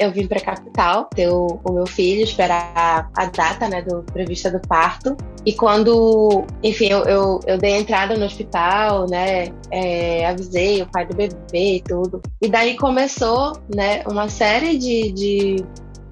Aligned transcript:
eu 0.00 0.10
vim 0.10 0.26
para 0.26 0.38
a 0.38 0.42
capital 0.42 1.04
ter 1.14 1.28
o, 1.28 1.60
o, 1.62 1.72
meu 1.72 1.86
filho, 1.86 2.22
esperar 2.22 3.10
a 3.14 3.26
data 3.26 3.68
né, 3.68 3.82
do 3.82 4.02
prevista 4.02 4.50
do 4.50 4.58
parto. 4.66 5.14
E 5.44 5.52
quando, 5.52 6.44
enfim, 6.62 6.86
eu, 6.86 7.04
eu, 7.04 7.40
eu 7.46 7.58
dei 7.58 7.74
a 7.74 7.78
entrada 7.78 8.16
no 8.16 8.24
hospital, 8.24 9.06
né, 9.08 9.52
é, 9.70 10.26
avisei 10.26 10.80
o 10.80 10.86
pai 10.86 11.06
do 11.06 11.14
bebê 11.14 11.76
e 11.76 11.82
tudo. 11.82 12.22
E 12.40 12.48
daí 12.48 12.78
começou 12.78 13.52
né, 13.72 14.02
uma 14.08 14.30
série 14.30 14.78
de, 14.78 15.12
de 15.12 15.56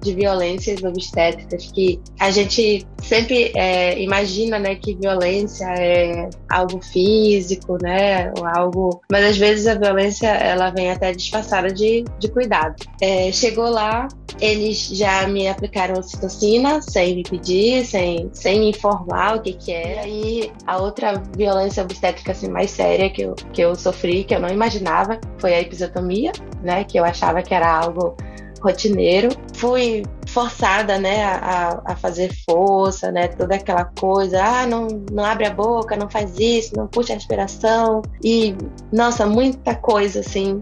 de 0.01 0.13
violências 0.13 0.83
obstétricas 0.83 1.71
que 1.71 1.99
a 2.19 2.31
gente 2.31 2.85
sempre 3.01 3.51
é, 3.55 4.01
imagina 4.01 4.59
né 4.59 4.75
que 4.75 4.95
violência 4.95 5.65
é 5.77 6.29
algo 6.49 6.81
físico 6.81 7.77
né 7.81 8.31
ou 8.37 8.45
algo 8.45 9.01
mas 9.11 9.25
às 9.25 9.37
vezes 9.37 9.67
a 9.67 9.75
violência 9.75 10.27
ela 10.27 10.69
vem 10.69 10.91
até 10.91 11.11
disfarçada 11.11 11.71
de, 11.71 12.03
de 12.19 12.27
cuidado. 12.29 12.75
É, 13.01 13.31
chegou 13.31 13.69
lá 13.69 14.07
eles 14.39 14.87
já 14.87 15.27
me 15.27 15.47
aplicaram 15.47 16.01
citocina 16.01 16.81
sem 16.81 17.15
me 17.15 17.23
pedir 17.23 17.85
sem, 17.85 18.29
sem 18.33 18.59
me 18.59 18.69
informar 18.69 19.37
o 19.37 19.41
que 19.41 19.53
que 19.53 19.71
era 19.71 20.07
e 20.07 20.51
a 20.65 20.77
outra 20.77 21.21
violência 21.35 21.83
obstétrica 21.83 22.31
assim 22.31 22.47
mais 22.47 22.71
séria 22.71 23.09
que 23.09 23.23
eu, 23.23 23.35
que 23.53 23.61
eu 23.61 23.75
sofri 23.75 24.23
que 24.23 24.33
eu 24.33 24.39
não 24.39 24.49
imaginava 24.49 25.19
foi 25.39 25.53
a 25.53 25.61
episiotomia 25.61 26.31
né 26.61 26.83
que 26.83 26.97
eu 26.97 27.03
achava 27.03 27.41
que 27.41 27.53
era 27.53 27.69
algo 27.69 28.15
rotineiro. 28.61 29.29
Fui 29.55 30.03
forçada, 30.27 30.97
né, 30.97 31.23
a, 31.23 31.81
a 31.85 31.95
fazer 31.95 32.33
força, 32.45 33.11
né, 33.11 33.27
toda 33.27 33.55
aquela 33.55 33.85
coisa, 33.85 34.43
ah, 34.43 34.65
não, 34.65 34.87
não 35.11 35.25
abre 35.25 35.45
a 35.45 35.53
boca, 35.53 35.95
não 35.95 36.09
faz 36.09 36.37
isso, 36.37 36.75
não 36.75 36.87
puxa 36.87 37.13
a 37.13 37.15
respiração. 37.15 38.01
E, 38.23 38.55
nossa, 38.91 39.25
muita 39.25 39.75
coisa, 39.75 40.19
assim, 40.19 40.61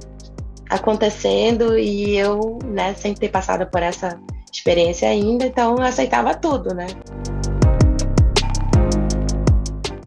acontecendo 0.69 1.77
e 1.77 2.17
eu, 2.17 2.59
né, 2.65 2.93
sem 2.93 3.13
ter 3.13 3.29
passado 3.29 3.65
por 3.67 3.81
essa 3.81 4.19
experiência 4.51 5.07
ainda, 5.09 5.45
então 5.45 5.75
eu 5.75 5.83
aceitava 5.83 6.33
tudo, 6.33 6.73
né. 6.73 6.87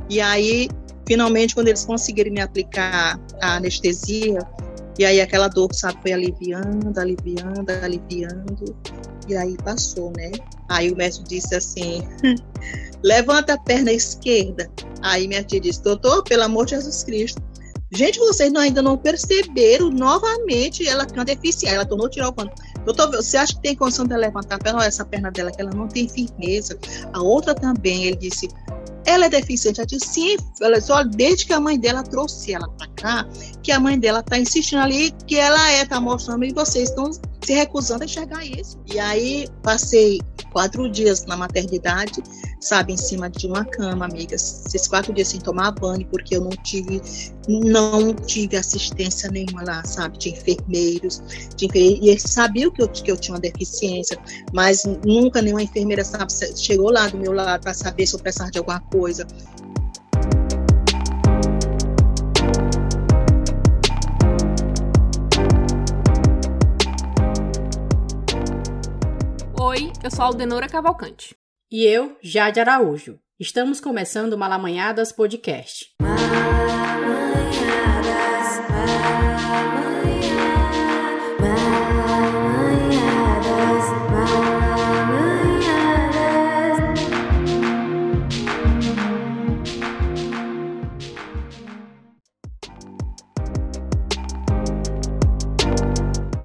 E 0.09 0.21
aí, 0.21 0.69
finalmente, 1.07 1.55
quando 1.55 1.69
eles 1.69 1.85
conseguiram 1.85 2.33
me 2.33 2.41
aplicar 2.41 3.19
a 3.41 3.57
anestesia, 3.57 4.41
e 5.01 5.05
aí 5.07 5.19
aquela 5.19 5.49
dor, 5.49 5.73
sabe, 5.73 5.99
foi 6.03 6.13
aliviando, 6.13 7.01
aliviando, 7.01 7.73
aliviando. 7.83 8.77
E 9.27 9.35
aí 9.35 9.57
passou, 9.65 10.13
né? 10.15 10.31
Aí 10.69 10.93
o 10.93 10.95
médico 10.95 11.25
disse 11.27 11.55
assim: 11.55 12.03
levanta 13.03 13.55
a 13.55 13.59
perna 13.59 13.91
esquerda. 13.91 14.71
Aí 15.01 15.27
minha 15.27 15.43
tia 15.43 15.59
disse: 15.59 15.83
doutor, 15.83 16.23
pelo 16.25 16.43
amor 16.43 16.67
de 16.67 16.73
Jesus 16.73 17.03
Cristo. 17.03 17.43
Gente, 17.91 18.19
vocês 18.19 18.55
ainda 18.55 18.83
não 18.83 18.99
perceberam 18.99 19.89
novamente 19.89 20.87
ela 20.87 21.07
uma 21.15 21.25
deficiência. 21.25 21.75
Ela 21.75 21.87
tornou 21.87 22.07
tirar 22.11 22.29
o 22.29 22.33
pano. 22.35 22.51
Doutor, 22.93 23.23
você 23.23 23.37
acha 23.37 23.55
que 23.55 23.61
tem 23.61 23.77
condição 23.77 24.05
de 24.05 24.17
levantar 24.17 24.57
a 24.57 24.59
perna? 24.59 24.85
Essa 24.85 25.05
perna 25.05 25.31
dela, 25.31 25.51
que 25.51 25.61
ela 25.61 25.71
não 25.71 25.87
tem 25.87 26.09
firmeza. 26.09 26.79
A 27.13 27.23
outra 27.23 27.55
também, 27.55 28.05
ele 28.05 28.17
disse, 28.17 28.49
ela 29.05 29.27
é 29.27 29.29
deficiente. 29.29 29.81
Ela 29.81 29.87
disse, 29.87 30.09
sim, 30.09 30.37
ela 30.61 30.79
disse, 30.79 30.91
olha, 30.91 31.09
desde 31.09 31.47
que 31.47 31.53
a 31.53 31.61
mãe 31.61 31.79
dela 31.79 32.03
trouxe 32.03 32.53
ela 32.53 32.69
para 32.69 32.89
cá, 32.89 33.29
que 33.63 33.71
a 33.71 33.79
mãe 33.79 33.99
dela 33.99 34.21
está 34.21 34.39
insistindo 34.39 34.81
ali 34.81 35.13
que 35.27 35.37
ela 35.37 35.71
é, 35.71 35.85
tá 35.85 36.01
mostrando, 36.01 36.45
e 36.45 36.53
vocês 36.53 36.89
estão 36.89 37.11
se 37.43 37.53
recusando 37.53 38.03
a 38.03 38.07
enxergar 38.07 38.45
isso. 38.45 38.79
E 38.93 38.99
aí 38.99 39.49
passei 39.63 40.21
quatro 40.53 40.89
dias 40.91 41.25
na 41.27 41.37
maternidade, 41.37 42.23
sabe, 42.61 42.93
em 42.93 42.97
cima 42.97 43.31
de 43.31 43.47
uma 43.47 43.65
cama, 43.65 44.05
amigas. 44.05 44.65
Esses 44.67 44.87
quatro 44.87 45.13
dias 45.13 45.29
sem 45.29 45.41
tomar 45.41 45.73
banho, 45.73 46.07
porque 46.07 46.37
eu 46.37 46.43
não 46.43 46.51
tive, 46.51 47.01
não 47.49 48.15
tive 48.15 48.57
assistência 48.57 49.31
nenhuma 49.31 49.63
lá, 49.65 49.85
sabe, 49.85 50.19
de 50.19 50.31
enfermeiros, 50.31 51.23
de 51.57 51.67
enfermeiros, 51.67 52.07
e 52.07 52.11
eles 52.11 52.23
sabiam 52.23 52.71
que 52.71 52.83
eu, 52.83 52.89
que 52.89 53.11
eu 53.11 53.17
tinha 53.17 53.35
uma 53.35 53.41
deficiência, 53.41 54.19
mas 54.53 54.85
nunca 55.05 55.41
nenhuma 55.41 55.63
enfermeira, 55.63 56.05
sabe, 56.05 56.33
chegou 56.57 56.91
lá 56.91 57.09
do 57.09 57.19
meu 57.19 57.33
lado 57.33 57.63
para 57.63 57.75
saber 57.75 58.07
se 58.07 58.15
eu 58.15 58.21
precisava 58.21 58.51
de 58.51 58.59
alguma 58.59 58.81
coisa. 58.81 59.27
Oi, 69.63 69.93
eu 70.03 70.11
sou 70.11 70.25
Aldenora 70.25 70.67
Cavalcante. 70.67 71.37
E 71.71 71.85
eu, 71.85 72.17
Jade 72.23 72.59
Araújo. 72.59 73.21
Estamos 73.39 73.79
começando 73.79 74.33
o 74.33 74.39
Malamanhadas 74.39 75.13
Podcast. 75.13 75.95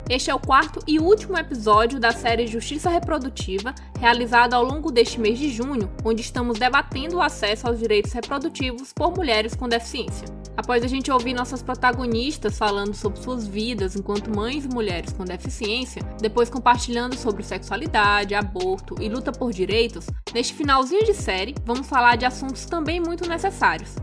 Este 0.08 0.30
é 0.30 0.36
o 0.36 0.40
quarto 0.40 0.80
e 0.86 1.00
último 1.00 1.36
episódio 1.36 2.00
da 2.00 2.12
série 2.12 2.46
Justiça 2.46 2.92
Reprodutiva, 2.92 3.74
realizada 4.00 4.56
ao 4.56 4.64
longo 4.64 4.92
deste 4.92 5.20
mês 5.20 5.40
de 5.40 5.50
junho, 5.50 5.92
onde 6.04 6.22
estamos 6.22 6.60
debatendo 6.60 7.18
o 7.18 7.22
acesso 7.24 7.68
aos 7.68 7.80
direitos 7.80 8.14
reprodutivos 8.14 8.94
por 8.94 9.16
mulheres 9.18 9.56
com 9.56 9.68
deficiência. 9.68 10.28
Após 10.56 10.84
a 10.84 10.88
gente 10.88 11.12
ouvir 11.12 11.34
nossas 11.34 11.64
protagonistas 11.64 12.56
falando 12.56 12.94
sobre 12.94 13.20
suas 13.20 13.48
vidas 13.48 13.96
enquanto 13.96 14.34
mães 14.34 14.66
e 14.66 14.70
mulheres 14.70 15.12
com 15.12 15.26
deficiência, 15.26 16.04
depois 16.22 16.52
compartilhando 16.52 17.18
sobre 17.18 17.42
sexualidade, 17.42 18.36
aborto 18.36 18.96
e 19.02 19.10
luta 19.10 19.32
por 19.32 19.52
direitos, 19.52 20.06
neste 20.32 20.54
finalzinho 20.54 21.04
de 21.04 21.16
série 21.16 21.56
vamos 21.66 21.88
falar 21.88 22.16
de 22.16 22.26
assuntos 22.26 22.66
também 22.66 23.00
muito 23.00 23.28
necessários: 23.28 23.96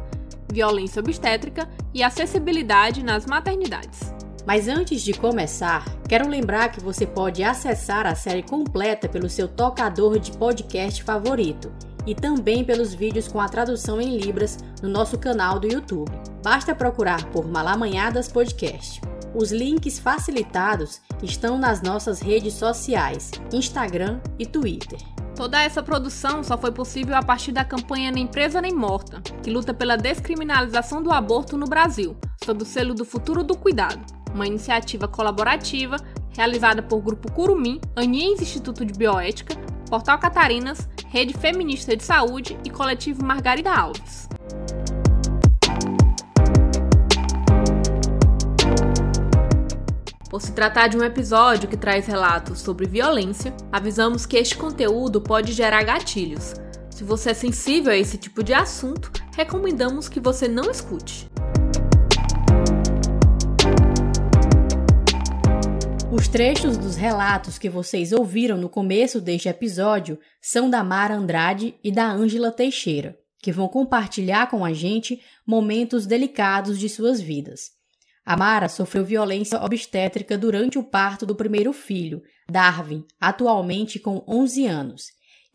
violência 0.52 0.98
obstétrica 0.98 1.70
e 1.94 2.02
acessibilidade 2.02 3.04
nas 3.04 3.24
maternidades. 3.24 4.12
Mas 4.46 4.68
antes 4.68 5.02
de 5.02 5.12
começar, 5.12 5.84
quero 6.08 6.28
lembrar 6.28 6.70
que 6.70 6.80
você 6.80 7.06
pode 7.06 7.42
acessar 7.42 8.06
a 8.06 8.14
série 8.14 8.42
completa 8.42 9.08
pelo 9.08 9.28
seu 9.28 9.46
tocador 9.46 10.18
de 10.18 10.32
podcast 10.32 11.02
favorito 11.02 11.72
e 12.06 12.14
também 12.14 12.64
pelos 12.64 12.92
vídeos 12.92 13.28
com 13.28 13.40
a 13.40 13.48
tradução 13.48 14.00
em 14.00 14.18
Libras 14.18 14.58
no 14.82 14.88
nosso 14.88 15.16
canal 15.18 15.60
do 15.60 15.68
YouTube. 15.68 16.10
Basta 16.42 16.74
procurar 16.74 17.24
por 17.26 17.46
Malamanhadas 17.46 18.28
Podcast. 18.28 19.00
Os 19.34 19.52
links 19.52 19.98
facilitados 19.98 21.00
estão 21.22 21.56
nas 21.56 21.80
nossas 21.80 22.20
redes 22.20 22.54
sociais, 22.54 23.30
Instagram 23.52 24.20
e 24.38 24.44
Twitter. 24.44 25.11
Toda 25.36 25.62
essa 25.62 25.82
produção 25.82 26.42
só 26.42 26.58
foi 26.58 26.72
possível 26.72 27.16
a 27.16 27.22
partir 27.22 27.52
da 27.52 27.64
campanha 27.64 28.10
Nem 28.10 28.26
Presa 28.26 28.60
Nem 28.60 28.74
Morta, 28.74 29.20
que 29.42 29.50
luta 29.50 29.72
pela 29.72 29.96
descriminalização 29.96 31.02
do 31.02 31.10
aborto 31.10 31.56
no 31.56 31.66
Brasil, 31.66 32.16
sob 32.44 32.62
o 32.62 32.66
selo 32.66 32.94
do 32.94 33.04
Futuro 33.04 33.42
do 33.42 33.56
Cuidado 33.56 34.22
uma 34.34 34.46
iniciativa 34.46 35.06
colaborativa 35.06 35.96
realizada 36.34 36.82
por 36.82 37.00
Grupo 37.00 37.30
Curumim, 37.32 37.80
Aniens 37.94 38.40
Instituto 38.40 38.84
de 38.84 38.92
Bioética, 38.94 39.54
Portal 39.88 40.18
Catarinas, 40.18 40.88
Rede 41.08 41.34
Feminista 41.34 41.96
de 41.96 42.02
Saúde 42.02 42.58
e 42.64 42.70
Coletivo 42.70 43.24
Margarida 43.24 43.70
Alves. 43.70 44.28
Por 50.32 50.40
se 50.40 50.52
tratar 50.52 50.88
de 50.88 50.96
um 50.96 51.04
episódio 51.04 51.68
que 51.68 51.76
traz 51.76 52.06
relatos 52.06 52.60
sobre 52.60 52.86
violência, 52.86 53.54
avisamos 53.70 54.24
que 54.24 54.38
este 54.38 54.56
conteúdo 54.56 55.20
pode 55.20 55.52
gerar 55.52 55.82
gatilhos. 55.82 56.54
Se 56.88 57.04
você 57.04 57.32
é 57.32 57.34
sensível 57.34 57.92
a 57.92 57.96
esse 57.98 58.16
tipo 58.16 58.42
de 58.42 58.54
assunto, 58.54 59.12
recomendamos 59.36 60.08
que 60.08 60.18
você 60.18 60.48
não 60.48 60.70
escute. 60.70 61.28
Os 66.10 66.28
trechos 66.28 66.78
dos 66.78 66.96
relatos 66.96 67.58
que 67.58 67.68
vocês 67.68 68.10
ouviram 68.10 68.56
no 68.56 68.70
começo 68.70 69.20
deste 69.20 69.50
episódio 69.50 70.18
são 70.40 70.70
da 70.70 70.82
Mara 70.82 71.14
Andrade 71.14 71.74
e 71.84 71.92
da 71.92 72.10
Ângela 72.10 72.50
Teixeira, 72.50 73.18
que 73.38 73.52
vão 73.52 73.68
compartilhar 73.68 74.48
com 74.48 74.64
a 74.64 74.72
gente 74.72 75.20
momentos 75.46 76.06
delicados 76.06 76.78
de 76.78 76.88
suas 76.88 77.20
vidas. 77.20 77.81
A 78.24 78.36
Mara 78.36 78.68
sofreu 78.68 79.04
violência 79.04 79.60
obstétrica 79.62 80.38
durante 80.38 80.78
o 80.78 80.84
parto 80.84 81.26
do 81.26 81.34
primeiro 81.34 81.72
filho, 81.72 82.22
Darwin, 82.48 83.04
atualmente 83.20 83.98
com 83.98 84.24
11 84.28 84.66
anos, 84.66 85.06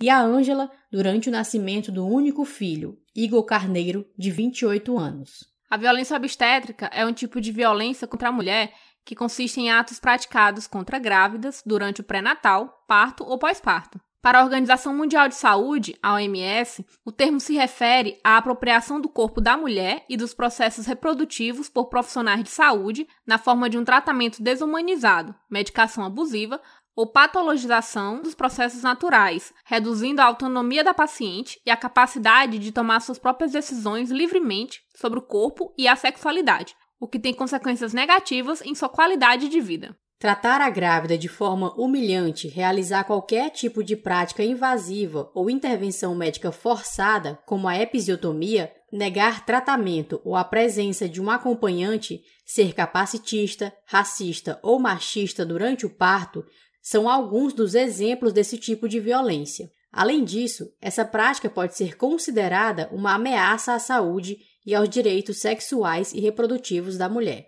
e 0.01 0.09
a 0.09 0.19
Ângela 0.21 0.69
durante 0.91 1.29
o 1.29 1.31
nascimento 1.31 1.91
do 1.91 2.05
único 2.05 2.43
filho, 2.43 2.97
Igor 3.15 3.43
Carneiro, 3.43 4.05
de 4.17 4.29
28 4.29 4.97
anos. 4.97 5.45
A 5.69 5.77
violência 5.77 6.15
obstétrica 6.15 6.87
é 6.87 7.05
um 7.05 7.13
tipo 7.13 7.39
de 7.39 7.51
violência 7.51 8.07
contra 8.07 8.29
a 8.29 8.31
mulher 8.31 8.73
que 9.03 9.15
consiste 9.15 9.61
em 9.61 9.71
atos 9.71 9.99
praticados 9.99 10.67
contra 10.67 10.99
grávidas 10.99 11.63
durante 11.65 12.01
o 12.01 12.03
pré-natal, 12.03 12.83
parto 12.85 13.23
ou 13.23 13.39
pós-parto. 13.39 13.99
Para 14.27 14.41
a 14.41 14.43
Organização 14.43 14.93
Mundial 14.93 15.29
de 15.29 15.35
Saúde, 15.35 15.97
a 16.03 16.15
OMS, 16.15 16.85
o 17.05 17.13
termo 17.13 17.39
se 17.39 17.53
refere 17.53 18.19
à 18.21 18.35
apropriação 18.35 18.99
do 18.99 19.07
corpo 19.07 19.39
da 19.39 19.55
mulher 19.55 20.03
e 20.09 20.17
dos 20.17 20.33
processos 20.33 20.85
reprodutivos 20.85 21.69
por 21.69 21.85
profissionais 21.85 22.43
de 22.43 22.49
saúde 22.49 23.07
na 23.25 23.37
forma 23.37 23.69
de 23.69 23.77
um 23.77 23.85
tratamento 23.85 24.43
desumanizado, 24.43 25.33
medicação 25.49 26.03
abusiva 26.03 26.59
ou 26.93 27.07
patologização 27.07 28.21
dos 28.21 28.35
processos 28.35 28.83
naturais, 28.83 29.53
reduzindo 29.63 30.19
a 30.19 30.25
autonomia 30.25 30.83
da 30.83 30.93
paciente 30.93 31.57
e 31.65 31.71
a 31.71 31.77
capacidade 31.77 32.59
de 32.59 32.73
tomar 32.73 32.99
suas 32.99 33.17
próprias 33.17 33.53
decisões 33.53 34.11
livremente 34.11 34.81
sobre 34.93 35.19
o 35.19 35.21
corpo 35.25 35.73
e 35.77 35.87
a 35.87 35.95
sexualidade, 35.95 36.75
o 36.99 37.07
que 37.07 37.17
tem 37.17 37.33
consequências 37.33 37.93
negativas 37.93 38.61
em 38.61 38.75
sua 38.75 38.89
qualidade 38.89 39.47
de 39.47 39.61
vida. 39.61 39.97
Tratar 40.19 40.61
a 40.61 40.69
grávida 40.71 41.15
de 41.15 41.27
forma 41.27 41.71
humilhante, 41.79 42.47
realizar 42.47 43.03
qualquer 43.03 43.51
tipo 43.51 43.83
de 43.83 43.95
prática 43.95 44.43
invasiva 44.43 45.29
ou 45.35 45.47
intervenção 45.47 46.15
médica 46.15 46.51
forçada, 46.51 47.37
como 47.45 47.67
a 47.67 47.79
episiotomia, 47.79 48.73
negar 48.91 49.45
tratamento 49.45 50.19
ou 50.25 50.35
a 50.35 50.43
presença 50.43 51.07
de 51.07 51.21
um 51.21 51.29
acompanhante, 51.29 52.23
ser 52.43 52.73
capacitista, 52.73 53.71
racista 53.85 54.59
ou 54.63 54.79
machista 54.79 55.45
durante 55.45 55.85
o 55.85 55.89
parto 55.89 56.43
são 56.81 57.07
alguns 57.07 57.53
dos 57.53 57.75
exemplos 57.75 58.33
desse 58.33 58.57
tipo 58.57 58.89
de 58.89 58.99
violência. 58.99 59.69
Além 59.91 60.23
disso, 60.23 60.73
essa 60.81 61.05
prática 61.05 61.47
pode 61.47 61.75
ser 61.75 61.95
considerada 61.95 62.89
uma 62.91 63.13
ameaça 63.13 63.73
à 63.73 63.79
saúde 63.79 64.37
e 64.65 64.73
aos 64.73 64.89
direitos 64.89 65.39
sexuais 65.39 66.11
e 66.11 66.19
reprodutivos 66.19 66.97
da 66.97 67.07
mulher. 67.07 67.45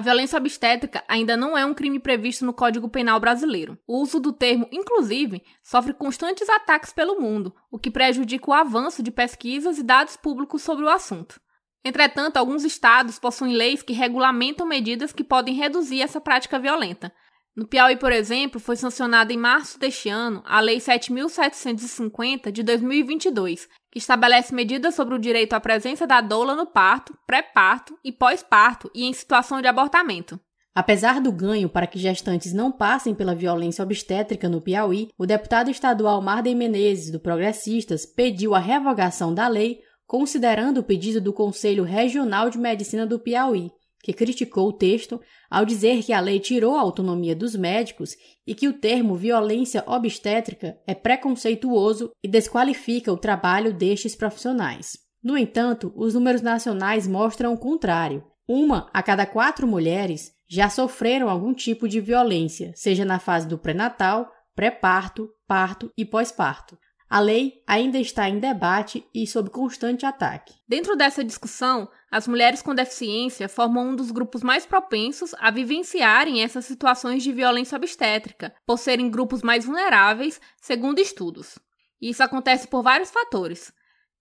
A 0.00 0.02
violência 0.02 0.38
obstétrica 0.38 1.04
ainda 1.06 1.36
não 1.36 1.58
é 1.58 1.66
um 1.66 1.74
crime 1.74 1.98
previsto 1.98 2.42
no 2.46 2.54
Código 2.54 2.88
Penal 2.88 3.20
brasileiro. 3.20 3.78
O 3.86 4.00
uso 4.00 4.18
do 4.18 4.32
termo, 4.32 4.66
inclusive, 4.72 5.42
sofre 5.62 5.92
constantes 5.92 6.48
ataques 6.48 6.90
pelo 6.90 7.20
mundo, 7.20 7.54
o 7.70 7.78
que 7.78 7.90
prejudica 7.90 8.50
o 8.50 8.54
avanço 8.54 9.02
de 9.02 9.10
pesquisas 9.10 9.76
e 9.76 9.82
dados 9.82 10.16
públicos 10.16 10.62
sobre 10.62 10.86
o 10.86 10.88
assunto. 10.88 11.38
Entretanto, 11.84 12.38
alguns 12.38 12.64
estados 12.64 13.18
possuem 13.18 13.52
leis 13.52 13.82
que 13.82 13.92
regulamentam 13.92 14.66
medidas 14.66 15.12
que 15.12 15.22
podem 15.22 15.54
reduzir 15.54 16.00
essa 16.00 16.18
prática 16.18 16.58
violenta, 16.58 17.12
no 17.60 17.66
Piauí, 17.66 17.94
por 17.94 18.10
exemplo, 18.10 18.58
foi 18.58 18.74
sancionada 18.74 19.34
em 19.34 19.36
março 19.36 19.78
deste 19.78 20.08
ano 20.08 20.42
a 20.46 20.60
Lei 20.60 20.78
7.750 20.78 22.50
de 22.50 22.62
2022, 22.62 23.68
que 23.92 23.98
estabelece 23.98 24.54
medidas 24.54 24.94
sobre 24.94 25.14
o 25.14 25.18
direito 25.18 25.52
à 25.52 25.60
presença 25.60 26.06
da 26.06 26.22
doula 26.22 26.56
no 26.56 26.64
parto, 26.64 27.14
pré-parto 27.26 27.98
e 28.02 28.10
pós-parto 28.10 28.90
e 28.94 29.04
em 29.04 29.12
situação 29.12 29.60
de 29.60 29.68
abortamento. 29.68 30.40
Apesar 30.74 31.20
do 31.20 31.30
ganho 31.30 31.68
para 31.68 31.86
que 31.86 31.98
gestantes 31.98 32.54
não 32.54 32.72
passem 32.72 33.14
pela 33.14 33.34
violência 33.34 33.82
obstétrica 33.82 34.48
no 34.48 34.62
Piauí, 34.62 35.10
o 35.18 35.26
deputado 35.26 35.70
estadual 35.70 36.22
Marden 36.22 36.54
Menezes, 36.54 37.10
do 37.10 37.20
Progressistas, 37.20 38.06
pediu 38.06 38.54
a 38.54 38.58
revogação 38.58 39.34
da 39.34 39.46
lei, 39.46 39.80
considerando 40.06 40.78
o 40.78 40.82
pedido 40.82 41.20
do 41.20 41.34
Conselho 41.34 41.84
Regional 41.84 42.48
de 42.48 42.56
Medicina 42.56 43.06
do 43.06 43.18
Piauí, 43.18 43.70
que 44.02 44.12
criticou 44.12 44.68
o 44.68 44.72
texto 44.72 45.20
ao 45.50 45.64
dizer 45.64 46.02
que 46.02 46.12
a 46.12 46.20
lei 46.20 46.40
tirou 46.40 46.74
a 46.76 46.80
autonomia 46.80 47.34
dos 47.34 47.54
médicos 47.54 48.16
e 48.46 48.54
que 48.54 48.68
o 48.68 48.72
termo 48.72 49.14
violência 49.14 49.84
obstétrica 49.86 50.78
é 50.86 50.94
preconceituoso 50.94 52.10
e 52.22 52.28
desqualifica 52.28 53.12
o 53.12 53.18
trabalho 53.18 53.72
destes 53.72 54.14
profissionais. 54.14 54.96
No 55.22 55.36
entanto, 55.36 55.92
os 55.94 56.14
números 56.14 56.40
nacionais 56.40 57.06
mostram 57.06 57.52
o 57.52 57.58
contrário. 57.58 58.24
Uma 58.48 58.88
a 58.92 59.02
cada 59.02 59.26
quatro 59.26 59.66
mulheres 59.66 60.32
já 60.48 60.68
sofreram 60.68 61.28
algum 61.28 61.54
tipo 61.54 61.86
de 61.86 62.00
violência, 62.00 62.72
seja 62.74 63.04
na 63.04 63.18
fase 63.18 63.46
do 63.46 63.58
pré-natal, 63.58 64.28
pré-parto, 64.54 65.28
parto 65.46 65.92
e 65.96 66.04
pós-parto. 66.04 66.76
A 67.10 67.18
lei 67.18 67.60
ainda 67.66 67.98
está 67.98 68.28
em 68.28 68.38
debate 68.38 69.04
e 69.12 69.26
sob 69.26 69.50
constante 69.50 70.06
ataque. 70.06 70.54
Dentro 70.68 70.94
dessa 70.94 71.24
discussão, 71.24 71.90
as 72.08 72.28
mulheres 72.28 72.62
com 72.62 72.72
deficiência 72.72 73.48
formam 73.48 73.88
um 73.88 73.96
dos 73.96 74.12
grupos 74.12 74.44
mais 74.44 74.64
propensos 74.64 75.34
a 75.40 75.50
vivenciarem 75.50 76.40
essas 76.40 76.66
situações 76.66 77.24
de 77.24 77.32
violência 77.32 77.74
obstétrica, 77.74 78.54
por 78.64 78.78
serem 78.78 79.10
grupos 79.10 79.42
mais 79.42 79.64
vulneráveis, 79.64 80.40
segundo 80.60 81.00
estudos. 81.00 81.58
E 82.00 82.10
isso 82.10 82.22
acontece 82.22 82.68
por 82.68 82.80
vários 82.80 83.10
fatores. 83.10 83.72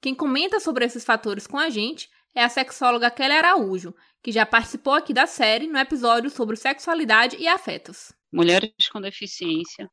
Quem 0.02 0.16
comenta 0.16 0.60
sobre 0.60 0.84
esses 0.84 1.06
fatores 1.06 1.46
com 1.46 1.60
a 1.60 1.70
gente 1.70 2.10
é 2.34 2.44
a 2.44 2.50
sexóloga 2.50 3.12
Kelly 3.12 3.34
Araújo, 3.34 3.94
que 4.24 4.32
já 4.32 4.48
participou 4.48 4.94
aqui 4.94 5.14
da 5.14 5.28
série 5.28 5.68
no 5.68 5.78
episódio 5.78 6.32
sobre 6.32 6.56
sexualidade 6.56 7.36
e 7.40 7.48
afetos. 7.48 8.12
Mulheres 8.34 8.72
com 8.92 9.00
deficiência 9.00 9.88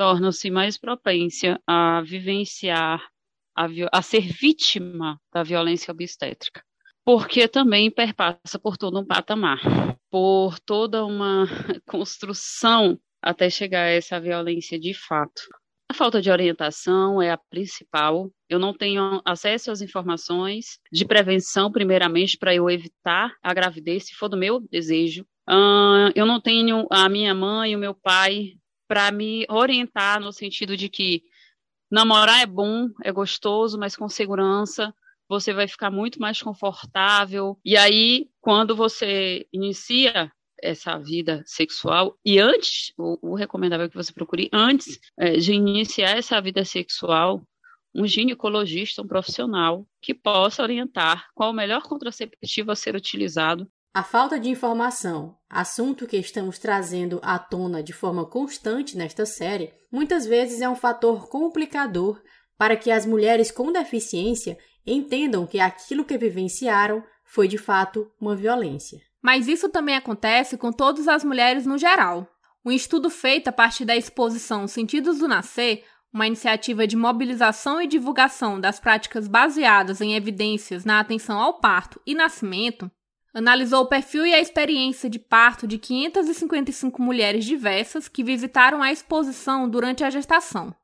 tornam-se 0.00 0.50
mais 0.50 0.78
propensas 0.78 1.58
a 1.66 2.00
vivenciar, 2.00 3.06
a, 3.54 3.66
a 3.92 4.00
ser 4.00 4.22
vítima 4.22 5.20
da 5.30 5.42
violência 5.42 5.92
obstétrica 5.92 6.62
porque 7.04 7.48
também 7.48 7.90
perpassa 7.90 8.58
por 8.58 8.76
todo 8.76 9.00
um 9.00 9.04
patamar, 9.04 9.58
por 10.10 10.58
toda 10.60 11.04
uma 11.04 11.44
construção 11.86 12.98
até 13.20 13.50
chegar 13.50 13.82
a 13.82 13.90
essa 13.90 14.20
violência 14.20 14.78
de 14.78 14.94
fato. 14.94 15.42
A 15.90 15.94
falta 15.94 16.22
de 16.22 16.30
orientação 16.30 17.20
é 17.20 17.32
a 17.32 17.36
principal. 17.50 18.30
Eu 18.48 18.60
não 18.60 18.72
tenho 18.72 19.20
acesso 19.24 19.72
às 19.72 19.80
informações 19.82 20.78
de 20.92 21.04
prevenção, 21.04 21.70
primeiramente, 21.72 22.38
para 22.38 22.54
eu 22.54 22.70
evitar 22.70 23.34
a 23.42 23.52
gravidez, 23.52 24.06
se 24.06 24.14
for 24.14 24.28
do 24.28 24.36
meu 24.36 24.60
desejo. 24.70 25.26
Eu 26.14 26.24
não 26.26 26.40
tenho 26.40 26.86
a 26.92 27.08
minha 27.08 27.34
mãe 27.34 27.72
e 27.72 27.76
o 27.76 27.78
meu 27.78 27.92
pai 27.92 28.52
para 28.90 29.12
me 29.12 29.46
orientar 29.48 30.18
no 30.18 30.32
sentido 30.32 30.76
de 30.76 30.88
que 30.88 31.22
namorar 31.88 32.42
é 32.42 32.46
bom, 32.46 32.88
é 33.04 33.12
gostoso, 33.12 33.78
mas 33.78 33.94
com 33.94 34.08
segurança, 34.08 34.92
você 35.28 35.52
vai 35.54 35.68
ficar 35.68 35.92
muito 35.92 36.20
mais 36.20 36.42
confortável. 36.42 37.56
E 37.64 37.76
aí, 37.76 38.28
quando 38.40 38.74
você 38.74 39.46
inicia 39.52 40.32
essa 40.60 40.98
vida 40.98 41.40
sexual 41.46 42.18
e 42.24 42.40
antes, 42.40 42.92
o, 42.98 43.30
o 43.30 43.34
recomendável 43.36 43.86
é 43.86 43.88
que 43.88 43.94
você 43.94 44.12
procure 44.12 44.50
antes 44.52 44.98
é, 45.16 45.34
de 45.34 45.52
iniciar 45.52 46.18
essa 46.18 46.40
vida 46.40 46.64
sexual 46.64 47.46
um 47.94 48.08
ginecologista, 48.08 49.02
um 49.02 49.06
profissional 49.06 49.86
que 50.02 50.12
possa 50.12 50.64
orientar 50.64 51.28
qual 51.32 51.50
o 51.50 51.54
melhor 51.54 51.82
contraceptivo 51.82 52.72
a 52.72 52.76
ser 52.76 52.96
utilizado 52.96 53.70
a 53.92 54.04
falta 54.04 54.38
de 54.38 54.48
informação, 54.48 55.36
assunto 55.48 56.06
que 56.06 56.16
estamos 56.16 56.60
trazendo 56.60 57.18
à 57.22 57.38
tona 57.40 57.82
de 57.82 57.92
forma 57.92 58.24
constante 58.24 58.96
nesta 58.96 59.26
série, 59.26 59.72
muitas 59.90 60.24
vezes 60.24 60.60
é 60.60 60.68
um 60.68 60.76
fator 60.76 61.28
complicador 61.28 62.22
para 62.56 62.76
que 62.76 62.90
as 62.90 63.04
mulheres 63.04 63.50
com 63.50 63.72
deficiência 63.72 64.56
entendam 64.86 65.44
que 65.44 65.58
aquilo 65.58 66.04
que 66.04 66.16
vivenciaram 66.16 67.02
foi 67.24 67.48
de 67.48 67.58
fato 67.58 68.08
uma 68.20 68.36
violência. 68.36 69.00
Mas 69.20 69.48
isso 69.48 69.68
também 69.68 69.96
acontece 69.96 70.56
com 70.56 70.70
todas 70.70 71.08
as 71.08 71.24
mulheres 71.24 71.66
no 71.66 71.76
geral. 71.76 72.28
Um 72.64 72.70
estudo 72.70 73.10
feito 73.10 73.48
a 73.48 73.52
partir 73.52 73.84
da 73.84 73.96
exposição 73.96 74.68
Sentidos 74.68 75.18
do 75.18 75.26
Nascer, 75.26 75.84
uma 76.12 76.26
iniciativa 76.26 76.86
de 76.86 76.96
mobilização 76.96 77.82
e 77.82 77.88
divulgação 77.88 78.60
das 78.60 78.78
práticas 78.78 79.26
baseadas 79.26 80.00
em 80.00 80.14
evidências 80.14 80.84
na 80.84 81.00
atenção 81.00 81.40
ao 81.40 81.60
parto 81.60 82.00
e 82.06 82.14
nascimento, 82.14 82.90
Analisou 83.32 83.82
o 83.82 83.86
perfil 83.86 84.26
e 84.26 84.34
a 84.34 84.40
experiência 84.40 85.08
de 85.08 85.18
parto 85.18 85.66
de 85.66 85.78
555 85.78 87.00
mulheres 87.00 87.44
diversas 87.44 88.08
que 88.08 88.24
visitaram 88.24 88.82
a 88.82 88.90
exposição 88.90 89.68
durante 89.68 90.02
a 90.02 90.10
gestação. 90.10 90.74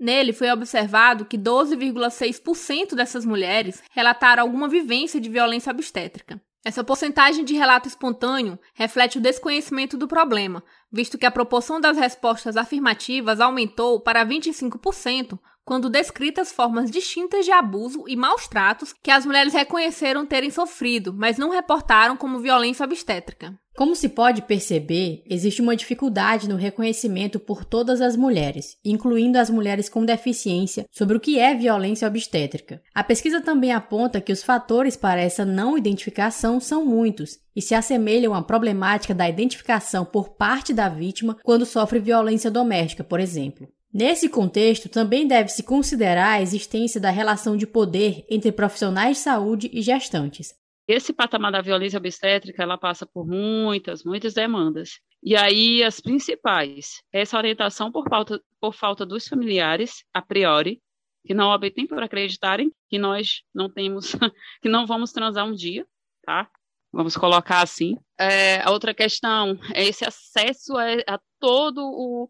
Nele 0.00 0.32
foi 0.32 0.50
observado 0.50 1.24
que 1.24 1.38
12,6% 1.38 2.96
dessas 2.96 3.24
mulheres 3.24 3.80
relataram 3.92 4.42
alguma 4.42 4.68
vivência 4.68 5.20
de 5.20 5.30
violência 5.30 5.70
obstétrica. 5.70 6.40
Essa 6.64 6.82
porcentagem 6.82 7.44
de 7.44 7.54
relato 7.54 7.86
espontâneo 7.88 8.58
reflete 8.74 9.18
o 9.18 9.20
desconhecimento 9.20 9.96
do 9.96 10.08
problema, 10.08 10.62
visto 10.90 11.18
que 11.18 11.26
a 11.26 11.30
proporção 11.30 11.80
das 11.80 11.96
respostas 11.96 12.56
afirmativas 12.56 13.40
aumentou 13.40 14.00
para 14.00 14.26
25%, 14.26 15.38
quando 15.72 15.88
descritas 15.88 16.52
formas 16.52 16.90
distintas 16.90 17.46
de 17.46 17.50
abuso 17.50 18.04
e 18.06 18.14
maus 18.14 18.46
tratos 18.46 18.92
que 19.02 19.10
as 19.10 19.24
mulheres 19.24 19.54
reconheceram 19.54 20.26
terem 20.26 20.50
sofrido, 20.50 21.14
mas 21.14 21.38
não 21.38 21.48
reportaram 21.48 22.14
como 22.14 22.40
violência 22.40 22.84
obstétrica. 22.84 23.58
Como 23.74 23.96
se 23.96 24.10
pode 24.10 24.42
perceber, 24.42 25.22
existe 25.26 25.62
uma 25.62 25.74
dificuldade 25.74 26.46
no 26.46 26.56
reconhecimento 26.56 27.40
por 27.40 27.64
todas 27.64 28.02
as 28.02 28.18
mulheres, 28.18 28.76
incluindo 28.84 29.38
as 29.38 29.48
mulheres 29.48 29.88
com 29.88 30.04
deficiência, 30.04 30.84
sobre 30.90 31.16
o 31.16 31.20
que 31.20 31.38
é 31.38 31.54
violência 31.54 32.06
obstétrica. 32.06 32.82
A 32.94 33.02
pesquisa 33.02 33.40
também 33.40 33.72
aponta 33.72 34.20
que 34.20 34.30
os 34.30 34.42
fatores 34.42 34.94
para 34.94 35.22
essa 35.22 35.42
não 35.42 35.78
identificação 35.78 36.60
são 36.60 36.84
muitos 36.84 37.38
e 37.56 37.62
se 37.62 37.74
assemelham 37.74 38.34
à 38.34 38.42
problemática 38.42 39.14
da 39.14 39.26
identificação 39.26 40.04
por 40.04 40.34
parte 40.34 40.74
da 40.74 40.90
vítima 40.90 41.38
quando 41.42 41.64
sofre 41.64 41.98
violência 41.98 42.50
doméstica, 42.50 43.02
por 43.02 43.20
exemplo. 43.20 43.66
Nesse 43.92 44.28
contexto, 44.28 44.88
também 44.88 45.26
deve-se 45.26 45.62
considerar 45.62 46.32
a 46.32 46.40
existência 46.40 46.98
da 46.98 47.10
relação 47.10 47.58
de 47.58 47.66
poder 47.66 48.24
entre 48.30 48.50
profissionais 48.50 49.18
de 49.18 49.22
saúde 49.22 49.70
e 49.70 49.82
gestantes. 49.82 50.54
Esse 50.88 51.12
patamar 51.12 51.52
da 51.52 51.60
violência 51.60 51.98
obstétrica, 51.98 52.62
ela 52.62 52.78
passa 52.78 53.06
por 53.06 53.26
muitas, 53.26 54.02
muitas 54.02 54.32
demandas. 54.32 54.98
E 55.22 55.36
aí, 55.36 55.84
as 55.84 56.00
principais, 56.00 57.02
essa 57.12 57.36
orientação 57.36 57.92
por 57.92 58.08
falta, 58.08 58.40
por 58.58 58.74
falta 58.74 59.04
dos 59.04 59.28
familiares, 59.28 60.04
a 60.12 60.22
priori, 60.22 60.80
que 61.24 61.34
não 61.34 61.54
optem 61.54 61.86
por 61.86 62.02
acreditarem 62.02 62.72
que 62.88 62.98
nós 62.98 63.42
não 63.54 63.70
temos, 63.70 64.12
que 64.62 64.68
não 64.68 64.86
vamos 64.86 65.12
transar 65.12 65.46
um 65.46 65.54
dia, 65.54 65.86
tá? 66.24 66.50
Vamos 66.90 67.16
colocar 67.16 67.62
assim. 67.62 67.96
É, 68.18 68.60
a 68.62 68.70
outra 68.70 68.92
questão 68.92 69.58
é 69.74 69.84
esse 69.84 70.04
acesso 70.04 70.76
a, 70.76 71.14
a 71.14 71.20
todo 71.38 71.80
o 71.82 72.28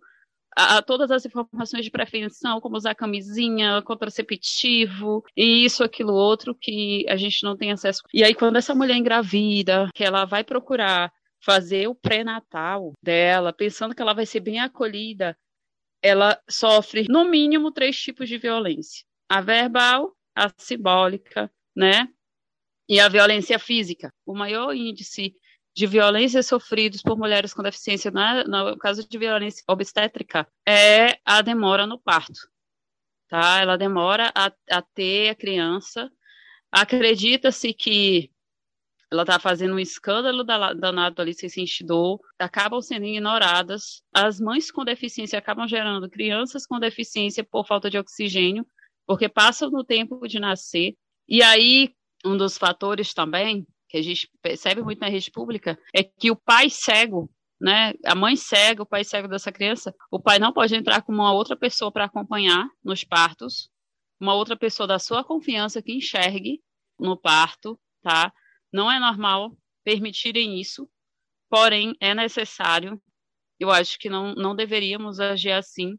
a, 0.56 0.82
todas 0.82 1.10
as 1.10 1.24
informações 1.24 1.84
de 1.84 1.90
prevenção, 1.90 2.60
como 2.60 2.76
usar 2.76 2.94
camisinha, 2.94 3.82
contraceptivo, 3.82 5.24
e 5.36 5.64
isso, 5.64 5.82
aquilo, 5.82 6.12
outro, 6.12 6.54
que 6.54 7.04
a 7.08 7.16
gente 7.16 7.42
não 7.42 7.56
tem 7.56 7.72
acesso. 7.72 8.02
E 8.12 8.22
aí, 8.22 8.34
quando 8.34 8.56
essa 8.56 8.74
mulher 8.74 8.96
engravida, 8.96 9.88
que 9.94 10.04
ela 10.04 10.24
vai 10.24 10.44
procurar 10.44 11.12
fazer 11.40 11.88
o 11.88 11.94
pré-natal 11.94 12.92
dela, 13.02 13.52
pensando 13.52 13.94
que 13.94 14.02
ela 14.02 14.14
vai 14.14 14.26
ser 14.26 14.40
bem 14.40 14.60
acolhida, 14.60 15.36
ela 16.02 16.40
sofre, 16.48 17.06
no 17.08 17.24
mínimo, 17.24 17.72
três 17.72 17.96
tipos 17.96 18.28
de 18.28 18.38
violência: 18.38 19.04
a 19.28 19.40
verbal, 19.40 20.14
a 20.34 20.50
simbólica, 20.58 21.50
né? 21.74 22.08
E 22.88 23.00
a 23.00 23.08
violência 23.08 23.58
física. 23.58 24.12
O 24.26 24.34
maior 24.34 24.74
índice 24.74 25.34
de 25.74 25.86
violências 25.86 26.46
sofridos 26.46 27.02
por 27.02 27.16
mulheres 27.16 27.54
com 27.54 27.62
deficiência, 27.62 28.10
na, 28.10 28.44
no 28.44 28.76
caso 28.76 29.08
de 29.08 29.18
violência 29.18 29.64
obstétrica, 29.66 30.46
é 30.66 31.18
a 31.24 31.40
demora 31.40 31.86
no 31.86 31.98
parto. 31.98 32.40
Tá? 33.28 33.60
Ela 33.60 33.78
demora 33.78 34.30
a, 34.34 34.52
a 34.70 34.82
ter 34.82 35.30
a 35.30 35.34
criança. 35.34 36.10
Acredita-se 36.70 37.72
que 37.72 38.30
ela 39.10 39.22
está 39.22 39.38
fazendo 39.38 39.74
um 39.74 39.78
escândalo 39.78 40.42
danado 40.42 41.20
ali, 41.20 41.34
sem 41.34 41.48
sentir 41.48 41.84
dor, 41.84 42.18
acabam 42.38 42.80
sendo 42.80 43.04
ignoradas. 43.04 44.02
As 44.12 44.40
mães 44.40 44.70
com 44.70 44.84
deficiência 44.84 45.38
acabam 45.38 45.68
gerando 45.68 46.08
crianças 46.08 46.66
com 46.66 46.78
deficiência 46.78 47.44
por 47.44 47.66
falta 47.66 47.90
de 47.90 47.98
oxigênio, 47.98 48.66
porque 49.06 49.28
passam 49.28 49.70
no 49.70 49.84
tempo 49.84 50.26
de 50.26 50.40
nascer. 50.40 50.94
E 51.28 51.42
aí, 51.42 51.94
um 52.24 52.38
dos 52.38 52.56
fatores 52.56 53.12
também, 53.12 53.66
que 53.92 53.98
a 53.98 54.02
gente 54.02 54.26
percebe 54.40 54.82
muito 54.82 55.00
na 55.00 55.08
rede 55.08 55.30
pública, 55.30 55.78
é 55.94 56.02
que 56.02 56.30
o 56.30 56.36
pai 56.36 56.70
cego, 56.70 57.30
né, 57.60 57.92
a 58.06 58.14
mãe 58.14 58.34
cega, 58.36 58.82
o 58.82 58.86
pai 58.86 59.04
cego 59.04 59.28
dessa 59.28 59.52
criança, 59.52 59.94
o 60.10 60.18
pai 60.18 60.38
não 60.38 60.50
pode 60.50 60.74
entrar 60.74 61.02
com 61.02 61.12
uma 61.12 61.30
outra 61.30 61.54
pessoa 61.54 61.92
para 61.92 62.06
acompanhar 62.06 62.66
nos 62.82 63.04
partos, 63.04 63.68
uma 64.18 64.34
outra 64.34 64.56
pessoa 64.56 64.86
da 64.86 64.98
sua 64.98 65.22
confiança 65.22 65.82
que 65.82 65.92
enxergue 65.92 66.62
no 66.98 67.20
parto, 67.20 67.78
tá? 68.02 68.32
Não 68.72 68.90
é 68.90 68.98
normal 68.98 69.54
permitirem 69.84 70.58
isso, 70.58 70.88
porém 71.50 71.94
é 72.00 72.14
necessário. 72.14 72.98
Eu 73.60 73.70
acho 73.70 73.98
que 73.98 74.08
não, 74.08 74.34
não 74.34 74.56
deveríamos 74.56 75.20
agir 75.20 75.52
assim. 75.52 75.98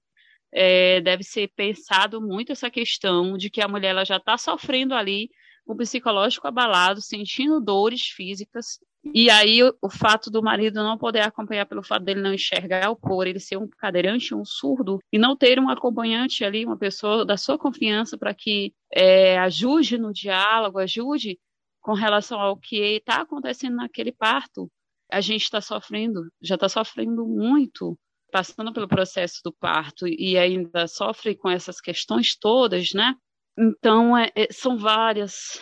É, 0.51 0.99
deve 1.01 1.23
ser 1.23 1.51
pensado 1.55 2.19
muito 2.19 2.51
essa 2.51 2.71
questão 2.71 3.37
de 3.37 3.51
que 3.51 3.61
a 3.61 3.67
mulher 3.67 3.89
ela 3.89 4.03
já 4.03 4.17
está 4.17 4.35
sofrendo 4.35 4.95
ali 4.95 5.29
o 5.65 5.75
psicológico 5.75 6.47
abalado, 6.47 7.01
sentindo 7.01 7.59
dores 7.59 8.07
físicas, 8.07 8.79
e 9.13 9.29
aí 9.29 9.61
o, 9.61 9.75
o, 9.81 9.89
fato 9.89 10.31
do 10.31 10.41
marido 10.41 10.81
não 10.81 10.97
poder 10.97 11.21
acompanhar 11.21 11.65
pelo 11.65 11.83
fato 11.83 12.03
dele 12.03 12.21
não 12.21 12.33
enxergar 12.33 12.89
o 12.89 12.95
por 12.95 13.27
ele 13.27 13.39
ser 13.39 13.57
um 13.57 13.67
cadeirante, 13.67 14.33
um 14.33 14.45
surdo, 14.45 14.99
e 15.11 15.17
não 15.17 15.35
ter 15.35 15.59
um 15.59 15.69
acompanhante 15.69 16.45
ali, 16.45 16.65
uma 16.65 16.77
pessoa 16.77 17.25
da 17.25 17.35
sua 17.35 17.57
confiança 17.57 18.17
para 18.17 18.33
que 18.33 18.73
é, 18.91 19.37
ajude 19.39 19.97
no 19.97 20.13
diálogo, 20.13 20.79
ajude 20.79 21.37
com 21.81 21.93
relação 21.93 22.39
ao 22.39 22.55
que 22.55 22.77
está 22.77 23.21
acontecendo 23.21 23.75
naquele 23.75 24.13
parto, 24.13 24.71
a 25.11 25.19
gente 25.19 25.43
está 25.43 25.59
sofrendo, 25.59 26.31
já 26.41 26.55
está 26.55 26.69
sofrendo 26.69 27.27
muito, 27.27 27.97
passando 28.31 28.71
pelo 28.71 28.87
processo 28.87 29.41
do 29.43 29.51
parto 29.51 30.07
e 30.07 30.37
ainda 30.37 30.87
sofre 30.87 31.35
com 31.35 31.49
essas 31.49 31.81
questões 31.81 32.35
todas, 32.35 32.93
né? 32.93 33.13
Então, 33.57 34.17
é, 34.17 34.31
é, 34.35 34.47
são 34.51 34.77
várias 34.77 35.59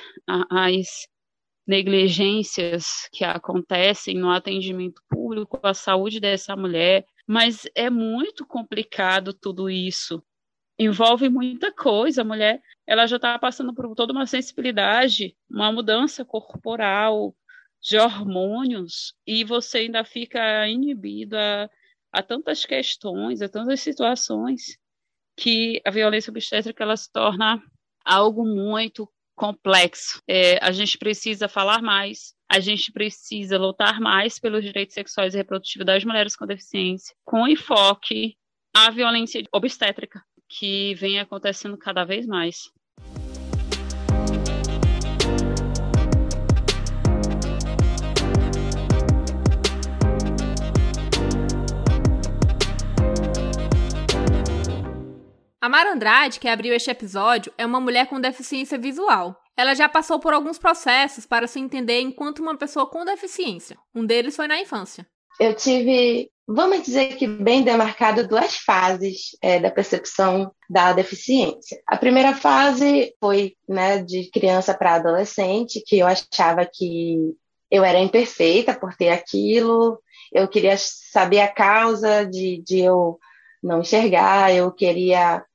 as 0.50 1.08
negligências 1.68 3.08
que 3.12 3.24
acontecem 3.24 4.18
no 4.18 4.30
atendimento 4.30 5.02
público 5.10 5.60
à 5.64 5.74
saúde 5.74 6.20
dessa 6.20 6.56
mulher, 6.56 7.06
mas 7.28 7.68
é 7.76 7.90
muito 7.90 8.46
complicado 8.46 9.34
tudo 9.34 9.70
isso. 9.70 10.24
Envolve 10.80 11.30
muita 11.30 11.72
coisa. 11.72 12.22
A 12.22 12.26
mulher 12.26 12.62
ela 12.88 13.06
já 13.08 13.18
está 13.18 13.38
passando 13.38 13.74
por 13.74 13.94
toda 13.96 14.14
uma 14.14 14.26
sensibilidade, 14.26 15.36
uma 15.50 15.72
mudança 15.72 16.26
corporal, 16.26 17.36
de 17.82 17.98
hormônios, 17.98 19.16
e 19.26 19.44
você 19.44 19.80
ainda 19.80 20.04
fica 20.04 20.68
inibido 20.68 21.36
a, 21.36 21.70
a 22.12 22.22
tantas 22.22 22.64
questões, 22.66 23.42
a 23.42 23.50
tantas 23.50 23.82
situações, 23.82 24.78
que 25.36 25.82
a 25.86 25.90
violência 25.90 26.30
obstétrica 26.30 26.84
ela 26.84 26.96
se 26.96 27.12
torna 27.12 27.62
algo 28.06 28.46
muito 28.46 29.10
complexo. 29.36 30.22
É, 30.28 30.64
a 30.64 30.72
gente 30.72 30.98
precisa 30.98 31.48
falar 31.48 31.82
mais, 31.82 32.36
a 32.50 32.60
gente 32.60 32.92
precisa 32.92 33.58
lutar 33.58 34.00
mais 34.00 34.38
pelos 34.38 34.64
direitos 34.64 34.94
sexuais 34.94 35.34
e 35.34 35.38
reprodutivos 35.38 35.86
das 35.86 36.04
mulheres 36.04 36.36
com 36.36 36.46
deficiência, 36.46 37.16
com 37.24 37.48
enfoque 37.48 38.38
à 38.76 38.92
violência 38.92 39.44
obstétrica, 39.52 40.22
que 40.48 40.94
vem 40.96 41.20
acontecendo 41.20 41.78
cada 41.78 42.04
vez 42.04 42.28
mais. 42.28 42.72
A 55.62 55.70
Mara 55.70 55.94
Andrade, 55.94 56.40
que 56.40 56.48
abriu 56.48 56.74
este 56.74 56.90
episódio, 56.90 57.54
é 57.56 57.64
uma 57.64 57.80
mulher 57.80 58.08
com 58.08 58.20
deficiência 58.20 58.80
visual. 58.80 59.40
Ela 59.56 59.76
já 59.76 59.88
passou 59.88 60.20
por 60.20 60.34
alguns 60.34 60.58
processos 60.58 61.28
para 61.28 61.46
se 61.46 61.60
entender 61.60 62.02
enquanto 62.02 62.40
uma 62.40 62.58
pessoa 62.58 62.90
com 62.90 63.06
deficiência. 63.06 63.78
Um 63.94 64.04
deles 64.04 64.36
foi 64.36 64.48
na 64.48 64.60
infância. 64.60 65.06
Eu 65.40 65.54
tive, 65.54 66.32
vamos 66.48 66.82
dizer 66.82 67.16
que 67.16 67.28
bem 67.28 67.62
demarcado, 67.62 68.28
duas 68.28 68.56
fases 68.58 69.38
é, 69.40 69.60
da 69.60 69.70
percepção 69.70 70.52
da 70.68 70.94
deficiência. 70.94 71.80
A 71.86 71.96
primeira 71.96 72.34
fase 72.34 73.14
foi 73.20 73.54
né, 73.70 74.00
de 74.02 74.32
criança 74.32 74.74
para 74.74 74.96
adolescente, 74.96 75.84
que 75.86 76.00
eu 76.00 76.08
achava 76.08 76.66
que 76.66 77.36
eu 77.70 77.84
era 77.84 78.00
imperfeita 78.00 78.74
por 78.74 78.96
ter 78.96 79.10
aquilo, 79.10 80.02
eu 80.34 80.48
queria 80.48 80.76
saber 80.76 81.42
a 81.42 81.48
causa 81.48 82.26
de, 82.26 82.64
de 82.66 82.80
eu 82.80 83.20
não 83.62 83.82
enxergar, 83.82 84.52
eu 84.52 84.72
queria 84.72 85.46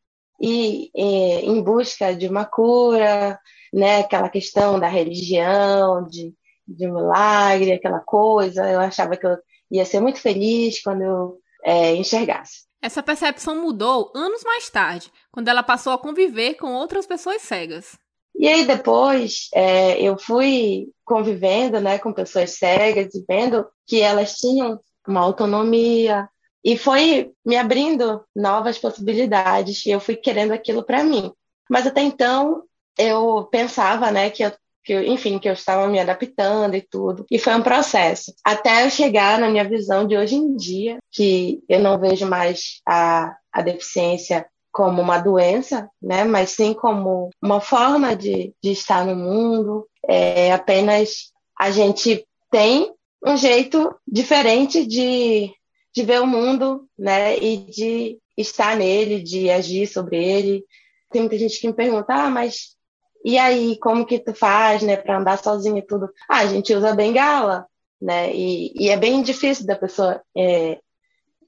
e 0.40 0.90
em 0.95 1.62
busca 1.62 2.14
de 2.14 2.28
uma 2.28 2.45
cura, 2.45 3.38
né? 3.73 4.00
Aquela 4.00 4.28
questão 4.28 4.78
da 4.78 4.88
religião, 4.88 6.05
de, 6.07 6.35
de 6.66 6.87
milagre, 6.87 7.73
aquela 7.73 8.00
coisa. 8.00 8.71
Eu 8.71 8.81
achava 8.81 9.16
que 9.16 9.26
eu 9.26 9.37
ia 9.71 9.85
ser 9.85 10.00
muito 10.00 10.21
feliz 10.21 10.83
quando 10.83 11.02
eu 11.02 11.38
é, 11.64 11.95
enxergasse. 11.95 12.66
Essa 12.81 13.02
percepção 13.02 13.61
mudou 13.61 14.12
anos 14.14 14.45
mais 14.45 14.71
tarde, 14.71 15.11
quando 15.33 15.49
ela 15.49 15.62
passou 15.62 15.93
a 15.93 15.99
conviver 15.99 16.55
com 16.55 16.73
outras 16.73 17.07
pessoas 17.07 17.43
cegas. 17.43 17.99
E 18.38 18.47
aí 18.47 18.66
depois 18.66 19.49
é, 19.55 20.00
eu 20.00 20.19
fui 20.19 20.88
convivendo 21.05 21.81
né, 21.81 21.99
com 21.99 22.12
pessoas 22.12 22.50
cegas 22.50 23.14
e 23.14 23.25
vendo 23.26 23.66
que 23.87 24.00
elas 24.00 24.35
tinham 24.35 24.78
uma 25.09 25.21
autonomia, 25.21 26.28
e 26.66 26.76
foi 26.76 27.30
me 27.44 27.56
abrindo 27.56 28.25
novas 28.35 28.76
possibilidades 28.76 29.87
e 29.87 29.90
eu 29.90 30.00
fui 30.00 30.16
querendo 30.16 30.50
aquilo 30.50 30.82
para 30.82 31.04
mim. 31.04 31.30
Mas 31.70 31.87
até 31.87 32.02
então 32.02 32.64
eu 32.99 33.46
pensava, 33.52 34.11
né, 34.11 34.30
que 34.30 34.42
eu, 34.42 34.50
que 34.82 34.92
eu, 34.92 35.04
enfim, 35.04 35.38
que 35.38 35.49
eu 35.49 35.52
estava 35.52 35.87
me 35.87 36.00
adaptando 36.00 36.75
e 36.75 36.82
tudo. 36.82 37.25
E 37.30 37.38
foi 37.38 37.54
um 37.54 37.62
processo. 37.62 38.35
Até 38.44 38.85
eu 38.85 38.90
chegar 38.90 39.38
na 39.38 39.49
minha 39.49 39.62
visão 39.62 40.04
de 40.08 40.16
hoje 40.16 40.35
em 40.35 40.56
dia, 40.56 40.99
que 41.12 41.62
eu 41.68 41.78
não 41.78 42.00
vejo 42.00 42.26
mais 42.26 42.80
a, 42.85 43.37
a 43.52 43.62
deficiência 43.62 44.44
como 44.73 45.00
uma 45.00 45.18
doença, 45.18 45.88
né, 46.02 46.25
mas 46.25 46.50
sim 46.50 46.75
como 46.75 47.30
uma 47.40 47.61
forma 47.61 48.16
de, 48.16 48.52
de 48.61 48.73
estar 48.73 49.06
no 49.06 49.14
mundo. 49.14 49.87
É 50.04 50.52
apenas 50.52 51.30
a 51.56 51.70
gente 51.70 52.26
tem 52.50 52.92
um 53.25 53.37
jeito 53.37 53.94
diferente 54.04 54.85
de 54.85 55.54
de 55.97 56.03
ver 56.03 56.21
o 56.21 56.26
mundo, 56.26 56.87
né, 56.99 57.38
e 57.38 57.57
de 57.57 58.19
estar 58.37 58.76
nele, 58.76 59.23
de 59.23 59.49
agir 59.49 59.87
sobre 59.87 60.23
ele. 60.23 60.62
Tem 61.11 61.23
muita 61.23 61.38
gente 61.38 61.59
que 61.59 61.67
me 61.67 61.73
pergunta, 61.73 62.12
ah, 62.12 62.29
mas 62.29 62.76
e 63.25 63.38
aí, 63.38 63.79
como 63.81 64.05
que 64.05 64.19
tu 64.19 64.35
faz, 64.35 64.83
né, 64.83 64.97
para 64.97 65.19
andar 65.19 65.38
sozinha 65.38 65.79
e 65.79 65.87
tudo? 65.87 66.12
Ah, 66.29 66.41
a 66.41 66.47
gente 66.47 66.73
usa 66.75 66.95
bengala, 66.95 67.67
né, 68.00 68.31
e, 68.35 68.73
e 68.76 68.91
é 68.91 68.97
bem 68.99 69.23
difícil 69.23 69.67
da 69.67 69.75
pessoa 69.75 70.23
é, 70.37 70.79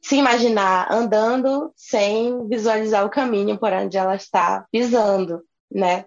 se 0.00 0.16
imaginar 0.16 0.90
andando 0.90 1.70
sem 1.76 2.48
visualizar 2.48 3.04
o 3.04 3.10
caminho 3.10 3.58
por 3.58 3.70
onde 3.72 3.98
ela 3.98 4.16
está 4.16 4.66
pisando, 4.72 5.42
né? 5.70 6.06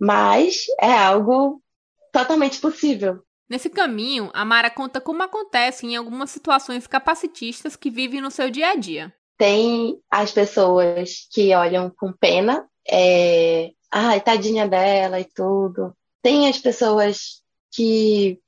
Mas 0.00 0.64
é 0.80 0.92
algo 0.92 1.60
totalmente 2.10 2.58
possível, 2.58 3.22
Nesse 3.48 3.68
caminho, 3.68 4.30
a 4.32 4.44
Mara 4.44 4.70
conta 4.70 5.00
como 5.00 5.22
acontece 5.22 5.86
em 5.86 5.96
algumas 5.96 6.30
situações 6.30 6.86
capacitistas 6.86 7.76
que 7.76 7.90
vivem 7.90 8.20
no 8.20 8.30
seu 8.30 8.50
dia 8.50 8.70
a 8.70 8.74
dia. 8.74 9.12
Tem 9.36 9.98
as 10.10 10.30
pessoas 10.30 11.26
que 11.30 11.54
olham 11.54 11.90
com 11.90 12.12
pena 12.12 12.66
é, 12.88 13.70
ai, 13.90 14.20
tadinha 14.20 14.66
dela 14.66 15.20
e 15.20 15.24
tudo. 15.24 15.94
Tem 16.22 16.48
as 16.48 16.58
pessoas 16.58 17.42
que 17.70 18.38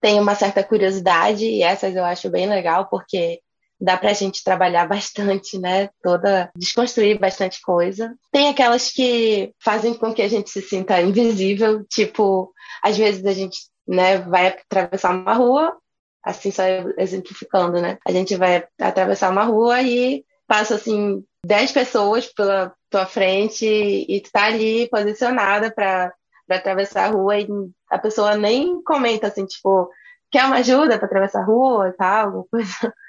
têm 0.00 0.20
uma 0.20 0.34
certa 0.34 0.64
curiosidade, 0.64 1.44
e 1.44 1.62
essas 1.62 1.94
eu 1.94 2.04
acho 2.04 2.28
bem 2.28 2.48
legal, 2.48 2.88
porque 2.88 3.40
dá 3.80 3.96
pra 3.96 4.12
gente 4.12 4.44
trabalhar 4.44 4.86
bastante, 4.88 5.58
né? 5.58 5.88
Toda, 6.02 6.50
desconstruir 6.56 7.18
bastante 7.18 7.60
coisa. 7.60 8.14
Tem 8.30 8.48
aquelas 8.48 8.90
que 8.90 9.52
fazem 9.62 9.94
com 9.94 10.12
que 10.12 10.22
a 10.22 10.28
gente 10.28 10.50
se 10.50 10.62
sinta 10.62 11.00
invisível, 11.00 11.84
tipo, 11.84 12.52
às 12.82 12.96
vezes 12.96 13.24
a 13.24 13.32
gente, 13.32 13.58
né, 13.92 14.18
vai 14.18 14.46
atravessar 14.48 15.10
uma 15.10 15.34
rua, 15.34 15.76
assim 16.24 16.50
só 16.50 16.62
exemplificando, 16.96 17.80
né? 17.80 17.98
A 18.06 18.10
gente 18.10 18.34
vai 18.36 18.66
atravessar 18.80 19.30
uma 19.30 19.44
rua 19.44 19.82
e 19.82 20.24
passa 20.46 20.76
assim 20.76 21.22
dez 21.44 21.72
pessoas 21.72 22.26
pela 22.26 22.72
tua 22.88 23.04
frente 23.04 23.66
e 23.66 24.20
tu 24.20 24.30
tá 24.32 24.44
ali 24.46 24.88
posicionada 24.88 25.70
para 25.70 26.12
atravessar 26.50 27.06
a 27.06 27.10
rua 27.10 27.38
e 27.38 27.46
a 27.90 27.98
pessoa 27.98 28.36
nem 28.36 28.82
comenta 28.82 29.26
assim, 29.26 29.44
tipo, 29.44 29.90
quer 30.30 30.44
uma 30.44 30.56
ajuda 30.56 30.98
para 30.98 31.06
atravessar 31.06 31.40
a 31.40 31.44
rua 31.44 31.88
e 31.88 31.92
tal, 31.92 32.26
alguma 32.26 32.44
coisa. 32.50 32.70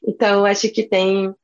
Então, 0.00 0.44
acho 0.44 0.70
que 0.70 0.84
tem 0.84 1.34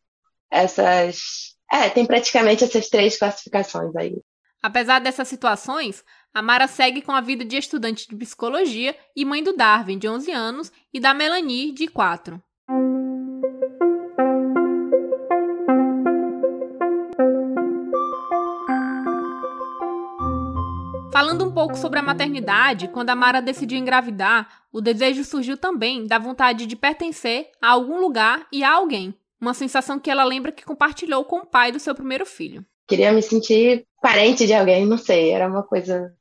essas. 0.49 1.57
É, 1.73 1.91
tem 1.91 2.07
praticamente 2.07 2.63
essas 2.63 2.89
três 2.89 3.19
classificações 3.19 3.95
aí. 3.97 4.17
Apesar 4.63 5.01
dessas 5.01 5.27
situações, 5.27 6.05
a 6.35 6.43
Mara 6.43 6.67
segue 6.67 7.01
com 7.01 7.13
a 7.13 7.21
vida 7.21 7.45
de 7.45 7.57
estudante 7.57 8.09
de 8.09 8.17
psicologia 8.17 8.97
e 9.15 9.25
mãe 9.25 9.41
do 9.41 9.57
Darwin, 9.57 9.97
de 9.97 10.09
11 10.09 10.33
anos, 10.33 10.73
e 10.93 10.99
da 10.99 11.15
Melanie, 11.15 11.71
de 11.71 11.87
4. 11.87 12.43
Falando 21.13 21.45
um 21.45 21.53
pouco 21.53 21.77
sobre 21.77 22.01
a 22.01 22.03
maternidade, 22.03 22.89
quando 22.89 23.11
a 23.11 23.15
Mara 23.15 23.41
decidiu 23.41 23.79
engravidar, 23.79 24.65
o 24.73 24.81
desejo 24.81 25.23
surgiu 25.23 25.57
também 25.57 26.05
da 26.05 26.19
vontade 26.19 26.67
de 26.67 26.75
pertencer 26.75 27.53
a 27.63 27.69
algum 27.69 28.01
lugar 28.01 28.49
e 28.51 28.65
a 28.65 28.73
alguém. 28.73 29.15
Uma 29.41 29.55
sensação 29.55 30.01
que 30.01 30.11
ela 30.11 30.25
lembra 30.25 30.51
que 30.51 30.65
compartilhou 30.65 31.25
com 31.25 31.39
o 31.39 31.47
pai 31.47 31.71
do 31.71 31.79
seu 31.79 31.95
primeiro 31.95 32.27
filho. 32.27 32.67
Queria 32.89 33.13
me 33.13 33.23
sentir 33.23 33.87
parente 34.03 34.47
de 34.47 34.53
alguém, 34.53 34.85
não 34.85 34.99
sei, 34.99 35.31
era 35.31 35.47
uma 35.47 35.63
coisa 35.63 36.13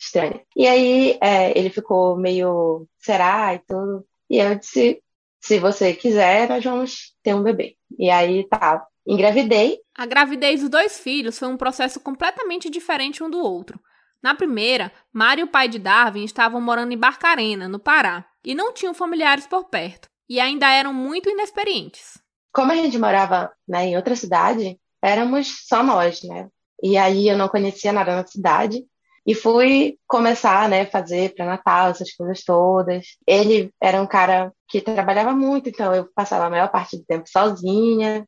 estranha. 0.00 0.40
E 0.56 0.66
aí 0.66 1.18
é, 1.20 1.56
ele 1.56 1.70
ficou 1.70 2.16
meio, 2.16 2.86
será 2.98 3.54
e 3.54 3.58
tudo. 3.60 4.06
E 4.28 4.38
eu 4.38 4.54
disse, 4.54 5.02
se 5.40 5.58
você 5.58 5.92
quiser, 5.92 6.48
nós 6.48 6.64
vamos 6.64 7.14
ter 7.22 7.34
um 7.34 7.42
bebê. 7.42 7.76
E 7.98 8.08
aí 8.10 8.48
tá, 8.48 8.86
engravidei. 9.06 9.78
A 9.96 10.06
gravidez 10.06 10.60
dos 10.60 10.70
dois 10.70 10.98
filhos 10.98 11.38
foi 11.38 11.48
um 11.48 11.56
processo 11.56 12.00
completamente 12.00 12.70
diferente 12.70 13.22
um 13.22 13.30
do 13.30 13.38
outro. 13.38 13.78
Na 14.22 14.34
primeira, 14.34 14.92
Mário 15.12 15.42
e 15.42 15.44
o 15.44 15.50
pai 15.50 15.68
de 15.68 15.78
Darwin 15.78 16.24
estavam 16.24 16.60
morando 16.60 16.92
em 16.92 16.98
Barcarena, 16.98 17.68
no 17.68 17.78
Pará, 17.78 18.24
e 18.44 18.54
não 18.54 18.72
tinham 18.72 18.92
familiares 18.92 19.46
por 19.46 19.64
perto, 19.64 20.08
e 20.28 20.38
ainda 20.38 20.70
eram 20.70 20.92
muito 20.92 21.30
inexperientes. 21.30 22.20
Como 22.52 22.70
a 22.70 22.76
gente 22.76 22.98
morava 22.98 23.50
né, 23.66 23.86
em 23.86 23.96
outra 23.96 24.14
cidade, 24.14 24.78
éramos 25.02 25.64
só 25.66 25.82
nós, 25.82 26.22
né? 26.22 26.48
E 26.82 26.98
aí 26.98 27.28
eu 27.28 27.36
não 27.36 27.48
conhecia 27.48 27.92
nada 27.92 28.14
na 28.14 28.26
cidade, 28.26 28.84
e 29.30 29.34
fui 29.34 29.96
começar, 30.08 30.68
né, 30.68 30.86
fazer 30.86 31.34
pré-natal, 31.34 31.90
essas 31.90 32.12
coisas 32.12 32.42
todas. 32.42 33.06
Ele 33.26 33.72
era 33.80 34.02
um 34.02 34.06
cara 34.06 34.52
que 34.68 34.80
trabalhava 34.80 35.32
muito, 35.32 35.68
então 35.68 35.94
eu 35.94 36.08
passava 36.14 36.46
a 36.46 36.50
maior 36.50 36.68
parte 36.70 36.96
do 36.96 37.04
tempo 37.04 37.28
sozinha. 37.28 38.26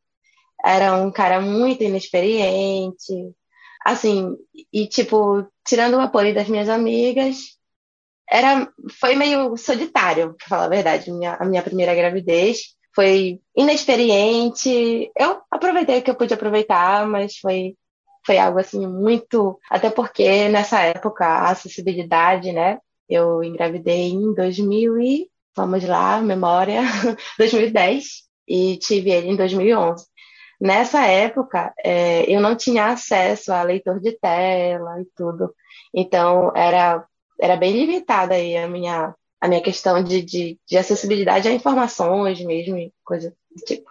Era 0.64 0.96
um 0.96 1.10
cara 1.10 1.40
muito 1.40 1.82
inexperiente, 1.82 3.34
Assim, 3.84 4.36
e 4.72 4.86
tipo, 4.86 5.44
tirando 5.66 5.94
o 5.94 6.00
apoio 6.00 6.32
das 6.34 6.48
minhas 6.48 6.68
amigas, 6.68 7.58
era, 8.30 8.68
foi 9.00 9.16
meio 9.16 9.56
solitário, 9.56 10.34
pra 10.38 10.48
falar 10.48 10.64
a 10.66 10.68
verdade, 10.68 11.10
minha, 11.10 11.34
a 11.34 11.44
minha 11.44 11.62
primeira 11.62 11.94
gravidez. 11.94 12.76
Foi 12.94 13.40
inexperiente. 13.56 15.10
Eu 15.18 15.42
aproveitei 15.50 15.98
o 15.98 16.02
que 16.02 16.10
eu 16.10 16.14
pude 16.14 16.34
aproveitar, 16.34 17.06
mas 17.06 17.38
foi, 17.38 17.74
foi 18.24 18.38
algo 18.38 18.58
assim 18.58 18.86
muito. 18.86 19.58
Até 19.70 19.90
porque 19.90 20.48
nessa 20.48 20.80
época 20.80 21.24
a 21.24 21.50
acessibilidade, 21.50 22.52
né? 22.52 22.78
Eu 23.08 23.42
engravidei 23.42 24.10
em 24.10 24.34
2000 24.34 25.00
e. 25.00 25.28
Vamos 25.54 25.84
lá, 25.84 26.20
memória, 26.22 26.80
2010 27.38 28.22
e 28.48 28.76
tive 28.78 29.10
ele 29.10 29.28
em 29.28 29.36
2011. 29.36 30.06
Nessa 30.60 31.06
época, 31.06 31.74
é, 31.84 32.24
eu 32.32 32.40
não 32.40 32.56
tinha 32.56 32.86
acesso 32.86 33.52
a 33.52 33.62
leitor 33.62 34.00
de 34.00 34.12
tela 34.12 35.00
e 35.00 35.06
tudo, 35.16 35.52
então 35.92 36.52
era, 36.54 37.04
era 37.40 37.56
bem 37.56 37.72
limitada 37.72 38.34
aí 38.34 38.56
a 38.56 38.68
minha, 38.68 39.14
a 39.40 39.48
minha 39.48 39.60
questão 39.60 40.02
de, 40.02 40.22
de, 40.22 40.60
de 40.68 40.78
acessibilidade 40.78 41.48
a 41.48 41.52
informações 41.52 42.40
mesmo, 42.44 42.92
coisa 43.04 43.34
do 43.50 43.64
tipo. 43.64 43.90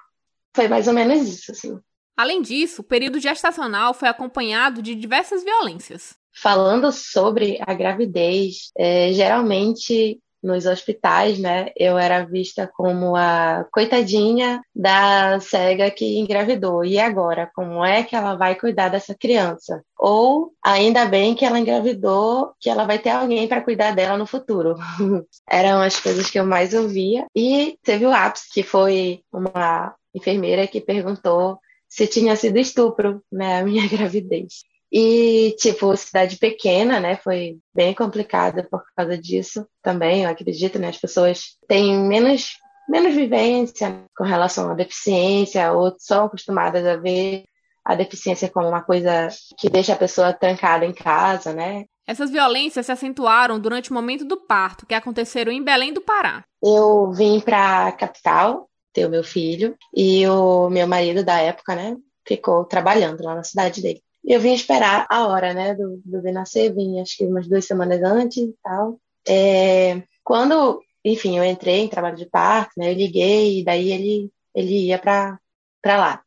Foi 0.55 0.67
mais 0.67 0.87
ou 0.87 0.93
menos 0.93 1.27
isso, 1.27 1.51
assim. 1.51 1.79
Além 2.21 2.39
disso, 2.39 2.81
o 2.81 2.85
período 2.85 3.19
gestacional 3.19 3.95
foi 3.95 4.07
acompanhado 4.07 4.79
de 4.79 4.93
diversas 4.93 5.43
violências. 5.43 6.15
Falando 6.31 6.91
sobre 6.91 7.57
a 7.65 7.73
gravidez, 7.73 8.71
é, 8.77 9.11
geralmente 9.11 10.19
nos 10.41 10.67
hospitais, 10.67 11.39
né, 11.39 11.71
eu 11.75 11.97
era 11.97 12.23
vista 12.23 12.71
como 12.75 13.15
a 13.15 13.65
coitadinha 13.71 14.61
da 14.75 15.39
cega 15.39 15.89
que 15.89 16.19
engravidou. 16.19 16.85
E 16.85 16.99
agora, 16.99 17.49
como 17.55 17.83
é 17.83 18.03
que 18.03 18.15
ela 18.15 18.35
vai 18.35 18.53
cuidar 18.53 18.89
dessa 18.89 19.15
criança? 19.15 19.83
Ou 19.97 20.53
ainda 20.63 21.05
bem 21.05 21.33
que 21.33 21.43
ela 21.43 21.59
engravidou, 21.59 22.51
que 22.59 22.69
ela 22.69 22.85
vai 22.85 22.99
ter 22.99 23.09
alguém 23.09 23.47
para 23.47 23.63
cuidar 23.63 23.95
dela 23.95 24.15
no 24.15 24.27
futuro. 24.27 24.75
Eram 25.49 25.81
as 25.81 25.99
coisas 25.99 26.29
que 26.29 26.39
eu 26.39 26.45
mais 26.45 26.75
ouvia. 26.75 27.25
E 27.35 27.79
teve 27.81 28.05
o 28.05 28.13
ápice, 28.13 28.47
que 28.53 28.61
foi 28.61 29.23
uma 29.33 29.95
enfermeira 30.13 30.67
que 30.67 30.79
perguntou 30.79 31.57
se 31.91 32.07
tinha 32.07 32.37
sido 32.37 32.57
estupro, 32.57 33.21
né, 33.29 33.59
a 33.59 33.63
minha 33.63 33.85
gravidez. 33.89 34.63
E, 34.89 35.55
tipo, 35.59 35.95
cidade 35.95 36.37
pequena, 36.37 36.99
né? 36.99 37.15
Foi 37.15 37.57
bem 37.73 37.93
complicada 37.93 38.67
por 38.69 38.83
causa 38.95 39.17
disso 39.17 39.65
também, 39.81 40.23
eu 40.23 40.29
acredito, 40.29 40.79
né? 40.79 40.89
As 40.89 40.97
pessoas 40.97 41.57
têm 41.67 41.97
menos, 41.97 42.57
menos 42.89 43.15
vivência 43.15 44.03
com 44.15 44.25
relação 44.25 44.69
à 44.69 44.73
deficiência, 44.73 45.71
ou 45.71 45.95
são 45.97 46.25
acostumadas 46.25 46.85
a 46.85 46.97
ver 46.97 47.45
a 47.85 47.95
deficiência 47.95 48.49
como 48.49 48.67
uma 48.67 48.83
coisa 48.83 49.29
que 49.57 49.69
deixa 49.69 49.93
a 49.93 49.97
pessoa 49.97 50.33
trancada 50.33 50.85
em 50.85 50.93
casa, 50.93 51.53
né? 51.53 51.85
Essas 52.05 52.29
violências 52.29 52.85
se 52.85 52.91
acentuaram 52.91 53.59
durante 53.59 53.91
o 53.91 53.93
momento 53.93 54.25
do 54.25 54.45
parto, 54.45 54.85
que 54.85 54.93
aconteceram 54.93 55.51
em 55.51 55.63
Belém 55.63 55.93
do 55.93 56.01
Pará. 56.01 56.43
Eu 56.61 57.11
vim 57.11 57.39
para 57.39 57.87
a 57.87 57.91
capital 57.93 58.69
ter 58.93 59.05
o 59.05 59.09
meu 59.09 59.23
filho 59.23 59.75
e 59.95 60.27
o 60.27 60.69
meu 60.69 60.87
marido 60.87 61.23
da 61.23 61.39
época, 61.39 61.75
né, 61.75 61.97
ficou 62.27 62.65
trabalhando 62.65 63.23
lá 63.23 63.35
na 63.35 63.43
cidade 63.43 63.81
dele. 63.81 64.01
E 64.23 64.33
eu 64.33 64.39
vim 64.39 64.53
esperar 64.53 65.07
a 65.09 65.27
hora, 65.27 65.53
né, 65.53 65.73
do, 65.73 66.01
bebê 66.05 66.31
nascer, 66.31 66.73
vim 66.73 66.99
acho 66.99 67.17
que 67.17 67.25
umas 67.25 67.47
duas 67.47 67.65
semanas 67.65 68.01
antes 68.03 68.37
e 68.37 68.55
tal. 68.63 68.99
É, 69.27 70.03
quando, 70.23 70.81
enfim, 71.03 71.37
eu 71.37 71.43
entrei 71.43 71.79
em 71.79 71.87
trabalho 71.87 72.15
de 72.15 72.25
parto, 72.25 72.71
né, 72.77 72.91
eu 72.91 72.95
liguei 72.95 73.59
e 73.59 73.63
daí 73.63 73.91
ele, 73.91 74.31
ele 74.53 74.87
ia 74.87 74.99
para 74.99 75.39
lá. 75.85 76.21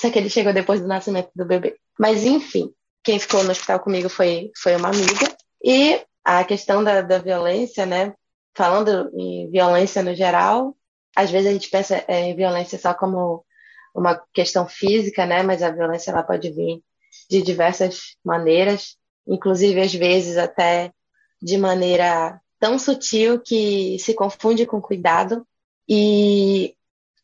Só 0.00 0.10
que 0.10 0.18
ele 0.18 0.30
chegou 0.30 0.52
depois 0.52 0.80
do 0.80 0.86
nascimento 0.86 1.30
do 1.34 1.44
bebê. 1.44 1.76
Mas, 1.98 2.24
enfim, 2.24 2.72
quem 3.02 3.18
ficou 3.18 3.42
no 3.44 3.50
hospital 3.50 3.80
comigo 3.80 4.08
foi, 4.08 4.50
foi 4.56 4.76
uma 4.76 4.88
amiga. 4.88 5.36
E 5.62 6.00
a 6.24 6.44
questão 6.44 6.82
da, 6.82 7.02
da 7.02 7.18
violência, 7.18 7.84
né, 7.84 8.14
falando 8.54 9.10
em 9.14 9.50
violência 9.50 10.02
no 10.02 10.14
geral, 10.14 10.76
às 11.14 11.30
vezes 11.30 11.48
a 11.48 11.52
gente 11.52 11.70
pensa 11.70 12.04
em 12.08 12.34
violência 12.34 12.78
só 12.78 12.94
como 12.94 13.44
uma 13.94 14.20
questão 14.32 14.66
física, 14.66 15.26
né, 15.26 15.42
mas 15.42 15.62
a 15.62 15.70
violência 15.70 16.10
ela 16.10 16.22
pode 16.22 16.50
vir 16.50 16.82
de 17.28 17.42
diversas 17.42 18.16
maneiras, 18.24 18.96
inclusive 19.26 19.80
às 19.80 19.94
vezes 19.94 20.36
até 20.36 20.92
de 21.40 21.58
maneira 21.58 22.40
tão 22.58 22.78
sutil 22.78 23.40
que 23.40 23.98
se 23.98 24.14
confunde 24.14 24.64
com 24.64 24.80
cuidado. 24.80 25.46
E 25.88 26.74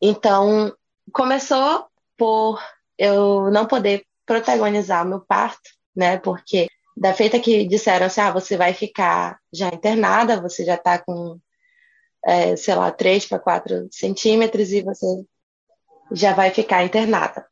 então 0.01 0.75
começou 1.13 1.87
por 2.17 2.61
eu 2.97 3.49
não 3.49 3.65
poder 3.65 4.05
protagonizar 4.25 5.05
o 5.05 5.09
meu 5.09 5.21
parto, 5.21 5.69
né? 5.95 6.17
Porque 6.17 6.67
da 6.95 7.13
feita 7.13 7.39
que 7.39 7.65
disseram 7.65 8.07
assim, 8.07 8.19
ah, 8.21 8.31
você 8.31 8.57
vai 8.57 8.73
ficar 8.73 9.39
já 9.53 9.69
internada, 9.69 10.41
você 10.41 10.65
já 10.65 10.75
está 10.75 10.99
com, 10.99 11.39
é, 12.25 12.55
sei 12.55 12.75
lá, 12.75 12.91
3 12.91 13.25
para 13.25 13.39
4 13.39 13.87
centímetros 13.91 14.71
e 14.71 14.81
você 14.81 15.05
já 16.11 16.33
vai 16.33 16.51
ficar 16.51 16.83
internada. 16.83 17.45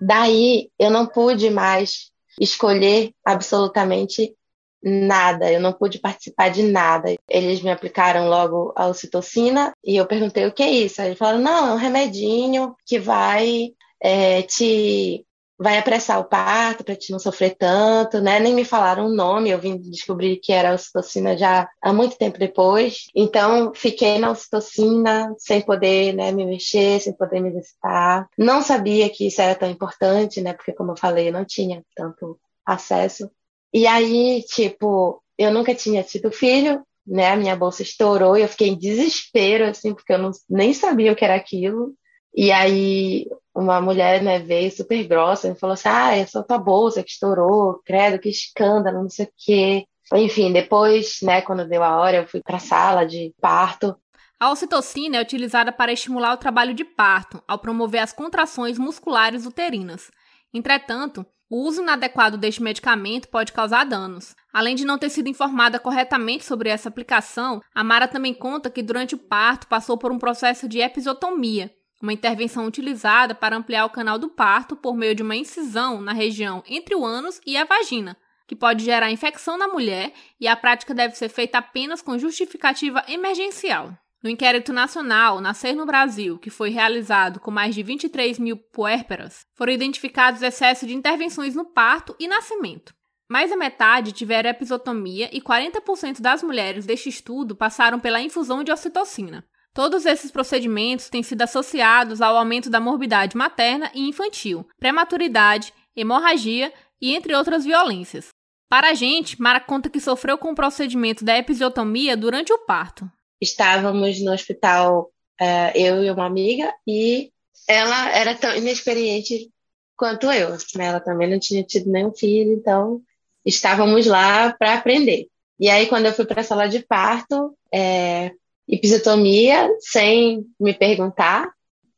Daí 0.00 0.70
eu 0.78 0.90
não 0.90 1.06
pude 1.06 1.50
mais 1.50 2.10
escolher 2.40 3.12
absolutamente 3.24 4.34
nada, 4.82 5.50
eu 5.50 5.60
não 5.60 5.72
pude 5.72 5.98
participar 5.98 6.50
de 6.50 6.62
nada. 6.62 7.14
Eles 7.28 7.60
me 7.62 7.70
aplicaram 7.70 8.28
logo 8.28 8.72
a 8.76 8.86
ocitocina 8.86 9.72
e 9.84 9.96
eu 9.96 10.06
perguntei 10.06 10.46
o 10.46 10.52
que 10.52 10.62
é 10.62 10.70
isso. 10.70 11.00
Aí 11.00 11.08
eles 11.08 11.18
falaram: 11.18 11.40
não, 11.40 11.68
é 11.68 11.72
um 11.72 11.78
remedinho 11.78 12.74
que 12.84 12.98
vai 12.98 13.72
é, 14.00 14.42
te 14.42 15.24
vai 15.58 15.78
apressar 15.78 16.20
o 16.20 16.24
parto 16.24 16.84
para 16.84 16.96
te 16.96 17.10
não 17.10 17.18
sofrer 17.18 17.56
tanto, 17.56 18.20
né? 18.20 18.38
Nem 18.38 18.54
me 18.54 18.64
falaram 18.64 19.06
o 19.06 19.14
nome, 19.14 19.50
eu 19.50 19.58
vim 19.58 19.78
descobrir 19.78 20.36
que 20.36 20.52
era 20.52 20.74
ocitocina 20.74 21.36
já 21.36 21.68
há 21.80 21.92
muito 21.92 22.18
tempo 22.18 22.38
depois. 22.38 23.06
Então, 23.14 23.72
fiquei 23.74 24.18
na 24.18 24.30
ocitocina 24.30 25.34
sem 25.38 25.60
poder, 25.62 26.12
né, 26.14 26.30
me 26.32 26.44
mexer, 26.44 27.00
sem 27.00 27.12
poder 27.12 27.40
me 27.40 27.48
exercitar. 27.48 28.28
Não 28.36 28.60
sabia 28.62 29.08
que 29.08 29.26
isso 29.26 29.40
era 29.40 29.54
tão 29.54 29.70
importante, 29.70 30.40
né? 30.40 30.52
Porque 30.52 30.72
como 30.72 30.92
eu 30.92 30.96
falei, 30.96 31.28
eu 31.28 31.32
não 31.32 31.44
tinha 31.44 31.82
tanto 31.94 32.38
acesso. 32.64 33.30
E 33.72 33.86
aí, 33.86 34.42
tipo, 34.42 35.22
eu 35.38 35.52
nunca 35.52 35.74
tinha 35.74 36.02
tido 36.02 36.30
filho, 36.30 36.82
né? 37.06 37.30
A 37.30 37.36
minha 37.36 37.56
bolsa 37.56 37.82
estourou 37.82 38.36
e 38.36 38.42
eu 38.42 38.48
fiquei 38.48 38.68
em 38.68 38.78
desespero, 38.78 39.64
assim, 39.66 39.94
porque 39.94 40.12
eu 40.12 40.18
não, 40.18 40.30
nem 40.48 40.72
sabia 40.74 41.12
o 41.12 41.16
que 41.16 41.24
era 41.24 41.34
aquilo. 41.34 41.94
E 42.36 42.52
aí 42.52 43.26
uma 43.54 43.80
mulher 43.80 44.22
né, 44.22 44.38
veio 44.38 44.70
super 44.70 45.02
grossa 45.04 45.48
e 45.48 45.54
falou 45.54 45.74
assim: 45.74 45.88
Ah, 45.88 46.14
é 46.14 46.26
só 46.26 46.42
tua 46.42 46.58
bolsa 46.58 47.02
que 47.02 47.10
estourou, 47.10 47.80
credo, 47.84 48.18
que 48.18 48.28
escândalo, 48.28 49.02
não 49.02 49.08
sei 49.08 49.24
o 49.24 49.32
quê. 49.36 49.86
Enfim, 50.12 50.52
depois, 50.52 51.18
né, 51.22 51.40
quando 51.40 51.66
deu 51.66 51.82
a 51.82 51.96
hora, 51.96 52.18
eu 52.18 52.28
fui 52.28 52.40
para 52.40 52.56
a 52.56 52.60
sala 52.60 53.04
de 53.04 53.34
parto. 53.40 53.96
A 54.38 54.50
ocitocina 54.50 55.16
é 55.16 55.22
utilizada 55.22 55.72
para 55.72 55.92
estimular 55.92 56.34
o 56.34 56.36
trabalho 56.36 56.74
de 56.74 56.84
parto, 56.84 57.42
ao 57.48 57.58
promover 57.58 58.02
as 58.02 58.12
contrações 58.12 58.78
musculares 58.78 59.46
uterinas. 59.46 60.10
Entretanto, 60.52 61.24
o 61.48 61.66
uso 61.66 61.80
inadequado 61.80 62.36
deste 62.36 62.62
medicamento 62.62 63.28
pode 63.28 63.52
causar 63.52 63.84
danos. 63.84 64.34
Além 64.52 64.74
de 64.74 64.84
não 64.84 64.98
ter 64.98 65.08
sido 65.08 65.28
informada 65.28 65.78
corretamente 65.78 66.44
sobre 66.44 66.68
essa 66.68 66.88
aplicação, 66.88 67.60
a 67.74 67.82
Mara 67.82 68.06
também 68.06 68.34
conta 68.34 68.70
que 68.70 68.82
durante 68.82 69.14
o 69.14 69.18
parto 69.18 69.66
passou 69.66 69.96
por 69.96 70.12
um 70.12 70.18
processo 70.18 70.68
de 70.68 70.80
episiotomia, 70.80 71.70
uma 72.02 72.12
intervenção 72.12 72.66
utilizada 72.66 73.34
para 73.34 73.56
ampliar 73.56 73.84
o 73.84 73.90
canal 73.90 74.18
do 74.18 74.28
parto 74.28 74.76
por 74.76 74.96
meio 74.96 75.14
de 75.14 75.22
uma 75.22 75.36
incisão 75.36 76.00
na 76.00 76.12
região 76.12 76.62
entre 76.66 76.94
o 76.94 77.04
ânus 77.04 77.40
e 77.46 77.56
a 77.56 77.64
vagina, 77.64 78.16
que 78.46 78.54
pode 78.54 78.84
gerar 78.84 79.10
infecção 79.10 79.58
na 79.58 79.68
mulher 79.68 80.12
e 80.40 80.46
a 80.46 80.56
prática 80.56 80.94
deve 80.94 81.16
ser 81.16 81.28
feita 81.28 81.58
apenas 81.58 82.02
com 82.02 82.18
justificativa 82.18 83.02
emergencial. 83.08 83.92
No 84.22 84.30
inquérito 84.30 84.72
nacional 84.72 85.40
Nascer 85.40 85.74
no 85.74 85.86
Brasil, 85.86 86.38
que 86.38 86.50
foi 86.50 86.70
realizado 86.70 87.38
com 87.38 87.50
mais 87.50 87.74
de 87.74 87.82
23 87.82 88.38
mil 88.38 88.56
puérperas, 88.56 89.46
foram 89.54 89.72
identificados 89.72 90.42
excessos 90.42 90.88
de 90.88 90.94
intervenções 90.94 91.54
no 91.54 91.64
parto 91.64 92.16
e 92.18 92.26
nascimento. 92.26 92.94
Mais 93.28 93.50
da 93.50 93.56
metade 93.56 94.12
tiveram 94.12 94.50
episotomia 94.50 95.28
e 95.32 95.40
40% 95.40 96.20
das 96.20 96.42
mulheres 96.42 96.86
deste 96.86 97.08
estudo 97.08 97.56
passaram 97.56 97.98
pela 97.98 98.20
infusão 98.20 98.62
de 98.62 98.70
ocitocina. 98.70 99.44
Todos 99.76 100.06
esses 100.06 100.30
procedimentos 100.30 101.10
têm 101.10 101.22
sido 101.22 101.42
associados 101.42 102.22
ao 102.22 102.34
aumento 102.34 102.70
da 102.70 102.80
morbidade 102.80 103.36
materna 103.36 103.90
e 103.94 104.08
infantil, 104.08 104.66
prematuridade, 104.78 105.70
hemorragia 105.94 106.72
e 106.98 107.14
entre 107.14 107.34
outras 107.34 107.62
violências. 107.62 108.28
Para 108.70 108.88
a 108.88 108.94
gente, 108.94 109.38
Mara 109.38 109.60
conta 109.60 109.90
que 109.90 110.00
sofreu 110.00 110.38
com 110.38 110.52
o 110.52 110.54
procedimento 110.54 111.26
da 111.26 111.36
episiotomia 111.36 112.16
durante 112.16 112.54
o 112.54 112.58
parto. 112.60 113.06
Estávamos 113.38 114.18
no 114.24 114.32
hospital, 114.32 115.10
uh, 115.38 115.70
eu 115.74 116.02
e 116.02 116.10
uma 116.10 116.24
amiga, 116.24 116.72
e 116.86 117.30
ela 117.68 118.10
era 118.16 118.34
tão 118.34 118.56
inexperiente 118.56 119.50
quanto 119.94 120.32
eu. 120.32 120.52
Né? 120.74 120.86
Ela 120.86 121.00
também 121.00 121.28
não 121.28 121.38
tinha 121.38 121.62
tido 121.62 121.90
nenhum 121.90 122.14
filho, 122.14 122.54
então 122.54 123.02
estávamos 123.44 124.06
lá 124.06 124.54
para 124.54 124.72
aprender. 124.72 125.26
E 125.60 125.68
aí, 125.68 125.86
quando 125.86 126.06
eu 126.06 126.14
fui 126.14 126.24
para 126.24 126.40
a 126.40 126.44
sala 126.44 126.66
de 126.66 126.80
parto, 126.80 127.54
é, 127.70 128.32
episiotomia 128.68 129.68
sem 129.80 130.44
me 130.58 130.74
perguntar 130.74 131.48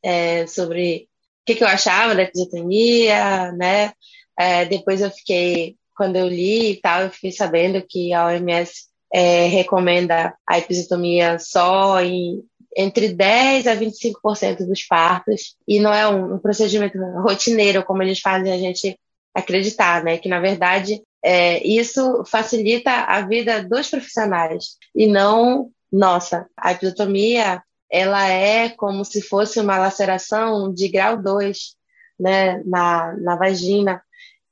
é, 0.03 0.47
sobre 0.47 1.09
o 1.43 1.47
que, 1.47 1.55
que, 1.55 1.65
eu 1.65 1.69
achava 1.69 2.15
da 2.15 2.23
episiotomia, 2.23 3.53
né? 3.53 3.93
É, 4.39 4.65
depois 4.65 5.01
eu 5.01 5.11
fiquei, 5.11 5.77
quando 5.97 6.17
eu 6.17 6.29
li 6.29 6.73
e 6.73 6.81
tal, 6.81 7.03
eu 7.03 7.11
fiquei 7.11 7.33
sabendo 7.33 7.83
que 7.89 8.13
a 8.13 8.27
OMS 8.27 8.89
é, 9.13 9.47
recomenda 9.47 10.35
a 10.47 10.59
episiotomia 10.59 11.39
só 11.39 12.01
em 12.01 12.45
entre 12.77 13.09
10 13.09 13.67
a 13.67 13.75
25% 13.75 14.65
dos 14.65 14.85
partos 14.85 15.57
e 15.67 15.81
não 15.81 15.93
é 15.93 16.07
um, 16.07 16.35
um, 16.35 16.39
procedimento 16.39 16.97
rotineiro 17.23 17.83
como 17.83 18.03
eles 18.03 18.21
fazem 18.21 18.53
a 18.53 18.59
gente 18.59 18.97
acreditar, 19.35 20.05
né? 20.05 20.19
Que 20.19 20.29
na 20.29 20.39
verdade 20.39 21.03
é, 21.25 21.67
isso 21.67 22.23
facilita 22.25 22.91
a 22.91 23.23
vida 23.23 23.65
dos 23.65 23.89
profissionais 23.91 24.77
e 24.95 25.07
não 25.07 25.71
nossa, 25.90 26.48
a 26.57 26.72
episiotomia 26.72 27.62
ela 27.90 28.29
é 28.29 28.68
como 28.68 29.05
se 29.05 29.22
fosse 29.22 29.59
uma 29.61 29.79
laceração 29.79 30.72
de 30.72 30.88
grau 30.88 31.16
2 31.20 31.74
né, 32.20 32.62
na, 32.64 33.14
na 33.16 33.37
vagina. 33.37 34.03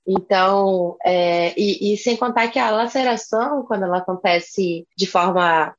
Então, 0.06 0.96
é, 1.04 1.52
e, 1.60 1.92
e, 1.92 1.98
sem 1.98 2.16
contar 2.16 2.48
que 2.48 2.58
a 2.58 2.70
laceração, 2.70 3.64
quando 3.64 3.84
ela 3.84 3.98
acontece 3.98 4.86
de 4.96 5.06
forma 5.06 5.74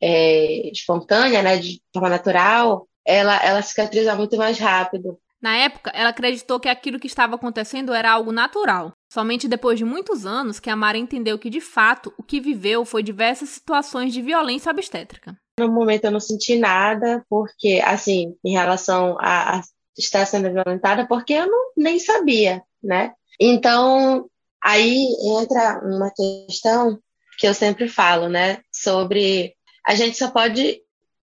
é, 0.00 0.70
espontânea, 0.70 1.42
né, 1.42 1.56
de 1.56 1.82
forma 1.92 2.10
natural, 2.10 2.86
ela, 3.04 3.36
ela 3.42 3.62
cicatriza 3.62 4.14
muito 4.14 4.36
mais 4.36 4.58
rápido. 4.58 5.18
Na 5.42 5.56
época, 5.56 5.90
ela 5.94 6.10
acreditou 6.10 6.60
que 6.60 6.68
aquilo 6.68 6.98
que 6.98 7.06
estava 7.06 7.34
acontecendo 7.34 7.94
era 7.94 8.12
algo 8.12 8.30
natural. 8.30 8.92
Somente 9.10 9.48
depois 9.48 9.78
de 9.78 9.84
muitos 9.84 10.26
anos 10.26 10.60
que 10.60 10.68
a 10.68 10.76
Mara 10.76 10.98
entendeu 10.98 11.38
que, 11.38 11.48
de 11.48 11.60
fato, 11.60 12.12
o 12.18 12.22
que 12.22 12.40
viveu 12.40 12.84
foi 12.84 13.02
diversas 13.02 13.48
situações 13.48 14.12
de 14.12 14.20
violência 14.20 14.70
obstétrica. 14.70 15.36
No 15.58 15.70
momento 15.70 16.04
eu 16.04 16.10
não 16.10 16.20
senti 16.20 16.58
nada, 16.58 17.24
porque, 17.28 17.80
assim, 17.84 18.36
em 18.44 18.52
relação 18.52 19.16
a, 19.18 19.58
a 19.58 19.62
estar 19.98 20.26
sendo 20.26 20.52
violentada, 20.52 21.06
porque 21.06 21.32
eu 21.32 21.46
não, 21.46 21.72
nem 21.76 21.98
sabia, 21.98 22.62
né? 22.82 23.12
Então, 23.40 24.28
aí 24.62 25.06
entra 25.40 25.80
uma 25.82 26.10
questão 26.10 26.98
que 27.38 27.46
eu 27.46 27.54
sempre 27.54 27.88
falo, 27.88 28.28
né? 28.28 28.60
Sobre 28.70 29.54
a 29.86 29.94
gente 29.94 30.16
só 30.16 30.30
pode 30.30 30.82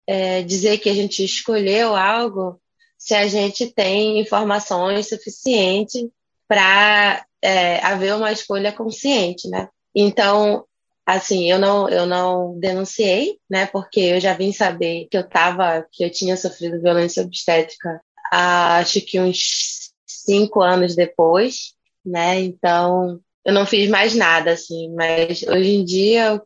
é, 0.06 0.42
dizer 0.42 0.78
que 0.78 0.90
a 0.90 0.94
gente 0.94 1.24
escolheu 1.24 1.96
algo 1.96 2.60
se 3.02 3.16
a 3.16 3.26
gente 3.26 3.66
tem 3.66 4.20
informações 4.20 5.08
suficientes 5.08 6.08
para 6.46 7.26
é, 7.42 7.84
haver 7.84 8.14
uma 8.14 8.30
escolha 8.30 8.70
consciente, 8.70 9.48
né? 9.48 9.68
Então, 9.92 10.64
assim, 11.04 11.50
eu 11.50 11.58
não, 11.58 11.88
eu 11.88 12.06
não 12.06 12.56
denunciei, 12.60 13.40
né? 13.50 13.66
Porque 13.66 13.98
eu 13.98 14.20
já 14.20 14.34
vim 14.34 14.52
saber 14.52 15.08
que 15.10 15.18
eu 15.18 15.28
tava, 15.28 15.84
que 15.90 16.04
eu 16.04 16.10
tinha 16.10 16.36
sofrido 16.36 16.80
violência 16.80 17.24
obstétrica, 17.24 18.00
acho 18.30 19.00
que 19.00 19.18
uns 19.18 19.90
cinco 20.06 20.62
anos 20.62 20.94
depois, 20.94 21.74
né? 22.06 22.40
Então, 22.40 23.20
eu 23.44 23.52
não 23.52 23.66
fiz 23.66 23.90
mais 23.90 24.14
nada, 24.14 24.52
assim. 24.52 24.94
Mas 24.94 25.42
hoje 25.42 25.74
em 25.74 25.84
dia, 25.84 26.40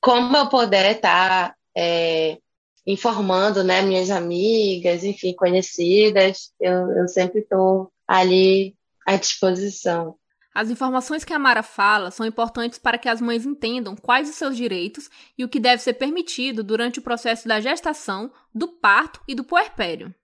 como 0.00 0.36
eu 0.36 0.48
puder 0.48 0.94
estar 0.94 1.48
tá, 1.48 1.56
é, 1.76 2.38
informando, 2.86 3.62
né, 3.62 3.82
minhas 3.82 4.10
amigas, 4.10 5.04
enfim, 5.04 5.34
conhecidas, 5.34 6.52
eu, 6.60 6.90
eu 6.92 7.08
sempre 7.08 7.40
estou 7.40 7.92
ali 8.06 8.74
à 9.06 9.16
disposição. 9.16 10.16
As 10.54 10.68
informações 10.68 11.24
que 11.24 11.32
a 11.32 11.38
Mara 11.38 11.62
fala 11.62 12.10
são 12.10 12.26
importantes 12.26 12.78
para 12.78 12.98
que 12.98 13.08
as 13.08 13.20
mães 13.22 13.46
entendam 13.46 13.96
quais 13.96 14.28
os 14.28 14.36
seus 14.36 14.54
direitos 14.56 15.08
e 15.36 15.44
o 15.44 15.48
que 15.48 15.58
deve 15.58 15.82
ser 15.82 15.94
permitido 15.94 16.62
durante 16.62 16.98
o 16.98 17.02
processo 17.02 17.48
da 17.48 17.58
gestação, 17.58 18.30
do 18.54 18.68
parto 18.68 19.20
e 19.26 19.34
do 19.34 19.44
puerpério. 19.44 20.14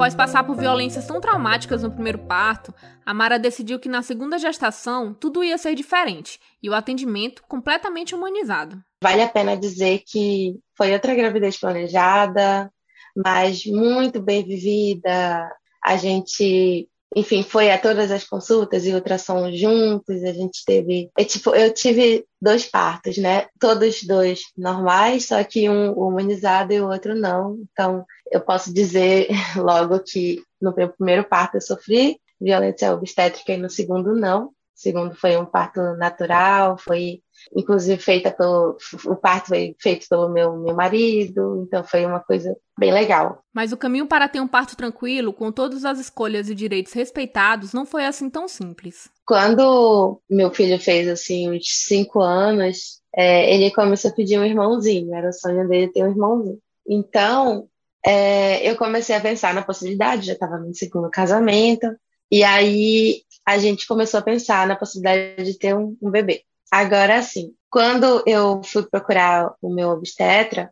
Após 0.00 0.14
passar 0.14 0.44
por 0.44 0.56
violências 0.56 1.06
tão 1.06 1.20
traumáticas 1.20 1.82
no 1.82 1.90
primeiro 1.90 2.20
parto, 2.20 2.74
a 3.04 3.12
Mara 3.12 3.38
decidiu 3.38 3.78
que 3.78 3.86
na 3.86 4.00
segunda 4.00 4.38
gestação 4.38 5.12
tudo 5.12 5.44
ia 5.44 5.58
ser 5.58 5.74
diferente 5.74 6.40
e 6.62 6.70
o 6.70 6.74
atendimento 6.74 7.42
completamente 7.46 8.14
humanizado. 8.14 8.82
Vale 9.04 9.20
a 9.20 9.28
pena 9.28 9.58
dizer 9.58 10.02
que 10.06 10.58
foi 10.74 10.94
outra 10.94 11.14
gravidez 11.14 11.58
planejada, 11.58 12.72
mas 13.14 13.66
muito 13.66 14.22
bem 14.22 14.42
vivida. 14.42 15.46
A 15.84 15.98
gente 15.98 16.88
enfim, 17.14 17.42
foi 17.42 17.70
a 17.70 17.78
todas 17.78 18.10
as 18.10 18.24
consultas 18.24 18.86
e 18.86 18.94
ultrassom 18.94 19.50
juntos, 19.52 20.22
a 20.22 20.32
gente 20.32 20.64
teve, 20.64 21.10
é, 21.18 21.24
tipo, 21.24 21.54
eu 21.54 21.72
tive 21.74 22.24
dois 22.40 22.64
partos, 22.64 23.18
né? 23.18 23.48
Todos 23.58 24.04
dois 24.04 24.42
normais, 24.56 25.26
só 25.26 25.42
que 25.42 25.68
um 25.68 25.92
humanizado 25.92 26.72
e 26.72 26.80
o 26.80 26.88
outro 26.88 27.14
não. 27.14 27.58
Então, 27.72 28.06
eu 28.30 28.40
posso 28.40 28.72
dizer 28.72 29.28
logo 29.56 29.98
que 30.00 30.42
no 30.60 30.74
meu 30.74 30.88
primeiro 30.88 31.24
parto 31.24 31.56
eu 31.56 31.60
sofri 31.60 32.20
violência 32.40 32.94
obstétrica 32.94 33.52
e 33.52 33.56
no 33.56 33.68
segundo 33.68 34.14
não. 34.14 34.46
O 34.46 34.52
segundo 34.74 35.14
foi 35.14 35.36
um 35.36 35.44
parto 35.44 35.80
natural, 35.96 36.78
foi 36.78 37.22
inclusive 37.54 38.00
feita 38.00 38.30
pelo 38.30 38.76
o 39.06 39.16
parto 39.16 39.48
foi 39.48 39.74
feito 39.78 40.06
pelo 40.08 40.28
meu 40.28 40.56
meu 40.58 40.74
marido, 40.74 41.64
então 41.66 41.82
foi 41.84 42.04
uma 42.04 42.20
coisa 42.20 42.56
bem 42.78 42.92
legal. 42.92 43.42
Mas 43.52 43.72
o 43.72 43.76
caminho 43.76 44.06
para 44.06 44.28
ter 44.28 44.40
um 44.40 44.48
parto 44.48 44.76
tranquilo, 44.76 45.32
com 45.32 45.52
todas 45.52 45.84
as 45.84 45.98
escolhas 45.98 46.48
e 46.48 46.54
direitos 46.54 46.92
respeitados, 46.92 47.72
não 47.72 47.84
foi 47.84 48.04
assim 48.06 48.30
tão 48.30 48.48
simples. 48.48 49.08
Quando 49.26 50.20
meu 50.28 50.50
filho 50.50 50.78
fez 50.78 51.08
assim 51.08 51.50
uns 51.50 51.66
cinco 51.86 52.20
anos, 52.20 53.00
é, 53.14 53.54
ele 53.54 53.70
começou 53.70 54.10
a 54.10 54.14
pedir 54.14 54.38
um 54.38 54.44
irmãozinho, 54.44 55.14
era 55.14 55.28
o 55.28 55.32
sonho 55.32 55.68
dele 55.68 55.92
ter 55.92 56.04
um 56.04 56.10
irmãozinho. 56.10 56.58
Então, 56.88 57.68
é, 58.04 58.68
eu 58.68 58.76
comecei 58.76 59.14
a 59.14 59.20
pensar 59.20 59.52
na 59.54 59.62
possibilidade, 59.62 60.26
já 60.26 60.32
estava 60.32 60.58
no 60.58 60.74
segundo 60.74 61.10
casamento, 61.10 61.86
e 62.30 62.42
aí 62.44 63.22
a 63.44 63.58
gente 63.58 63.86
começou 63.86 64.20
a 64.20 64.22
pensar 64.22 64.66
na 64.66 64.76
possibilidade 64.76 65.44
de 65.44 65.58
ter 65.58 65.74
um, 65.74 65.96
um 66.00 66.10
bebê. 66.10 66.44
Agora, 66.70 67.22
sim, 67.22 67.52
quando 67.68 68.22
eu 68.26 68.62
fui 68.64 68.82
procurar 68.88 69.52
o 69.60 69.72
meu 69.72 69.90
obstetra, 69.90 70.70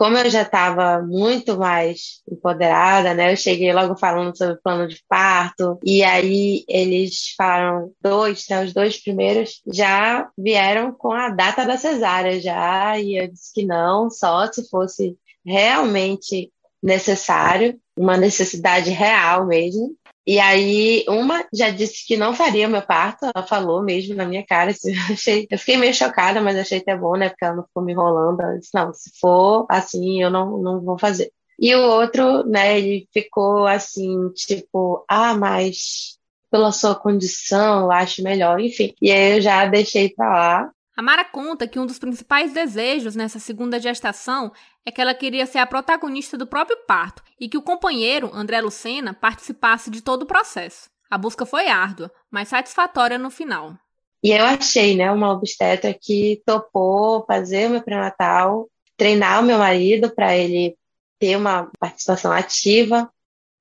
como 0.00 0.16
eu 0.16 0.30
já 0.30 0.42
estava 0.42 1.02
muito 1.02 1.58
mais 1.58 2.22
empoderada, 2.30 3.12
né? 3.12 3.32
Eu 3.32 3.36
cheguei 3.36 3.72
logo 3.72 3.96
falando 3.98 4.34
sobre 4.36 4.54
o 4.54 4.62
plano 4.62 4.88
de 4.88 5.02
parto, 5.08 5.78
e 5.84 6.02
aí 6.02 6.64
eles 6.68 7.34
falaram 7.36 7.92
dois, 8.00 8.46
né? 8.48 8.64
Os 8.64 8.72
dois 8.72 9.02
primeiros 9.02 9.60
já 9.70 10.30
vieram 10.38 10.92
com 10.92 11.12
a 11.12 11.28
data 11.28 11.66
da 11.66 11.76
cesárea 11.76 12.40
já, 12.40 12.98
e 12.98 13.16
eu 13.22 13.28
disse 13.28 13.52
que 13.52 13.66
não, 13.66 14.08
só 14.08 14.50
se 14.50 14.68
fosse 14.70 15.18
realmente 15.44 16.50
necessário, 16.82 17.78
uma 17.94 18.16
necessidade 18.16 18.88
real 18.90 19.46
mesmo. 19.46 19.94
E 20.26 20.38
aí, 20.38 21.04
uma 21.08 21.44
já 21.52 21.70
disse 21.70 22.06
que 22.06 22.16
não 22.16 22.34
faria 22.34 22.68
meu 22.68 22.82
parto, 22.82 23.26
ela 23.34 23.46
falou 23.46 23.82
mesmo 23.82 24.14
na 24.14 24.24
minha 24.26 24.44
cara. 24.46 24.70
Assim, 24.70 24.92
eu, 25.08 25.14
achei, 25.14 25.46
eu 25.50 25.58
fiquei 25.58 25.76
meio 25.76 25.94
chocada, 25.94 26.40
mas 26.40 26.56
achei 26.56 26.78
até 26.78 26.96
bom, 26.96 27.16
né? 27.16 27.28
Porque 27.30 27.44
ela 27.44 27.56
não 27.56 27.64
ficou 27.64 27.82
me 27.82 27.92
enrolando. 27.92 28.40
Ela 28.40 28.58
disse: 28.58 28.70
não, 28.74 28.92
se 28.92 29.10
for 29.20 29.66
assim, 29.70 30.22
eu 30.22 30.30
não, 30.30 30.58
não 30.62 30.80
vou 30.80 30.98
fazer. 30.98 31.32
E 31.58 31.74
o 31.74 31.80
outro, 31.82 32.44
né, 32.46 32.78
ele 32.78 33.06
ficou 33.12 33.66
assim, 33.66 34.30
tipo, 34.34 35.04
ah, 35.08 35.34
mas 35.34 36.18
pela 36.50 36.72
sua 36.72 36.94
condição, 36.94 37.82
eu 37.82 37.92
acho 37.92 38.22
melhor, 38.22 38.60
enfim. 38.60 38.94
E 39.00 39.10
aí 39.12 39.36
eu 39.36 39.40
já 39.42 39.66
deixei 39.66 40.08
pra 40.10 40.28
lá. 40.28 40.70
A 41.00 41.02
Mara 41.02 41.24
conta 41.24 41.66
que 41.66 41.78
um 41.78 41.86
dos 41.86 41.98
principais 41.98 42.52
desejos 42.52 43.16
nessa 43.16 43.38
segunda 43.38 43.80
gestação 43.80 44.52
é 44.84 44.90
que 44.90 45.00
ela 45.00 45.14
queria 45.14 45.46
ser 45.46 45.56
a 45.56 45.66
protagonista 45.66 46.36
do 46.36 46.46
próprio 46.46 46.76
parto 46.86 47.22
e 47.40 47.48
que 47.48 47.56
o 47.56 47.62
companheiro, 47.62 48.30
André 48.34 48.60
Lucena, 48.60 49.14
participasse 49.14 49.90
de 49.90 50.02
todo 50.02 50.24
o 50.24 50.26
processo. 50.26 50.90
A 51.10 51.16
busca 51.16 51.46
foi 51.46 51.68
árdua, 51.68 52.12
mas 52.30 52.48
satisfatória 52.48 53.16
no 53.16 53.30
final. 53.30 53.78
E 54.22 54.30
eu 54.30 54.44
achei, 54.44 54.94
né, 54.94 55.10
uma 55.10 55.32
obstetra 55.32 55.96
que 55.98 56.42
topou 56.44 57.24
fazer 57.24 57.68
o 57.68 57.70
meu 57.70 57.82
pré-natal, 57.82 58.68
treinar 58.94 59.40
o 59.40 59.46
meu 59.46 59.56
marido 59.56 60.14
para 60.14 60.36
ele 60.36 60.76
ter 61.18 61.34
uma 61.34 61.70
participação 61.80 62.30
ativa. 62.30 63.10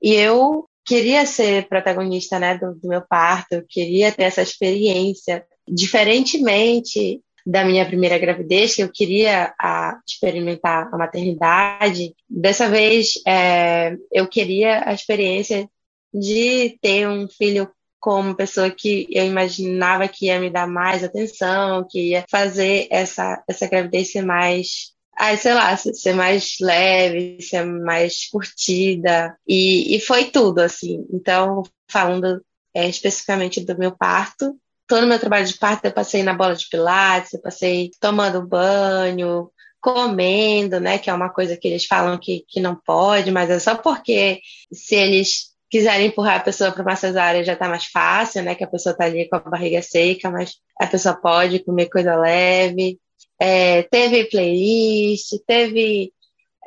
E 0.01 0.13
eu 0.13 0.67
queria 0.85 1.25
ser 1.25 1.69
protagonista, 1.69 2.37
né, 2.37 2.57
do, 2.57 2.75
do 2.75 2.89
meu 2.89 3.01
parto, 3.01 3.63
queria 3.69 4.11
ter 4.11 4.23
essa 4.23 4.41
experiência. 4.41 5.47
Diferentemente 5.65 7.21
da 7.45 7.63
minha 7.63 7.85
primeira 7.85 8.17
gravidez, 8.17 8.75
que 8.75 8.83
eu 8.83 8.91
queria 8.91 9.53
a, 9.59 9.99
experimentar 10.07 10.89
a 10.93 10.97
maternidade. 10.97 12.13
Dessa 12.29 12.69
vez, 12.69 13.13
é, 13.27 13.95
eu 14.11 14.27
queria 14.27 14.83
a 14.87 14.93
experiência 14.93 15.69
de 16.13 16.77
ter 16.81 17.07
um 17.07 17.27
filho 17.27 17.69
com 17.99 18.21
uma 18.21 18.35
pessoa 18.35 18.69
que 18.69 19.07
eu 19.11 19.25
imaginava 19.25 20.07
que 20.07 20.27
ia 20.27 20.39
me 20.39 20.49
dar 20.49 20.67
mais 20.67 21.03
atenção, 21.03 21.85
que 21.89 22.11
ia 22.11 22.25
fazer 22.29 22.87
essa, 22.89 23.43
essa 23.47 23.67
gravidez 23.67 24.11
ser 24.11 24.21
mais 24.21 24.93
ah, 25.19 25.35
sei 25.35 25.53
lá, 25.53 25.75
ser 25.75 26.13
mais 26.13 26.55
leve, 26.61 27.41
ser 27.41 27.65
mais 27.65 28.29
curtida. 28.29 29.37
E, 29.45 29.97
e 29.97 29.99
foi 29.99 30.31
tudo, 30.31 30.59
assim. 30.59 31.05
Então, 31.11 31.63
falando 31.89 32.41
é, 32.73 32.87
especificamente 32.87 33.59
do 33.65 33.77
meu 33.77 33.91
parto, 33.91 34.57
todo 34.89 35.07
meu 35.07 35.19
trabalho 35.19 35.45
de 35.45 35.57
parto 35.57 35.85
eu 35.85 35.91
passei 35.93 36.23
na 36.23 36.33
bola 36.33 36.55
de 36.55 36.67
pilates, 36.67 37.33
eu 37.33 37.41
passei 37.41 37.91
tomando 38.01 38.45
banho, 38.45 39.49
comendo, 39.79 40.79
né? 40.79 40.97
Que 40.97 41.09
é 41.09 41.13
uma 41.13 41.29
coisa 41.29 41.55
que 41.55 41.67
eles 41.67 41.85
falam 41.85 42.17
que, 42.17 42.43
que 42.49 42.59
não 42.59 42.75
pode, 42.75 43.31
mas 43.31 43.49
é 43.51 43.59
só 43.59 43.77
porque 43.77 44.41
se 44.73 44.95
eles 44.95 45.49
quiserem 45.69 46.07
empurrar 46.07 46.37
a 46.37 46.43
pessoa 46.43 46.71
para 46.71 46.81
uma 46.81 46.95
cesárea 46.95 47.43
já 47.43 47.53
está 47.53 47.69
mais 47.69 47.85
fácil, 47.85 48.41
né? 48.43 48.55
Que 48.55 48.63
a 48.63 48.67
pessoa 48.67 48.93
está 48.93 49.05
ali 49.05 49.29
com 49.29 49.35
a 49.35 49.39
barriga 49.39 49.81
seca, 49.83 50.31
mas 50.31 50.55
a 50.81 50.87
pessoa 50.87 51.15
pode 51.15 51.59
comer 51.63 51.87
coisa 51.87 52.15
leve. 52.15 52.99
É, 53.39 53.83
teve 53.83 54.25
playlist, 54.25 55.33
teve 55.45 56.11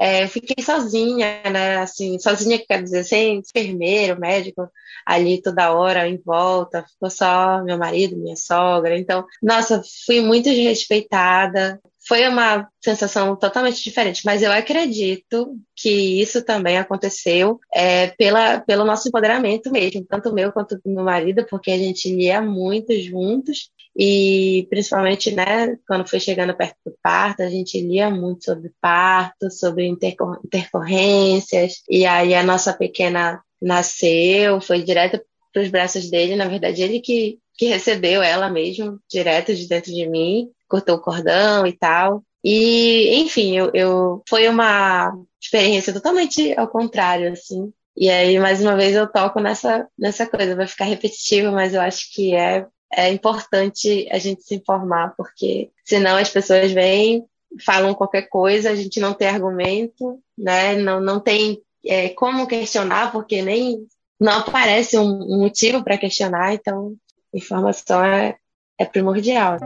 é, 0.03 0.27
fiquei 0.27 0.65
sozinha, 0.65 1.41
né? 1.45 1.77
Assim, 1.77 2.19
sozinha, 2.19 2.59
quer 2.59 2.83
dizer, 2.83 3.05
sem 3.05 3.39
enfermeiro, 3.39 4.19
médico 4.19 4.69
ali 5.07 5.41
toda 5.41 5.73
hora 5.73 6.09
em 6.09 6.21
volta, 6.25 6.85
ficou 6.89 7.09
só 7.09 7.63
meu 7.63 7.79
marido, 7.79 8.17
minha 8.17 8.35
sogra. 8.35 8.99
Então, 8.99 9.25
nossa, 9.41 9.81
fui 10.05 10.21
muito 10.21 10.51
desrespeitada. 10.51 11.81
Foi 12.09 12.27
uma 12.27 12.69
sensação 12.85 13.37
totalmente 13.37 13.81
diferente, 13.81 14.23
mas 14.25 14.43
eu 14.43 14.51
acredito 14.51 15.57
que 15.77 16.21
isso 16.21 16.45
também 16.45 16.77
aconteceu 16.77 17.61
é, 17.73 18.09
pela, 18.09 18.59
pelo 18.61 18.85
nosso 18.85 19.07
empoderamento 19.07 19.71
mesmo, 19.71 20.05
tanto 20.05 20.35
meu 20.35 20.51
quanto 20.53 20.75
do 20.85 20.91
meu 20.93 21.05
marido, 21.05 21.47
porque 21.49 21.71
a 21.71 21.79
gente 21.79 22.13
lia 22.13 22.43
muito 22.43 22.93
juntos 23.01 23.71
e 23.97 24.67
principalmente, 24.71 25.35
né, 25.35 25.77
quando 25.87 26.09
foi 26.09 26.19
chegando 26.19 26.57
perto 26.57 26.77
do 26.87 26.95
parto, 27.03 27.43
a 27.43 27.49
gente 27.49 27.81
lia 27.81 28.09
muito 28.11 28.45
sobre 28.45 28.73
parto, 28.81 29.51
sobre 29.51 29.87
intercor 29.87 30.41
intercorrências, 30.45 31.83
e 31.89 32.07
aí 32.07 32.35
a 32.35 32.43
nossa 32.43 32.73
pequena 32.73 33.43
nasceu, 33.61 34.61
foi 34.61 34.83
direto 34.83 35.21
para 35.53 35.63
os 35.63 35.69
braços 35.69 36.11
dele, 36.11 36.37
na 36.37 36.49
verdade 36.49 36.83
ele 36.83 37.01
que, 37.01 37.39
que 37.57 37.67
recebeu 37.67 38.23
ela 38.23 38.49
mesmo, 38.49 38.99
direto 39.11 39.55
de 39.55 39.69
dentro 39.69 39.93
de 39.93 40.09
mim, 40.09 40.51
cortou 40.69 40.97
o 40.97 41.01
cordão 41.01 41.67
e 41.67 41.73
tal. 41.73 42.25
E, 42.43 43.15
enfim, 43.21 43.57
eu, 43.57 43.71
eu 43.75 44.23
foi 44.29 44.49
uma 44.49 45.13
experiência 45.41 45.93
totalmente 45.93 46.59
ao 46.59 46.67
contrário, 46.67 47.31
assim. 47.31 47.73
E 47.97 48.09
aí, 48.11 48.39
mais 48.39 48.63
uma 48.63 48.75
vez, 48.75 48.97
eu 48.97 49.07
toco 49.07 49.39
nessa, 49.39 49.87
nessa 49.99 50.27
coisa. 50.27 50.57
Vai 50.57 50.67
ficar 50.67 50.87
repetitivo, 50.87 51.53
mas 51.53 51.75
eu 51.75 51.81
acho 51.81 52.13
que 52.13 52.35
é 52.35 52.67
é 52.95 53.11
importante 53.11 54.07
a 54.11 54.19
gente 54.19 54.43
se 54.43 54.55
informar, 54.55 55.15
porque 55.17 55.71
senão 55.85 56.17
as 56.17 56.29
pessoas 56.29 56.71
vêm, 56.73 57.25
falam 57.65 57.95
qualquer 57.95 58.29
coisa, 58.29 58.71
a 58.71 58.75
gente 58.75 59.01
não 59.01 59.15
tem 59.15 59.29
argumento, 59.29 60.21
né? 60.37 60.77
Não, 60.77 61.01
não 61.01 61.19
tem 61.19 61.61
é, 61.85 62.11
como 62.11 62.47
questionar, 62.47 63.11
porque 63.11 63.41
nem 63.41 63.87
não 64.21 64.39
aparece 64.39 64.99
um, 64.99 65.09
um 65.09 65.41
motivo 65.41 65.83
para 65.83 65.99
questionar, 65.99 66.55
então 66.55 66.95
informação 67.35 68.05
é, 68.05 68.37
é 68.79 68.85
primordial. 68.85 69.57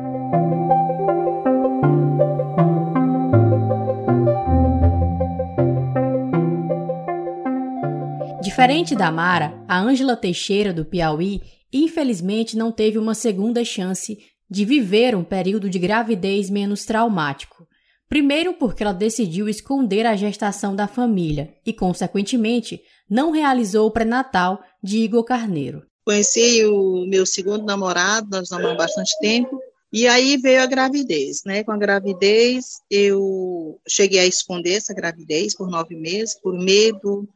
Diferente 8.41 8.95
da 8.95 9.11
Mara, 9.11 9.53
a 9.69 9.79
Ângela 9.79 10.17
Teixeira 10.17 10.73
do 10.73 10.85
Piauí 10.85 11.43
infelizmente 11.73 12.57
não 12.57 12.73
teve 12.73 12.99
uma 12.99 13.15
segunda 13.15 13.65
chance 13.65 14.19
de 14.49 14.65
viver 14.65 15.15
um 15.15 15.25
período 15.25 15.69
de 15.69 15.79
gravidez 15.79 16.49
menos 16.49 16.85
traumático. 16.85 17.67
Primeiro, 18.09 18.55
porque 18.55 18.83
ela 18.83 18.93
decidiu 18.93 19.49
esconder 19.49 20.07
a 20.07 20.15
gestação 20.15 20.77
da 20.77 20.87
família 20.87 21.55
e, 21.67 21.73
consequentemente, 21.73 22.81
não 23.11 23.33
realizou 23.33 23.89
o 23.89 23.91
pré-natal 23.91 24.63
de 24.83 24.99
Igor 24.99 25.25
Carneiro. 25.25 25.83
Conheci 26.05 26.65
o 26.65 27.05
meu 27.09 27.27
segundo 27.27 27.65
namorado, 27.65 28.29
nós 28.31 28.49
namoramos 28.51 28.79
bastante 28.79 29.19
tempo, 29.21 29.59
e 29.93 30.07
aí 30.07 30.37
veio 30.37 30.63
a 30.63 30.67
gravidez, 30.67 31.43
né? 31.45 31.65
Com 31.65 31.73
a 31.73 31.77
gravidez, 31.77 32.77
eu 32.89 33.81
cheguei 33.89 34.21
a 34.21 34.27
esconder 34.27 34.75
essa 34.75 34.95
gravidez 34.95 35.57
por 35.57 35.69
nove 35.69 35.97
meses, 35.97 36.39
por 36.41 36.57
medo, 36.57 37.29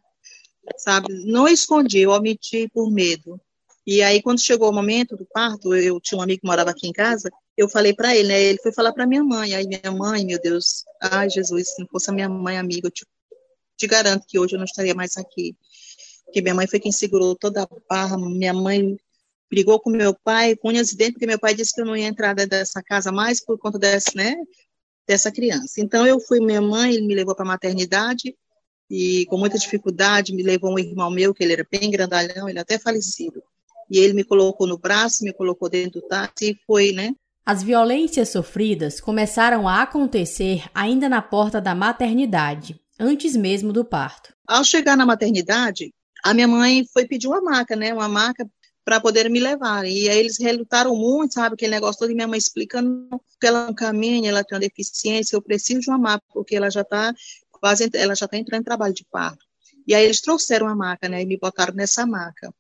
sabe? 0.77 1.09
Não 1.25 1.49
escondi, 1.49 1.99
eu 2.01 2.11
omiti 2.11 2.69
por 2.73 2.93
medo. 2.93 3.41
E 3.87 4.03
aí, 4.03 4.23
quando 4.23 4.41
chegou 4.41 4.71
o 4.71 4.75
momento 4.75 5.17
do 5.17 5.25
parto, 5.25 5.75
eu 5.75 5.99
tinha 6.01 6.19
um 6.19 6.23
amigo 6.23 6.43
que 6.43 6.47
morava 6.47 6.71
aqui 6.71 6.87
em 6.87 6.93
casa, 6.93 7.31
eu 7.57 7.69
falei 7.69 7.95
para 7.95 8.15
ele, 8.15 8.29
né? 8.29 8.43
Ele 8.43 8.59
foi 8.59 8.73
falar 8.73 8.93
para 8.93 9.07
minha 9.07 9.25
mãe. 9.25 9.55
Aí, 9.55 9.67
minha 9.67 9.91
mãe, 9.91 10.25
meu 10.25 10.41
Deus, 10.41 10.85
ai, 11.01 11.31
Jesus, 11.31 11.75
se 11.75 11.81
não 11.81 11.89
fosse 11.89 12.11
a 12.11 12.13
minha 12.13 12.29
mãe 12.29 12.59
amiga, 12.59 12.89
eu 12.89 12.91
te, 12.91 13.07
te 13.77 13.87
garanto 13.87 14.27
que 14.29 14.39
hoje 14.39 14.55
eu 14.55 14.59
não 14.59 14.65
estaria 14.65 14.95
mais 14.95 15.17
aqui. 15.17 15.57
Porque 16.25 16.43
minha 16.43 16.55
mãe 16.55 16.67
foi 16.67 16.79
quem 16.79 16.93
segurou 16.93 17.35
toda 17.35 17.63
a 17.63 17.69
barra. 17.89 18.17
Minha 18.19 18.53
mãe 18.55 18.99
brigou 19.51 19.81
com 19.81 19.91
meu 19.91 20.15
pai, 20.15 20.55
com 20.57 20.69
unhas 20.69 20.93
e 20.93 20.97
dentes, 20.97 21.15
porque 21.15 21.27
meu 21.27 21.39
pai 21.39 21.55
disse 21.55 21.75
que 21.75 21.81
eu 21.81 21.87
não 21.87 21.97
ia 21.97 22.07
entrar 22.07 22.35
dessa 22.35 22.83
casa 22.83 23.11
mais 23.11 23.45
por 23.45 23.59
conta 23.59 23.79
dessa, 23.79 24.13
né? 24.15 24.37
Dessa 25.09 25.33
criança. 25.33 25.81
Então, 25.81 26.07
eu 26.07 26.21
fui 26.21 26.39
minha 26.39 26.61
mãe, 26.61 26.95
ele 26.95 27.07
me 27.07 27.15
levou 27.15 27.35
para 27.35 27.45
a 27.45 27.49
maternidade 27.49 28.37
e 28.89 29.27
com 29.27 29.39
muita 29.39 29.59
dificuldade 29.59 30.35
me 30.35 30.43
levou 30.43 30.75
um 30.75 30.79
irmão 30.79 31.11
meu, 31.11 31.33
que 31.33 31.43
ele 31.43 31.55
era 31.55 31.67
bem 31.71 31.91
grandalhão, 31.91 32.49
ele 32.49 32.59
até 32.59 32.79
falecido 32.79 33.43
e 33.91 33.99
ele 33.99 34.13
me 34.13 34.25
colocou 34.25 34.67
no 34.67 34.79
braço, 34.79 35.25
me 35.25 35.33
colocou 35.33 35.69
dentro 35.69 36.01
do 36.01 36.07
táxi 36.07 36.51
e 36.51 36.59
foi, 36.67 36.93
né? 36.93 37.15
As 37.45 37.63
violências 37.63 38.29
sofridas 38.29 39.01
começaram 39.01 39.67
a 39.67 39.83
acontecer 39.83 40.65
ainda 40.75 41.09
na 41.09 41.21
porta 41.21 41.61
da 41.61 41.75
maternidade, 41.75 42.81
antes 42.99 43.35
mesmo 43.35 43.73
do 43.73 43.85
parto. 43.85 44.33
Ao 44.47 44.63
chegar 44.63 44.97
na 44.97 45.07
maternidade, 45.07 45.93
a 46.23 46.33
minha 46.33 46.47
mãe 46.47 46.85
foi 46.93 47.07
pedir 47.07 47.27
uma 47.27 47.41
maca, 47.41 47.75
né? 47.75 47.93
Uma 47.93 48.09
maca 48.09 48.49
para 48.85 49.01
poder 49.01 49.29
me 49.31 49.41
levar. 49.41 49.87
E 49.87 50.09
aí 50.09 50.19
eles 50.19 50.39
relutaram 50.39 50.95
muito, 50.95 51.35
sabe, 51.35 51.55
aquele 51.55 51.73
negócio 51.73 52.01
todo, 52.01 52.11
e 52.11 52.15
minha 52.15 52.29
mãe 52.29 52.39
explicando 52.39 53.09
que 53.41 53.47
ela 53.47 53.67
não 53.67 53.75
caminha, 53.75 54.29
ela 54.29 54.45
tem 54.45 54.57
uma 54.57 54.61
deficiência, 54.61 55.37
eu 55.37 55.43
preciso 55.43 55.81
de 55.81 55.91
uma 55.91 55.99
maca, 55.99 56.25
porque 56.33 56.57
ela 56.57 56.71
já 56.71 56.83
está 56.83 57.15
quase, 57.51 57.91
ela 57.95 58.15
já 58.15 58.27
está 58.27 58.37
entrando 58.37 58.61
em 58.61 58.65
trabalho 58.65 58.95
de 58.95 59.05
parto. 59.11 59.45
E 59.87 59.95
aí 59.95 60.05
eles 60.05 60.21
trouxeram 60.21 60.69
a 60.69 60.75
maca, 60.75 61.09
né, 61.09 61.23
e 61.23 61.27
me 61.27 61.39
botaram 61.39 61.75
nessa 61.75 62.07
maca. 62.07 62.53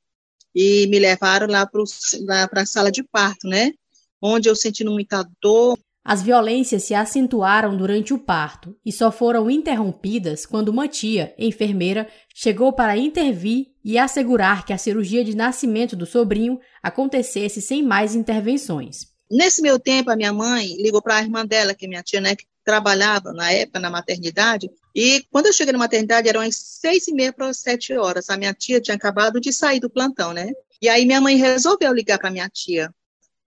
E 0.55 0.87
me 0.89 0.99
levaram 0.99 1.47
lá 1.47 1.67
para 1.67 2.63
a 2.63 2.67
sala 2.67 2.91
de 2.91 3.03
parto, 3.05 3.47
né, 3.47 3.73
onde 4.21 4.49
eu 4.49 4.57
sentindo 4.57 4.91
muita 4.91 5.25
dor, 5.41 5.79
as 6.05 6.23
violências 6.23 6.85
se 6.85 6.95
acentuaram 6.95 7.77
durante 7.77 8.15
o 8.15 8.19
parto 8.19 8.75
e 8.85 8.91
só 8.91 9.13
foram 9.13 9.51
interrompidas 9.51 10.47
quando 10.47 10.71
uma 10.71 10.89
tia, 10.89 11.35
enfermeira, 11.39 12.09
chegou 12.35 12.73
para 12.73 12.97
intervir 12.97 13.67
e 13.85 13.99
assegurar 13.99 14.65
que 14.65 14.73
a 14.73 14.79
cirurgia 14.79 15.23
de 15.23 15.37
nascimento 15.37 15.95
do 15.95 16.07
sobrinho 16.07 16.59
acontecesse 16.83 17.61
sem 17.61 17.83
mais 17.83 18.15
intervenções. 18.15 19.09
Nesse 19.31 19.61
meu 19.63 19.79
tempo, 19.79 20.11
a 20.11 20.17
minha 20.17 20.33
mãe 20.33 20.75
ligou 20.79 21.03
para 21.03 21.17
a 21.17 21.23
irmã 21.23 21.47
dela, 21.47 21.75
que 21.75 21.85
é 21.85 21.89
minha 21.89 22.03
tia, 22.03 22.21
né, 22.21 22.35
que 22.35 22.45
trabalhava 22.65 23.33
na 23.33 23.53
época 23.53 23.79
na 23.79 23.91
maternidade, 23.91 24.71
e 24.95 25.25
quando 25.31 25.47
eu 25.47 25.53
cheguei 25.53 25.73
na 25.73 25.79
maternidade 25.79 26.29
eram 26.29 26.41
as 26.41 26.57
seis 26.57 27.09
e 27.09 27.13
meia 27.13 27.33
para 27.33 27.53
sete 27.55 27.93
horas. 27.95 28.29
A 28.31 28.37
minha 28.37 28.53
tia 28.55 28.81
tinha 28.81 28.97
acabado 28.97 29.41
de 29.41 29.53
sair 29.53 29.81
do 29.81 29.91
plantão, 29.91 30.33
né? 30.33 30.51
E 30.83 30.89
aí 30.89 31.05
minha 31.07 31.21
mãe 31.21 31.37
resolveu 31.37 31.93
ligar 31.93 32.19
para 32.19 32.31
minha 32.31 32.49
tia 32.49 32.93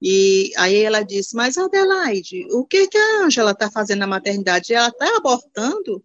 e 0.05 0.51
aí 0.57 0.81
ela 0.81 1.01
disse, 1.01 1.33
mas 1.33 1.57
Adelaide, 1.57 2.45
o 2.51 2.65
que, 2.65 2.87
que 2.89 2.97
a 2.97 3.23
Ângela 3.23 3.51
está 3.51 3.71
fazendo 3.71 3.99
na 3.99 4.07
maternidade? 4.07 4.73
Ela 4.73 4.89
está 4.89 5.15
abortando? 5.15 6.03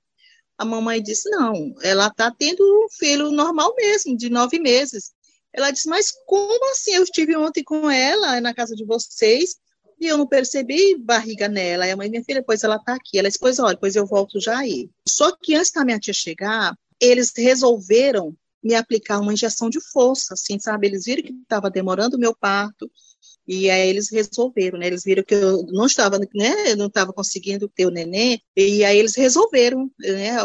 A 0.57 0.65
mamãe 0.65 1.03
disse, 1.03 1.29
não, 1.31 1.75
ela 1.83 2.07
está 2.07 2.31
tendo 2.31 2.63
um 2.63 2.89
filho 2.89 3.33
normal 3.33 3.75
mesmo, 3.75 4.17
de 4.17 4.31
nove 4.31 4.61
meses. 4.61 5.13
Ela 5.53 5.73
disse, 5.73 5.89
mas 5.89 6.13
como 6.27 6.71
assim? 6.71 6.93
Eu 6.95 7.03
estive 7.03 7.37
ontem 7.37 7.65
com 7.65 7.91
ela 7.91 8.41
na 8.41 8.55
casa 8.55 8.77
de 8.77 8.85
vocês 8.85 9.57
e 10.01 10.07
eu 10.07 10.17
não 10.17 10.27
percebi 10.27 10.97
barriga 10.97 11.49
nela. 11.49 11.87
E 11.87 11.91
a 11.91 11.97
mãe, 11.97 12.09
minha 12.09 12.25
filha, 12.25 12.43
pois 12.43 12.63
ela 12.63 12.77
está 12.77 12.95
aqui. 12.95 13.19
Ela 13.19 13.29
disse, 13.29 13.39
pois 13.39 13.59
olha, 13.59 13.77
pois 13.77 13.97
eu 13.97 14.07
volto 14.07 14.41
já 14.41 14.59
aí. 14.59 14.91
Só 15.09 15.35
que 15.35 15.55
antes 15.55 15.73
da 15.73 15.85
minha 15.85 15.99
tia 15.99 16.15
chegar, 16.15 16.77
eles 17.01 17.33
resolveram 17.37 18.37
me 18.63 18.75
aplicar 18.75 19.21
uma 19.21 19.33
injeção 19.33 19.71
de 19.71 19.81
força, 19.81 20.35
assim, 20.35 20.59
sabe? 20.59 20.87
Eles 20.87 21.05
viram 21.05 21.23
que 21.23 21.33
estava 21.33 21.71
demorando 21.71 22.17
o 22.17 22.21
meu 22.21 22.35
parto, 22.35 22.91
e 23.47 23.71
aí 23.71 23.89
eles 23.89 24.11
resolveram, 24.11 24.79
né? 24.79 24.87
Eles 24.87 25.05
viram 25.05 25.25
que 25.25 25.35
eu 25.35 25.65
não 25.69 25.87
estava, 25.87 26.19
né? 26.19 26.73
Eu 26.73 26.77
não 26.77 26.87
estava 26.87 27.15
conseguindo 27.15 27.67
ter 27.67 27.87
o 27.87 27.91
neném. 27.91 28.43
E 28.55 28.85
aí 28.85 28.99
eles 28.99 29.17
resolveram, 29.17 29.91
né? 29.99 30.37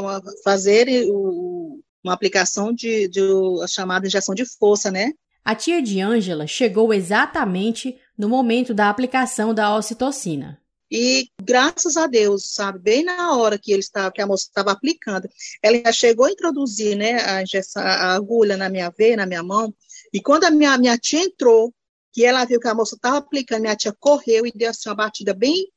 Fazer 0.43 0.87
o, 1.09 1.81
uma 2.01 2.13
aplicação 2.13 2.73
de, 2.73 3.09
de 3.09 3.19
a 3.61 3.67
chamada 3.67 4.07
injeção 4.07 4.33
de 4.33 4.45
força, 4.45 4.89
né? 4.89 5.11
A 5.43 5.53
tia 5.53 5.81
de 5.81 5.99
Ângela 5.99 6.47
chegou 6.47 6.93
exatamente 6.93 7.97
no 8.17 8.29
momento 8.29 8.73
da 8.73 8.89
aplicação 8.89 9.53
da 9.53 9.75
ocitocina. 9.75 10.59
E 10.95 11.29
graças 11.41 11.97
a 11.97 12.05
Deus, 12.05 12.53
sabe, 12.53 12.77
bem 12.77 13.03
na 13.03 13.35
hora 13.35 13.57
que 13.57 13.71
ele 13.71 13.79
estava, 13.79 14.11
que 14.11 14.21
a 14.21 14.27
moça 14.27 14.43
estava 14.43 14.71
aplicando, 14.71 15.27
ela 15.61 15.81
já 15.85 15.91
chegou 15.91 16.27
a 16.27 16.31
introduzir, 16.31 16.95
né, 16.95 17.19
a, 17.19 17.43
a 17.81 18.13
agulha 18.13 18.55
na 18.55 18.69
minha 18.69 18.91
veia, 18.95 19.17
na 19.17 19.25
minha 19.25 19.41
mão. 19.41 19.73
E 20.13 20.21
quando 20.21 20.43
a 20.43 20.51
minha, 20.51 20.77
minha 20.77 20.95
tia 20.97 21.23
entrou 21.23 21.73
que 22.11 22.23
ela 22.23 22.45
viu 22.45 22.59
que 22.59 22.67
a 22.67 22.75
moça 22.75 22.95
estava 22.95 23.17
aplicando, 23.17 23.61
minha 23.61 23.75
tia 23.75 23.91
correu 23.99 24.45
e 24.45 24.51
deu 24.51 24.69
assim 24.69 24.87
uma 24.87 24.93
batida 24.93 25.33
bem, 25.33 25.67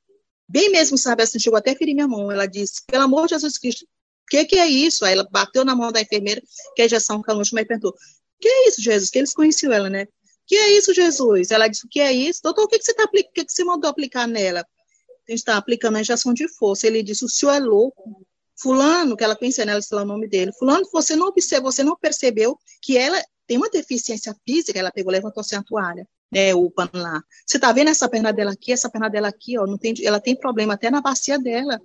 bem 0.47 0.71
mesmo, 0.71 0.99
sabe, 0.99 1.23
assim, 1.23 1.39
chegou 1.39 1.59
até 1.59 1.71
a 1.71 1.77
ferir 1.77 1.95
minha 1.95 2.07
mão. 2.07 2.31
Ela 2.31 2.45
disse, 2.45 2.83
pelo 2.87 3.05
amor 3.05 3.27
de 3.27 3.31
Jesus 3.31 3.57
Cristo, 3.57 3.85
o 3.85 4.29
que, 4.29 4.45
que 4.45 4.59
é 4.59 4.67
isso? 4.67 5.05
Aí 5.05 5.15
ela 5.15 5.27
bateu 5.31 5.65
na 5.65 5.75
mão 5.75 5.91
da 5.91 6.03
enfermeira, 6.03 6.43
que 6.75 6.83
é 6.83 6.85
a 6.85 6.87
injeção 6.87 7.23
canoxa, 7.23 7.53
mas 7.55 7.67
perguntou, 7.67 7.95
que 8.39 8.49
é 8.49 8.69
isso, 8.69 8.83
Jesus? 8.83 9.09
Que 9.09 9.19
eles 9.19 9.33
conheciam 9.33 9.73
ela, 9.73 9.89
né? 9.89 10.07
Que 10.47 10.57
é 10.57 10.73
isso, 10.79 10.95
Jesus? 10.95 11.51
Ela 11.51 11.69
disse, 11.69 11.87
o 11.87 11.89
que 11.89 12.01
é 12.01 12.13
isso? 12.13 12.41
Doutor, 12.43 12.65
o 12.65 12.69
que, 12.69 12.79
que 12.79 12.85
você 12.85 12.95
tá? 12.95 13.05
O 13.05 13.09
que, 13.11 13.45
que 13.45 13.53
você 13.53 13.65
mandou 13.65 13.91
aplicar 13.91 14.27
nela? 14.27 14.61
A 14.61 15.33
gente 15.33 15.41
está 15.41 15.57
aplicando 15.57 15.97
a 15.97 16.01
injeção 16.01 16.33
de 16.33 16.49
força. 16.49 16.87
Ele 16.87 17.03
disse, 17.03 17.25
o 17.25 17.29
senhor 17.29 17.53
é 17.53 17.59
louco. 17.59 18.25
Fulano, 18.59 19.17
que 19.17 19.25
ela 19.25 19.37
conhecia, 19.37 19.65
né? 19.65 19.73
Ela 19.73 19.81
disse 19.81 19.95
o 19.95 20.05
nome 20.05 20.29
dele. 20.29 20.53
Fulano, 20.53 20.89
você 20.93 21.15
não 21.17 21.27
observou, 21.27 21.71
você 21.71 21.83
não 21.83 21.97
percebeu 21.97 22.59
que 22.81 22.97
ela 22.97 23.23
tem 23.47 23.57
uma 23.57 23.69
deficiência 23.69 24.35
física, 24.47 24.79
ela 24.79 24.91
pegou, 24.91 25.13
levantou 25.13 25.43
a 25.53 25.63
toalha 25.63 26.07
né, 26.31 26.55
o 26.55 26.71
pano 26.71 26.91
lá. 26.95 27.23
Você 27.47 27.59
tá 27.59 27.73
vendo 27.73 27.89
essa 27.89 28.09
perna 28.09 28.33
dela 28.33 28.53
aqui, 28.53 28.73
essa 28.73 28.91
perna 28.91 29.09
dela 29.09 29.29
aqui, 29.29 29.59
ó, 29.59 29.67
não 29.67 29.79
tem, 29.79 29.95
ela 30.05 30.21
tem 30.21 30.37
problema 30.37 30.75
até 30.75 30.91
na 30.91 31.01
bacia 31.01 31.39
dela. 31.39 31.81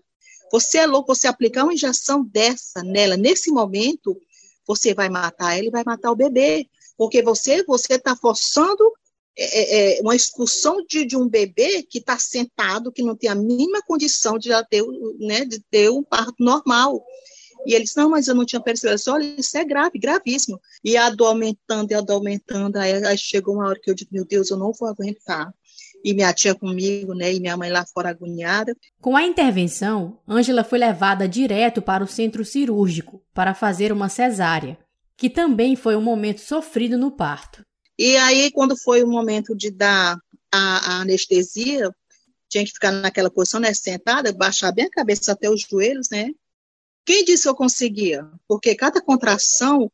Você 0.52 0.80
é 0.80 0.86
louco, 0.86 1.15
você 1.15 1.28
aplicar 1.28 1.63
uma 1.63 1.74
injeção 1.74 2.24
dessa 2.24 2.84
nela, 2.84 3.15
nesse 3.15 3.52
momento, 3.52 4.19
você 4.67 4.93
vai 4.93 5.10
matar 5.10 5.58
ela 5.58 5.67
e 5.67 5.71
vai 5.71 5.84
matar 5.86 6.12
o 6.12 6.15
bebê, 6.15 6.67
porque 7.02 7.24
você 7.24 7.64
você 7.64 7.96
está 7.96 8.16
forçando 8.16 8.84
é, 9.36 9.44
é, 9.44 9.98
é, 9.98 10.02
uma 10.02 10.16
expulsão 10.16 10.86
de, 10.88 11.04
de 11.04 11.18
um 11.18 11.28
bebê 11.28 11.82
que 11.82 11.98
está 11.98 12.16
sentado, 12.20 12.92
que 12.92 13.02
não 13.02 13.16
tem 13.16 13.28
a 13.28 13.34
mínima 13.34 13.82
condição 13.82 14.38
de 14.38 14.50
ter, 14.70 14.84
né, 15.18 15.44
de 15.44 15.60
ter 15.72 15.90
um 15.90 16.04
parto 16.04 16.36
normal. 16.38 17.04
E 17.66 17.74
eles, 17.74 17.96
não, 17.96 18.12
mas 18.12 18.28
eu 18.28 18.36
não 18.36 18.46
tinha 18.46 18.62
percebido. 18.62 18.98
Disse, 18.98 19.10
olha, 19.10 19.24
isso 19.36 19.58
é 19.58 19.66
grave, 19.66 19.98
gravíssimo. 19.98 20.62
E 20.84 20.96
a 20.96 21.10
dor 21.10 21.30
aumentando, 21.30 21.92
e 21.92 21.96
a 21.96 22.02
dor 22.02 22.18
aumentando. 22.18 22.78
Aí, 22.78 23.04
aí 23.04 23.18
chegou 23.18 23.56
uma 23.56 23.68
hora 23.68 23.80
que 23.82 23.90
eu 23.90 23.96
disse, 23.96 24.14
meu 24.14 24.24
Deus, 24.24 24.52
eu 24.52 24.58
não 24.58 24.72
vou 24.72 24.88
aguentar 24.88 25.52
e 26.04 26.14
minha 26.14 26.34
tia 26.34 26.54
comigo, 26.54 27.14
né, 27.14 27.34
e 27.34 27.40
minha 27.40 27.58
mãe 27.58 27.72
lá 27.72 27.86
fora 27.86 28.10
agoniada. 28.10 28.76
Com 29.00 29.16
a 29.16 29.24
intervenção, 29.24 30.20
Ângela 30.28 30.64
foi 30.64 30.80
levada 30.80 31.28
direto 31.28 31.82
para 31.82 32.04
o 32.04 32.08
centro 32.08 32.44
cirúrgico 32.44 33.24
para 33.34 33.54
fazer 33.54 33.92
uma 33.92 34.10
cesárea, 34.10 34.78
que 35.17 35.30
também 35.30 35.76
foi 35.76 35.95
um 35.95 36.02
momento 36.02 36.41
sofrido 36.41 36.97
no 36.97 37.12
parto. 37.12 37.65
E 37.97 38.17
aí, 38.17 38.52
quando 38.52 38.76
foi 38.78 39.04
o 39.04 39.08
momento 39.08 39.56
de 39.56 39.69
dar 39.69 40.17
a, 40.52 40.93
a 40.93 41.02
anestesia, 41.02 41.93
tinha 42.50 42.65
que 42.65 42.71
ficar 42.71 42.91
naquela 42.91 43.30
posição, 43.30 43.60
né, 43.60 43.74
sentada, 43.74 44.34
baixar 44.34 44.71
bem 44.71 44.86
a 44.86 44.89
cabeça 44.89 45.32
até 45.32 45.50
os 45.50 45.62
joelhos, 45.62 46.10
né, 46.10 46.32
quem 47.06 47.26
disse 47.26 47.43
que 47.43 47.50
eu 47.50 47.56
conseguia? 47.56 48.28
Porque 48.47 48.76
cada 48.76 49.02
contração, 49.02 49.91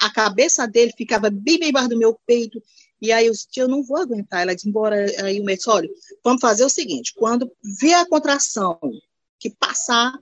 a 0.00 0.10
cabeça 0.10 0.66
dele 0.66 0.92
ficava 0.96 1.30
bem, 1.30 1.58
bem 1.58 1.68
embaixo 1.68 1.90
do 1.90 1.98
meu 1.98 2.18
peito. 2.26 2.62
E 3.00 3.12
aí 3.12 3.26
eu 3.26 3.32
disse, 3.32 3.48
eu 3.56 3.68
não 3.68 3.82
vou 3.82 3.98
aguentar. 3.98 4.42
Ela 4.42 4.54
disse, 4.54 4.68
embora. 4.68 5.06
Aí 5.22 5.40
o 5.40 5.44
médico, 5.44 5.70
olha, 5.70 5.88
vamos 6.24 6.40
fazer 6.40 6.64
o 6.64 6.70
seguinte: 6.70 7.12
quando 7.14 7.50
vê 7.80 7.94
a 7.94 8.06
contração 8.06 8.78
que 9.38 9.50
passar, 9.50 10.12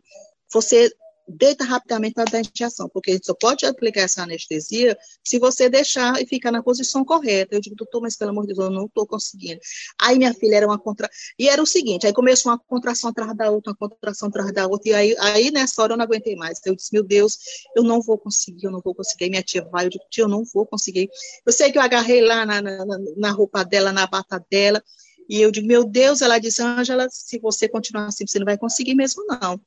você 0.52 0.92
deita 1.28 1.64
rapidamente 1.64 2.14
para 2.14 2.24
dar 2.24 2.40
injeção, 2.40 2.88
porque 2.88 3.10
a 3.10 3.14
gente 3.14 3.26
só 3.26 3.34
pode 3.34 3.66
aplicar 3.66 4.02
essa 4.02 4.22
anestesia 4.22 4.96
se 5.22 5.38
você 5.38 5.68
deixar 5.68 6.20
e 6.20 6.26
ficar 6.26 6.50
na 6.50 6.62
posição 6.62 7.04
correta. 7.04 7.54
Eu 7.54 7.60
digo, 7.60 7.76
doutor, 7.76 8.00
mas 8.00 8.16
pelo 8.16 8.30
amor 8.30 8.46
de 8.46 8.54
Deus, 8.54 8.66
eu 8.66 8.70
não 8.70 8.86
estou 8.86 9.06
conseguindo. 9.06 9.60
Aí 10.00 10.16
minha 10.16 10.32
filha 10.32 10.56
era 10.56 10.66
uma 10.66 10.78
contra... 10.78 11.08
E 11.38 11.48
era 11.48 11.62
o 11.62 11.66
seguinte, 11.66 12.06
aí 12.06 12.12
começou 12.12 12.50
uma 12.52 12.58
contração 12.58 13.10
atrás 13.10 13.36
da 13.36 13.50
outra, 13.50 13.72
uma 13.78 13.88
contração 13.88 14.28
atrás 14.28 14.52
da 14.52 14.66
outra, 14.66 14.90
e 14.90 14.94
aí, 14.94 15.16
aí 15.18 15.50
nessa 15.50 15.82
hora 15.82 15.92
eu 15.92 15.96
não 15.96 16.04
aguentei 16.04 16.34
mais. 16.36 16.60
Eu 16.64 16.74
disse, 16.74 16.92
meu 16.92 17.02
Deus, 17.02 17.38
eu 17.76 17.82
não 17.82 18.00
vou 18.00 18.18
conseguir, 18.18 18.66
eu 18.66 18.70
não 18.70 18.80
vou 18.80 18.94
conseguir. 18.94 19.28
Minha 19.28 19.42
tia 19.42 19.64
vai, 19.70 19.86
eu 19.86 19.90
digo, 19.90 20.04
tia, 20.10 20.24
eu 20.24 20.28
não 20.28 20.44
vou 20.44 20.66
conseguir. 20.66 21.08
Eu 21.44 21.52
sei 21.52 21.70
que 21.70 21.78
eu 21.78 21.82
agarrei 21.82 22.20
lá 22.20 22.46
na, 22.46 22.62
na, 22.62 22.84
na 23.16 23.30
roupa 23.30 23.64
dela, 23.64 23.92
na 23.92 24.06
bata 24.06 24.44
dela, 24.50 24.82
e 25.28 25.42
eu 25.42 25.50
digo, 25.50 25.66
meu 25.66 25.84
Deus, 25.84 26.22
ela 26.22 26.38
disse, 26.38 26.62
Ângela, 26.62 27.06
se 27.10 27.38
você 27.38 27.68
continuar 27.68 28.06
assim, 28.06 28.26
você 28.26 28.38
não 28.38 28.46
vai 28.46 28.56
conseguir 28.56 28.94
mesmo, 28.94 29.22
não. 29.26 29.60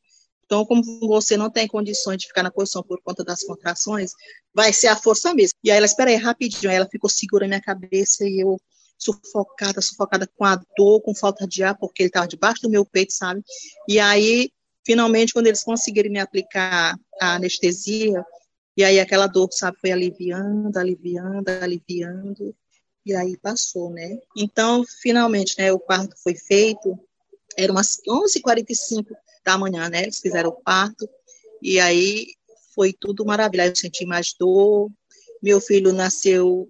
Então, 0.52 0.66
como 0.66 0.84
você 1.08 1.38
não 1.38 1.50
tem 1.50 1.66
condições 1.66 2.18
de 2.18 2.28
ficar 2.28 2.44
na 2.44 2.52
posição 2.52 2.84
por 2.84 3.02
conta 3.02 3.24
das 3.24 3.42
contrações, 3.42 4.12
vai 4.54 4.74
ser 4.74 4.88
a 4.88 4.98
força 4.98 5.34
mesmo. 5.34 5.54
E 5.64 5.72
aí 5.72 5.78
ela, 5.78 5.86
espera 5.86 6.10
aí, 6.10 6.18
rapidinho. 6.18 6.70
Aí 6.70 6.76
ela 6.76 6.90
ficou 6.92 7.10
segura 7.10 7.46
na 7.46 7.52
minha 7.52 7.62
cabeça 7.62 8.28
e 8.28 8.42
eu 8.42 8.60
sufocada, 8.98 9.82
sufocada 9.82 10.28
com 10.36 10.44
a 10.44 10.62
dor, 10.78 11.00
com 11.04 11.16
falta 11.16 11.48
de 11.48 11.64
ar, 11.64 11.78
porque 11.78 12.04
ele 12.04 12.10
estava 12.10 12.28
debaixo 12.28 12.64
do 12.64 12.70
meu 12.70 12.86
peito, 12.86 13.14
sabe? 13.14 13.42
E 13.88 13.98
aí, 13.98 14.52
finalmente, 14.86 15.32
quando 15.32 15.48
eles 15.48 15.64
conseguiram 15.64 16.12
me 16.12 16.20
aplicar 16.20 17.00
a 17.22 17.36
anestesia, 17.36 18.22
e 18.76 18.84
aí 18.84 19.00
aquela 19.00 19.28
dor, 19.28 19.48
sabe, 19.54 19.78
foi 19.80 19.94
aliviando, 19.94 20.78
aliviando, 20.78 21.50
aliviando, 21.62 22.54
e 23.06 23.16
aí 23.16 23.38
passou, 23.38 23.90
né? 23.90 24.18
Então, 24.36 24.84
finalmente, 25.02 25.56
né, 25.58 25.72
o 25.72 25.80
parto 25.80 26.14
foi 26.22 26.36
feito, 26.36 27.00
era 27.58 27.72
umas 27.72 28.02
11h45 28.06 29.16
da 29.44 29.58
manhã, 29.58 29.90
né? 29.90 30.04
Eles 30.04 30.20
fizeram 30.20 30.50
o 30.50 30.62
parto 30.62 31.10
e 31.62 31.80
aí 31.80 32.28
foi 32.74 32.94
tudo 32.94 33.26
maravilhoso. 33.26 33.72
Eu 33.72 33.76
senti 33.76 34.06
mais 34.06 34.34
dor. 34.38 34.90
Meu 35.42 35.60
filho 35.60 35.92
nasceu 35.92 36.68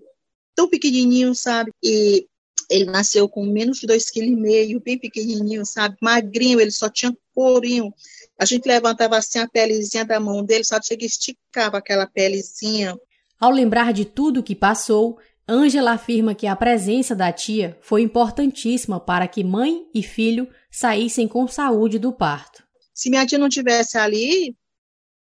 tão 0.55 0.67
pequenininho, 0.69 1.33
sabe? 1.35 1.71
E 1.83 2.27
ele 2.69 2.85
nasceu 2.85 3.27
com 3.27 3.45
menos 3.45 3.79
de 3.79 3.87
dois 3.87 4.09
quilos 4.09 4.31
e 4.31 4.35
meio, 4.35 4.79
bem 4.79 4.97
pequenininho, 4.97 5.65
sabe? 5.65 5.97
Magrinho, 6.01 6.59
ele 6.59 6.71
só 6.71 6.89
tinha 6.89 7.15
corinho. 7.35 7.93
A 8.39 8.45
gente 8.45 8.65
levantava 8.65 9.17
assim 9.17 9.39
a 9.39 9.47
pelezinha 9.47 10.05
da 10.05 10.19
mão 10.19 10.43
dele, 10.43 10.63
só 10.63 10.81
chega 10.81 11.05
esticava 11.05 11.77
aquela 11.77 12.07
pelezinha. 12.07 12.97
Ao 13.39 13.51
lembrar 13.51 13.91
de 13.91 14.05
tudo 14.05 14.43
que 14.43 14.55
passou, 14.55 15.19
Ângela 15.47 15.91
afirma 15.91 16.33
que 16.33 16.47
a 16.47 16.55
presença 16.55 17.13
da 17.13 17.31
tia 17.31 17.77
foi 17.81 18.01
importantíssima 18.01 18.99
para 18.99 19.27
que 19.27 19.43
mãe 19.43 19.85
e 19.93 20.01
filho 20.01 20.47
saíssem 20.71 21.27
com 21.27 21.47
saúde 21.47 21.99
do 21.99 22.13
parto. 22.13 22.63
Se 22.93 23.09
minha 23.09 23.25
tia 23.25 23.37
não 23.37 23.49
tivesse 23.49 23.97
ali, 23.97 24.55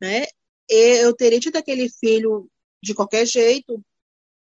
né, 0.02 0.26
eu 0.70 1.14
teria 1.16 1.40
tido 1.40 1.58
aquele 1.58 1.90
filho 1.90 2.50
de 2.82 2.94
qualquer 2.94 3.26
jeito, 3.26 3.84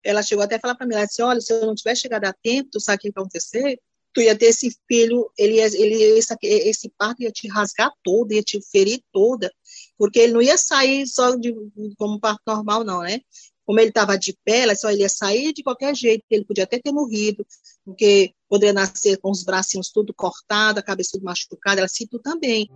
ela 0.03 0.23
chegou 0.23 0.45
até 0.45 0.57
a 0.57 0.61
falar 0.61 0.75
para 0.75 0.87
mim, 0.87 0.95
ela 0.95 1.07
disse, 1.07 1.23
olha, 1.23 1.41
se 1.41 1.53
eu 1.53 1.67
não 1.67 1.75
tivesse 1.75 2.03
chegado 2.03 2.25
a 2.25 2.33
tempo, 2.33 2.71
tu 2.71 2.81
sabe 2.81 2.97
o 2.97 3.01
que 3.01 3.13
vai 3.13 3.23
acontecer? 3.23 3.81
Tu 4.13 4.21
ia 4.21 4.37
ter 4.37 4.47
esse 4.47 4.77
filho, 4.87 5.29
ele, 5.37 5.59
ele 5.59 6.03
esse, 6.19 6.37
esse 6.43 6.89
parto 6.97 7.23
ia 7.23 7.33
te 7.33 7.49
rasgar 7.49 7.91
toda, 8.03 8.35
ia 8.35 8.43
te 8.43 8.61
ferir 8.71 9.03
toda, 9.13 9.51
porque 9.99 10.21
ele 10.21 10.35
não 10.35 10.43
ia 10.43 10.57
sair 10.57 11.07
só 11.07 11.35
de, 11.35 11.53
como 11.97 12.21
parto 12.21 12.43
normal, 12.47 12.85
não, 12.85 13.01
né? 13.03 13.21
Como 13.65 13.81
ele 13.81 13.89
estava 13.89 14.19
de 14.19 14.37
pé, 14.45 14.75
só 14.75 14.91
ele 14.91 15.01
ia 15.01 15.09
sair 15.09 15.53
de 15.53 15.63
qualquer 15.63 15.95
jeito, 15.95 16.23
ele 16.31 16.45
podia 16.45 16.65
até 16.65 16.79
ter 16.79 16.93
morrido, 16.93 17.47
porque 17.85 18.33
poderia 18.49 18.75
nascer 18.75 19.17
com 19.19 19.31
os 19.31 19.43
bracinhos 19.43 19.91
tudo 19.91 20.13
cortado, 20.15 20.79
a 20.79 20.83
cabeça 20.83 21.13
tudo 21.13 21.25
machucada, 21.25 21.81
ela 21.81 21.89
se 21.89 22.07
também. 22.23 22.69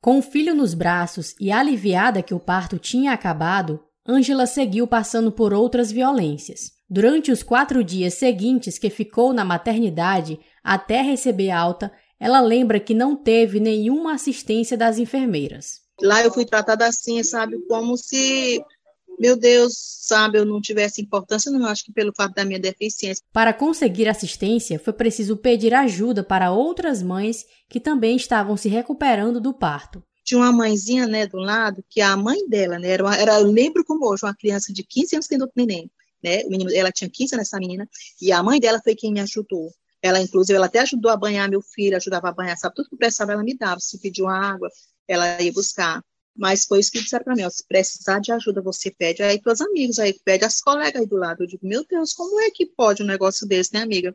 Com 0.00 0.18
o 0.18 0.22
filho 0.22 0.54
nos 0.54 0.74
braços 0.74 1.34
e 1.38 1.52
aliviada 1.52 2.22
que 2.22 2.34
o 2.34 2.40
parto 2.40 2.78
tinha 2.78 3.12
acabado, 3.12 3.80
Ângela 4.08 4.46
seguiu 4.46 4.86
passando 4.86 5.30
por 5.30 5.52
outras 5.52 5.92
violências. 5.92 6.72
Durante 6.88 7.30
os 7.30 7.42
quatro 7.42 7.84
dias 7.84 8.14
seguintes 8.14 8.78
que 8.78 8.88
ficou 8.88 9.34
na 9.34 9.44
maternidade 9.44 10.40
até 10.64 11.02
receber 11.02 11.50
alta, 11.50 11.92
ela 12.18 12.40
lembra 12.40 12.80
que 12.80 12.94
não 12.94 13.16
teve 13.16 13.60
nenhuma 13.60 14.14
assistência 14.14 14.76
das 14.76 14.98
enfermeiras. 14.98 15.80
Lá 16.00 16.22
eu 16.22 16.32
fui 16.32 16.44
tratada 16.44 16.86
assim, 16.86 17.22
sabe, 17.22 17.58
como 17.66 17.96
se, 17.96 18.62
meu 19.18 19.36
Deus, 19.36 19.74
sabe, 19.76 20.38
eu 20.38 20.44
não 20.44 20.60
tivesse 20.60 21.02
importância, 21.02 21.50
não 21.50 21.66
acho 21.66 21.84
que 21.84 21.92
pelo 21.92 22.12
fato 22.16 22.34
da 22.34 22.44
minha 22.44 22.58
deficiência. 22.58 23.22
Para 23.32 23.52
conseguir 23.52 24.08
assistência, 24.08 24.78
foi 24.78 24.92
preciso 24.92 25.36
pedir 25.36 25.74
ajuda 25.74 26.22
para 26.22 26.52
outras 26.52 27.02
mães 27.02 27.44
que 27.68 27.80
também 27.80 28.16
estavam 28.16 28.56
se 28.56 28.68
recuperando 28.68 29.40
do 29.40 29.52
parto 29.52 30.02
tinha 30.28 30.40
uma 30.40 30.52
mãezinha, 30.52 31.06
né, 31.06 31.26
do 31.26 31.38
lado, 31.38 31.82
que 31.88 32.02
a 32.02 32.14
mãe 32.14 32.46
dela, 32.46 32.78
né, 32.78 32.90
era, 32.90 33.02
uma, 33.02 33.16
era 33.16 33.40
eu 33.40 33.46
lembro 33.46 33.82
como 33.82 34.06
hoje, 34.06 34.26
uma 34.26 34.34
criança 34.34 34.70
de 34.74 34.84
15 34.84 35.16
anos 35.16 35.26
tendo 35.26 35.50
neném, 35.56 35.90
né, 36.22 36.42
o 36.44 36.50
menino, 36.50 36.70
ela 36.74 36.92
tinha 36.92 37.08
15 37.08 37.34
anos, 37.34 37.48
essa 37.48 37.58
menina, 37.58 37.88
e 38.20 38.30
a 38.30 38.42
mãe 38.42 38.60
dela 38.60 38.78
foi 38.84 38.94
quem 38.94 39.10
me 39.10 39.20
ajudou. 39.20 39.70
Ela, 40.02 40.20
inclusive, 40.20 40.56
ela 40.56 40.66
até 40.66 40.80
ajudou 40.80 41.10
a 41.10 41.16
banhar 41.16 41.48
meu 41.48 41.60
filho, 41.60 41.96
ajudava 41.96 42.28
a 42.28 42.32
banhar, 42.32 42.56
sabe, 42.56 42.74
tudo 42.74 42.90
que 42.90 42.96
precisava 42.96 43.32
ela 43.32 43.42
me 43.42 43.56
dava, 43.56 43.80
se 43.80 44.00
pediu 44.00 44.28
água, 44.28 44.68
ela 45.06 45.40
ia 45.42 45.52
buscar. 45.52 46.02
Mas 46.36 46.64
foi 46.64 46.78
isso 46.78 46.92
que 46.92 47.00
disseram 47.00 47.24
para 47.24 47.34
mim, 47.34 47.42
ó, 47.42 47.50
se 47.50 47.66
precisar 47.66 48.20
de 48.20 48.30
ajuda, 48.30 48.62
você 48.62 48.92
pede 48.92 49.22
aí 49.22 49.40
para 49.40 49.52
os 49.52 49.60
amigos, 49.60 49.98
aí 49.98 50.16
pede 50.24 50.44
as 50.44 50.60
colegas 50.60 51.02
aí 51.02 51.06
do 51.06 51.16
lado. 51.16 51.42
Eu 51.42 51.48
digo, 51.48 51.66
meu 51.66 51.84
Deus, 51.84 52.12
como 52.12 52.40
é 52.40 52.50
que 52.50 52.64
pode 52.64 53.02
um 53.02 53.06
negócio 53.06 53.46
desse, 53.46 53.74
né, 53.74 53.82
amiga? 53.82 54.14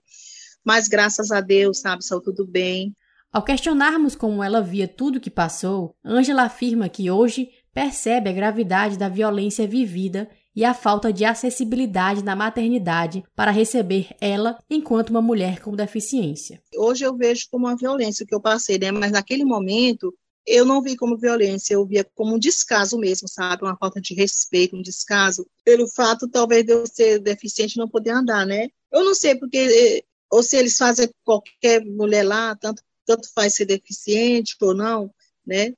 Mas 0.63 0.87
graças 0.87 1.31
a 1.31 1.41
Deus, 1.41 1.81
sabe, 1.81 2.05
saiu 2.05 2.21
tudo 2.21 2.47
bem. 2.47 2.95
Ao 3.31 3.43
questionarmos 3.43 4.15
como 4.15 4.41
ela 4.41 4.61
via 4.61 4.87
tudo 4.87 5.19
que 5.19 5.29
passou, 5.29 5.97
Angela 6.05 6.43
afirma 6.43 6.87
que 6.87 7.11
hoje 7.11 7.49
percebe 7.73 8.29
a 8.29 8.33
gravidade 8.33 8.97
da 8.97 9.09
violência 9.09 9.67
vivida 9.67 10.29
e 10.55 10.63
a 10.63 10.73
falta 10.73 11.11
de 11.11 11.25
acessibilidade 11.25 12.23
na 12.23 12.35
maternidade 12.35 13.23
para 13.35 13.51
receber 13.51 14.09
ela 14.19 14.57
enquanto 14.69 15.09
uma 15.09 15.21
mulher 15.21 15.61
com 15.61 15.75
deficiência. 15.75 16.61
Hoje 16.75 17.03
eu 17.03 17.15
vejo 17.15 17.47
como 17.51 17.65
uma 17.67 17.75
violência 17.75 18.25
que 18.25 18.33
eu 18.33 18.41
passei, 18.41 18.77
né? 18.77 18.91
mas 18.91 19.11
naquele 19.11 19.43
momento 19.43 20.13
eu 20.45 20.65
não 20.65 20.81
vi 20.81 20.97
como 20.97 21.17
violência, 21.17 21.73
eu 21.73 21.85
via 21.85 22.03
como 22.15 22.35
um 22.35 22.39
descaso 22.39 22.97
mesmo, 22.97 23.29
sabe? 23.29 23.63
Uma 23.63 23.77
falta 23.77 24.01
de 24.01 24.13
respeito, 24.13 24.75
um 24.75 24.81
descaso, 24.81 25.47
pelo 25.63 25.87
fato 25.87 26.27
talvez 26.27 26.65
de 26.65 26.73
eu 26.73 26.85
ser 26.85 27.19
deficiente 27.19 27.75
e 27.75 27.77
não 27.79 27.87
poder 27.87 28.09
andar, 28.09 28.45
né? 28.45 28.67
Eu 28.91 29.05
não 29.05 29.15
sei 29.15 29.35
porque, 29.35 29.57
eh, 29.57 30.03
ou 30.29 30.43
se 30.43 30.57
eles 30.57 30.77
fazem 30.77 31.09
qualquer 31.23 31.85
mulher 31.85 32.23
lá, 32.23 32.55
tanto 32.57 32.83
tanto 33.05 33.29
faz 33.33 33.55
ser 33.55 33.65
deficiente 33.65 34.55
ou 34.61 34.73
não, 34.73 35.13
né? 35.45 35.73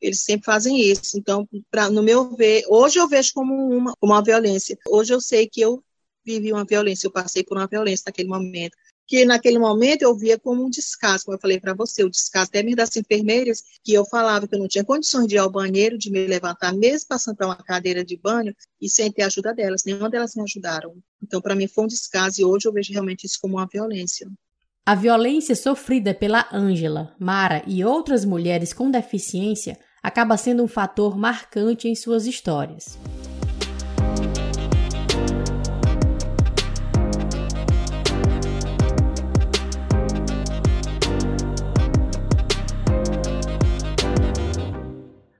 Eles 0.00 0.22
sempre 0.22 0.44
fazem 0.44 0.80
isso. 0.80 1.18
Então, 1.18 1.48
pra, 1.70 1.90
no 1.90 2.02
meu 2.02 2.34
ver, 2.36 2.64
hoje 2.68 2.98
eu 2.98 3.08
vejo 3.08 3.32
como 3.34 3.54
uma, 3.54 3.94
como 4.00 4.12
uma 4.12 4.22
violência. 4.22 4.78
Hoje 4.88 5.12
eu 5.12 5.20
sei 5.20 5.48
que 5.48 5.60
eu 5.60 5.82
vivi 6.24 6.52
uma 6.52 6.64
violência, 6.64 7.06
eu 7.06 7.12
passei 7.12 7.42
por 7.42 7.56
uma 7.56 7.66
violência 7.66 8.04
naquele 8.06 8.28
momento. 8.28 8.76
Que 9.06 9.24
naquele 9.24 9.58
momento 9.58 10.02
eu 10.02 10.16
via 10.16 10.38
como 10.38 10.64
um 10.64 10.70
descaso, 10.70 11.24
como 11.24 11.36
eu 11.36 11.40
falei 11.40 11.58
para 11.58 11.74
você, 11.74 12.04
o 12.04 12.10
descaso 12.10 12.48
até 12.48 12.62
mesmo 12.62 12.76
das 12.76 12.96
enfermeiras, 12.96 13.60
que 13.82 13.92
eu 13.92 14.04
falava 14.04 14.46
que 14.46 14.54
eu 14.54 14.58
não 14.60 14.68
tinha 14.68 14.84
condições 14.84 15.26
de 15.26 15.34
ir 15.34 15.38
ao 15.38 15.50
banheiro, 15.50 15.98
de 15.98 16.10
me 16.12 16.26
levantar, 16.28 16.72
mesmo 16.72 17.08
passando 17.08 17.36
para 17.36 17.46
uma 17.46 17.56
cadeira 17.56 18.04
de 18.04 18.16
banho, 18.16 18.54
e 18.80 18.88
sem 18.88 19.10
ter 19.10 19.22
ajuda 19.22 19.52
delas. 19.52 19.82
Nenhuma 19.84 20.08
delas 20.08 20.36
me 20.36 20.42
ajudaram. 20.42 20.94
Então, 21.20 21.40
para 21.40 21.56
mim, 21.56 21.66
foi 21.66 21.84
um 21.84 21.88
descaso, 21.88 22.40
e 22.40 22.44
hoje 22.44 22.68
eu 22.68 22.72
vejo 22.72 22.92
realmente 22.92 23.26
isso 23.26 23.38
como 23.40 23.56
uma 23.56 23.66
violência. 23.66 24.30
A 24.86 24.94
violência 24.94 25.56
sofrida 25.56 26.14
pela 26.14 26.48
Ângela, 26.52 27.14
Mara 27.18 27.62
e 27.66 27.84
outras 27.84 28.24
mulheres 28.24 28.72
com 28.72 28.90
deficiência 28.90 29.76
acaba 30.02 30.36
sendo 30.36 30.62
um 30.62 30.68
fator 30.68 31.16
marcante 31.16 31.88
em 31.88 31.94
suas 31.94 32.26
histórias. 32.26 32.98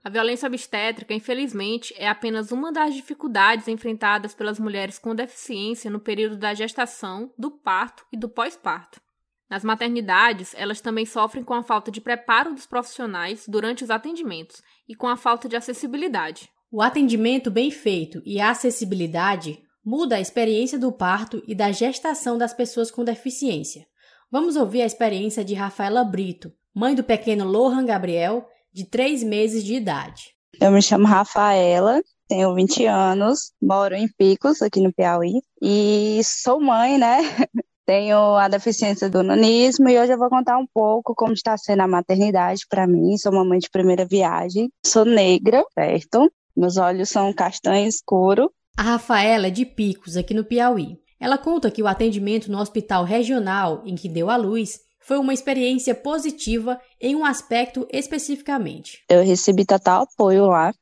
A 0.03 0.13
violência 0.13 0.49
obstétrica, 0.49 1.15
infelizmente, 1.15 1.95
é 1.97 2.09
apenas 2.09 2.51
uma 2.51 2.73
das 2.73 2.93
dificuldades 2.95 3.69
enfrentadas 3.69 4.35
pelas 4.35 4.59
mulheres 4.59 4.99
com 4.99 5.15
deficiência 5.15 5.89
no 5.89 6.01
período 6.01 6.37
da 6.37 6.53
gestação, 6.53 7.33
do 7.39 7.49
parto 7.49 8.05
e 8.13 8.17
do 8.17 8.29
pós-parto. 8.29 9.01
Nas 9.51 9.65
maternidades, 9.65 10.55
elas 10.57 10.81
também 10.81 11.05
sofrem 11.05 11.43
com 11.43 11.55
a 11.55 11.63
falta 11.65 11.91
de 11.91 12.01
preparo 12.01 12.55
dos 12.55 12.67
profissionais 12.67 13.47
durante 13.49 13.83
os 13.83 13.91
atendimentos 13.91 14.63
e 14.89 14.95
com 14.95 15.09
a 15.09 15.17
falta 15.17 15.49
de 15.49 15.57
acessibilidade. 15.57 16.49
O 16.71 16.81
atendimento 16.81 17.51
bem 17.51 17.69
feito 17.69 18.23
e 18.25 18.41
a 18.41 18.51
acessibilidade 18.51 19.61
muda 19.85 20.17
a 20.17 20.21
experiência 20.21 20.79
do 20.79 20.93
parto 20.93 21.43
e 21.49 21.55
da 21.55 21.73
gestação 21.73 22.39
das 22.39 22.55
pessoas 22.55 22.93
com 22.93 23.03
deficiência. 23.03 23.85
Vamos 24.31 24.55
ouvir 24.55 24.83
a 24.83 24.87
experiência 24.87 25.45
de 25.45 25.55
Rafaela 25.55 26.05
Brito, 26.05 26.53
mãe 26.73 26.95
do 26.95 27.03
pequeno 27.03 27.45
Lohan 27.45 27.85
Gabriel, 27.85 28.47
de 28.73 28.85
3 28.85 29.25
meses 29.25 29.65
de 29.65 29.75
idade. 29.75 30.33
Eu 30.61 30.71
me 30.71 30.81
chamo 30.81 31.07
Rafaela, 31.07 32.01
tenho 32.29 32.55
20 32.55 32.87
anos, 32.87 33.53
moro 33.61 33.97
em 33.97 34.07
Picos, 34.07 34.63
aqui 34.63 34.81
no 34.81 34.93
Piauí, 34.93 35.43
e 35.61 36.21
sou 36.23 36.61
mãe, 36.61 36.97
né? 36.97 37.19
Tenho 37.91 38.37
a 38.37 38.47
deficiência 38.47 39.11
do 39.11 39.21
nanismo 39.21 39.89
e 39.89 39.99
hoje 39.99 40.13
eu 40.13 40.17
vou 40.17 40.29
contar 40.29 40.57
um 40.57 40.67
pouco 40.73 41.13
como 41.13 41.33
está 41.33 41.57
sendo 41.57 41.81
a 41.81 41.89
maternidade 41.89 42.65
para 42.69 42.87
mim. 42.87 43.19
Sou 43.19 43.33
mamãe 43.33 43.59
de 43.59 43.69
primeira 43.69 44.05
viagem, 44.05 44.71
sou 44.87 45.05
negra, 45.05 45.65
certo? 45.75 46.31
Meus 46.57 46.77
olhos 46.77 47.09
são 47.09 47.33
castanho 47.33 47.89
escuro. 47.89 48.49
A 48.77 48.83
Rafaela 48.83 49.49
é 49.49 49.51
de 49.51 49.67
Picos, 49.67 50.17
aqui 50.17 50.33
no 50.33 50.45
Piauí. 50.45 51.01
Ela 51.19 51.37
conta 51.37 51.69
que 51.69 51.83
o 51.83 51.89
atendimento 51.89 52.49
no 52.49 52.61
hospital 52.61 53.03
regional 53.03 53.83
em 53.85 53.97
que 53.97 54.09
deu 54.09 54.31
à 54.31 54.37
luz 54.37 54.79
foi 55.01 55.19
uma 55.19 55.35
experiência 55.35 55.93
positiva 55.93 56.81
em 57.01 57.17
um 57.17 57.25
aspecto 57.25 57.89
especificamente. 57.91 59.03
Eu 59.09 59.25
recebi 59.25 59.67
total 59.67 60.05
apoio 60.05 60.47
lá. 60.47 60.73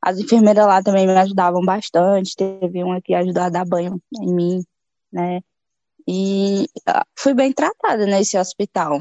As 0.00 0.18
enfermeiras 0.18 0.64
lá 0.64 0.82
também 0.82 1.06
me 1.06 1.12
ajudavam 1.12 1.60
bastante. 1.62 2.34
Teve 2.34 2.82
uma 2.82 3.02
que 3.02 3.12
ajudou 3.12 3.42
a 3.42 3.50
dar 3.50 3.66
banho 3.66 4.00
em 4.18 4.34
mim, 4.34 4.62
né? 5.12 5.42
E 6.06 6.66
ah, 6.86 7.04
fui 7.16 7.34
bem 7.34 7.52
tratada 7.52 8.06
nesse 8.06 8.38
hospital. 8.38 9.00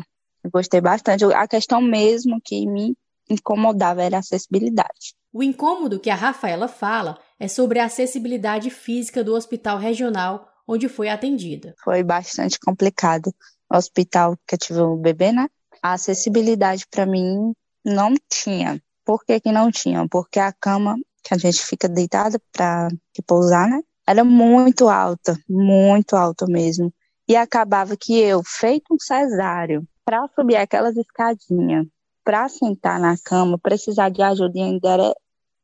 Gostei 0.51 0.82
bastante. 0.82 1.24
A 1.26 1.47
questão 1.47 1.82
mesmo 1.82 2.39
que 2.43 2.66
me 2.68 2.95
incomodava 3.30 4.04
era 4.04 4.18
a 4.18 4.20
acessibilidade. 4.20 5.16
O 5.32 5.41
incômodo 5.41 5.99
que 5.99 6.10
a 6.10 6.16
Rafaela 6.16 6.68
fala 6.68 7.18
é 7.39 7.47
sobre 7.47 7.80
a 7.80 7.86
acessibilidade 7.86 8.70
física 8.70 9.24
do 9.24 9.34
hospital 9.34 9.78
regional 9.78 10.47
onde 10.68 10.88
foi 10.88 11.10
atendida. 11.10 11.74
Foi 11.84 12.04
bastante 12.04 12.60
complicado. 12.60 13.34
O 13.70 13.76
hospital 13.76 14.38
que 14.47 14.56
eu 14.56 14.60
tive 14.60 14.80
o 14.80 14.95
bebê, 14.95 15.32
né? 15.32 15.47
A 15.82 15.93
acessibilidade 15.93 16.86
para 16.89 17.06
mim 17.06 17.54
não 17.84 18.14
tinha. 18.30 18.82
Por 19.06 19.26
que, 19.26 19.39
que 19.39 19.51
não 19.51 19.72
tinha? 19.72 20.08
Porque 20.08 20.39
a 20.39 20.54
cama 20.54 20.95
que 21.24 21.34
a 21.34 21.38
gente 21.38 21.62
fica 21.66 21.89
deitada 21.89 22.39
para 22.51 22.89
pousar, 23.26 23.68
né? 23.70 23.82
Era 24.08 24.24
muito 24.24 24.89
alta, 24.89 25.38
muito 25.47 26.16
alta 26.16 26.45
mesmo. 26.47 26.93
E 27.28 27.36
acabava 27.36 27.95
que 27.95 28.20
eu, 28.20 28.41
feito 28.45 28.93
um 28.93 28.99
cesáreo, 28.99 29.88
para 30.04 30.28
subir 30.36 30.58
aquelas 30.58 30.97
escadinhas, 30.97 31.88
para 32.24 32.47
sentar 32.49 32.99
na 32.99 33.16
cama, 33.18 33.58
precisar 33.58 34.10
de 34.10 34.22
ajuda 34.22 34.60
ainda 34.60 34.89
era 34.89 35.16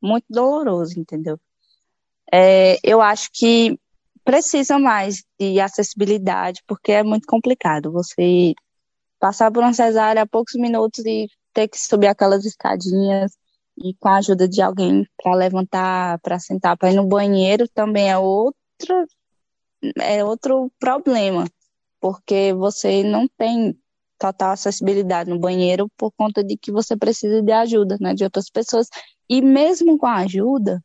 muito 0.02 0.24
doloroso, 0.28 0.98
entendeu? 0.98 1.38
É, 2.32 2.78
eu 2.82 3.00
acho 3.02 3.28
que 3.32 3.78
precisa 4.24 4.78
mais 4.78 5.24
de 5.38 5.60
acessibilidade, 5.60 6.62
porque 6.66 6.92
é 6.92 7.02
muito 7.02 7.26
complicado 7.26 7.92
você 7.92 8.54
passar 9.18 9.50
por 9.50 9.62
uma 9.62 9.74
cesárea 9.74 10.22
a 10.22 10.26
poucos 10.26 10.54
minutos 10.54 11.04
e 11.04 11.28
ter 11.52 11.68
que 11.68 11.78
subir 11.78 12.06
aquelas 12.06 12.44
escadinhas 12.44 13.32
e 13.82 13.94
com 13.94 14.08
a 14.08 14.16
ajuda 14.16 14.46
de 14.48 14.60
alguém 14.60 15.06
para 15.22 15.34
levantar, 15.34 16.18
para 16.20 16.38
sentar, 16.38 16.76
para 16.76 16.90
ir 16.92 16.96
no 16.96 17.06
banheiro 17.06 17.66
também 17.68 18.10
é 18.10 18.18
outro 18.18 19.06
é 19.98 20.22
outro 20.22 20.70
problema, 20.78 21.46
porque 22.00 22.52
você 22.52 23.02
não 23.02 23.26
tem 23.26 23.74
total 24.18 24.52
acessibilidade 24.52 25.30
no 25.30 25.38
banheiro 25.38 25.88
por 25.96 26.12
conta 26.12 26.44
de 26.44 26.56
que 26.56 26.70
você 26.70 26.94
precisa 26.96 27.42
de 27.42 27.52
ajuda, 27.52 27.96
né, 27.98 28.12
de 28.12 28.22
outras 28.22 28.50
pessoas. 28.50 28.88
E 29.28 29.40
mesmo 29.40 29.96
com 29.96 30.06
a 30.06 30.16
ajuda, 30.16 30.84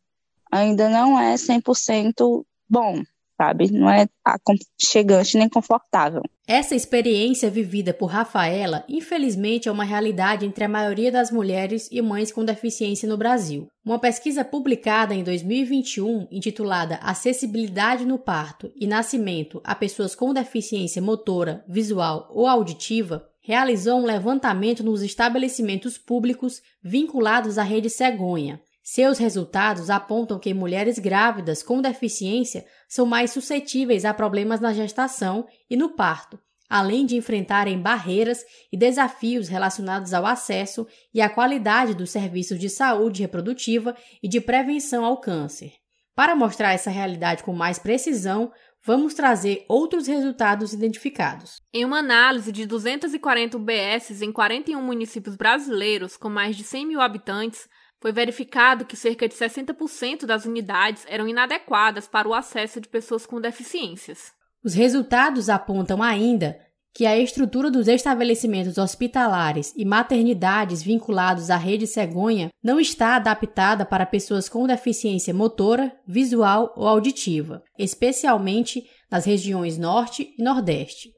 ainda 0.49 0.87
não 0.89 1.19
é 1.19 1.35
100% 1.35 2.45
bom, 2.69 3.03
sabe? 3.37 3.71
Não 3.71 3.89
é 3.89 4.07
aconchegante 4.23 5.37
nem 5.37 5.49
confortável. 5.49 6.21
Essa 6.47 6.75
experiência 6.75 7.49
vivida 7.49 7.93
por 7.93 8.07
Rafaela, 8.07 8.83
infelizmente, 8.87 9.67
é 9.67 9.71
uma 9.71 9.83
realidade 9.83 10.45
entre 10.45 10.63
a 10.63 10.69
maioria 10.69 11.11
das 11.11 11.31
mulheres 11.31 11.89
e 11.91 12.01
mães 12.01 12.31
com 12.31 12.45
deficiência 12.45 13.09
no 13.09 13.17
Brasil. 13.17 13.67
Uma 13.83 13.99
pesquisa 13.99 14.43
publicada 14.45 15.13
em 15.13 15.23
2021, 15.23 16.27
intitulada 16.31 16.95
Acessibilidade 17.01 18.05
no 18.05 18.19
Parto 18.19 18.71
e 18.75 18.87
Nascimento 18.87 19.61
a 19.63 19.73
Pessoas 19.73 20.15
com 20.15 20.33
Deficiência 20.33 21.01
Motora, 21.01 21.63
Visual 21.67 22.29
ou 22.31 22.47
Auditiva, 22.47 23.27
realizou 23.45 23.99
um 23.99 24.05
levantamento 24.05 24.83
nos 24.83 25.03
estabelecimentos 25.03 25.99
públicos 25.99 26.63
vinculados 26.83 27.59
à 27.59 27.63
rede 27.63 27.91
cegonha, 27.91 28.59
seus 28.87 29.17
resultados 29.17 29.89
apontam 29.89 30.37
que 30.37 30.53
mulheres 30.53 30.99
grávidas 30.99 31.63
com 31.63 31.81
deficiência 31.81 32.63
são 32.87 33.03
mais 33.03 33.31
suscetíveis 33.31 34.05
a 34.05 34.13
problemas 34.13 34.59
na 34.59 34.71
gestação 34.73 35.47
e 35.67 35.75
no 35.75 35.95
parto, 35.95 36.39
além 36.69 37.03
de 37.03 37.17
enfrentarem 37.17 37.81
barreiras 37.81 38.45
e 38.71 38.77
desafios 38.77 39.47
relacionados 39.47 40.13
ao 40.13 40.23
acesso 40.23 40.85
e 41.11 41.19
à 41.19 41.27
qualidade 41.27 41.95
dos 41.95 42.11
serviços 42.11 42.59
de 42.59 42.69
saúde 42.69 43.23
reprodutiva 43.23 43.97
e 44.21 44.27
de 44.27 44.39
prevenção 44.39 45.03
ao 45.03 45.19
câncer. 45.19 45.73
Para 46.13 46.35
mostrar 46.35 46.71
essa 46.71 46.91
realidade 46.91 47.43
com 47.43 47.53
mais 47.53 47.79
precisão, 47.79 48.51
vamos 48.83 49.15
trazer 49.15 49.65
outros 49.67 50.05
resultados 50.05 50.73
identificados. 50.73 51.59
Em 51.73 51.83
uma 51.83 51.97
análise 51.97 52.51
de 52.51 52.67
240 52.67 53.57
UBSs 53.57 54.23
em 54.23 54.31
41 54.31 54.79
municípios 54.79 55.35
brasileiros 55.35 56.15
com 56.15 56.29
mais 56.29 56.55
de 56.55 56.63
100 56.63 56.85
mil 56.85 57.01
habitantes, 57.01 57.67
foi 58.05 58.11
verificado 58.11 58.85
que 58.85 58.95
cerca 58.95 59.27
de 59.27 59.33
60% 59.33 60.27
das 60.27 60.45
unidades 60.45 61.03
eram 61.09 61.27
inadequadas 61.27 62.07
para 62.07 62.27
o 62.27 62.35
acesso 62.35 62.79
de 62.79 62.87
pessoas 62.87 63.25
com 63.25 63.41
deficiências. 63.41 64.31
Os 64.63 64.75
resultados 64.75 65.49
apontam 65.49 66.03
ainda 66.03 66.55
que 66.93 67.03
a 67.07 67.17
estrutura 67.17 67.71
dos 67.71 67.87
estabelecimentos 67.87 68.77
hospitalares 68.77 69.73
e 69.75 69.83
maternidades 69.83 70.83
vinculados 70.83 71.49
à 71.49 71.57
rede 71.57 71.87
cegonha 71.87 72.51
não 72.63 72.79
está 72.79 73.15
adaptada 73.15 73.83
para 73.83 74.05
pessoas 74.05 74.47
com 74.47 74.67
deficiência 74.67 75.33
motora, 75.33 75.91
visual 76.07 76.75
ou 76.77 76.87
auditiva, 76.87 77.63
especialmente 77.75 78.83
nas 79.09 79.25
regiões 79.25 79.79
Norte 79.79 80.31
e 80.37 80.43
Nordeste. 80.43 81.09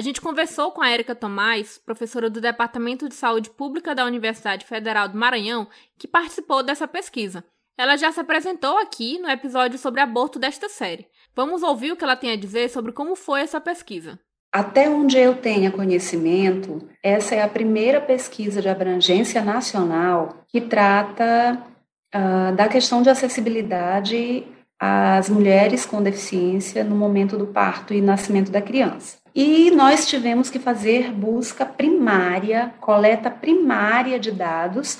A 0.00 0.02
gente 0.02 0.18
conversou 0.18 0.72
com 0.72 0.80
a 0.80 0.88
Érica 0.88 1.14
Tomás, 1.14 1.76
professora 1.76 2.30
do 2.30 2.40
Departamento 2.40 3.06
de 3.06 3.14
Saúde 3.14 3.50
Pública 3.50 3.94
da 3.94 4.06
Universidade 4.06 4.64
Federal 4.64 5.06
do 5.06 5.18
Maranhão, 5.18 5.68
que 5.98 6.08
participou 6.08 6.62
dessa 6.62 6.88
pesquisa. 6.88 7.44
Ela 7.78 7.98
já 7.98 8.10
se 8.10 8.18
apresentou 8.18 8.78
aqui 8.78 9.18
no 9.18 9.28
episódio 9.28 9.78
sobre 9.78 10.00
aborto 10.00 10.38
desta 10.38 10.70
série. 10.70 11.06
Vamos 11.36 11.62
ouvir 11.62 11.92
o 11.92 11.96
que 11.96 12.02
ela 12.02 12.16
tem 12.16 12.32
a 12.32 12.36
dizer 12.36 12.70
sobre 12.70 12.92
como 12.92 13.14
foi 13.14 13.42
essa 13.42 13.60
pesquisa. 13.60 14.18
Até 14.50 14.88
onde 14.88 15.18
eu 15.18 15.34
tenha 15.34 15.70
conhecimento, 15.70 16.88
essa 17.02 17.34
é 17.34 17.42
a 17.42 17.48
primeira 17.48 18.00
pesquisa 18.00 18.62
de 18.62 18.70
abrangência 18.70 19.44
nacional 19.44 20.46
que 20.48 20.62
trata 20.62 21.62
uh, 22.14 22.56
da 22.56 22.68
questão 22.68 23.02
de 23.02 23.10
acessibilidade 23.10 24.46
às 24.80 25.28
mulheres 25.28 25.84
com 25.84 26.02
deficiência 26.02 26.82
no 26.82 26.96
momento 26.96 27.36
do 27.36 27.48
parto 27.48 27.92
e 27.92 28.00
nascimento 28.00 28.50
da 28.50 28.62
criança. 28.62 29.19
E 29.34 29.70
nós 29.70 30.06
tivemos 30.06 30.50
que 30.50 30.58
fazer 30.58 31.12
busca 31.12 31.64
primária, 31.64 32.74
coleta 32.80 33.30
primária 33.30 34.18
de 34.18 34.32
dados, 34.32 34.98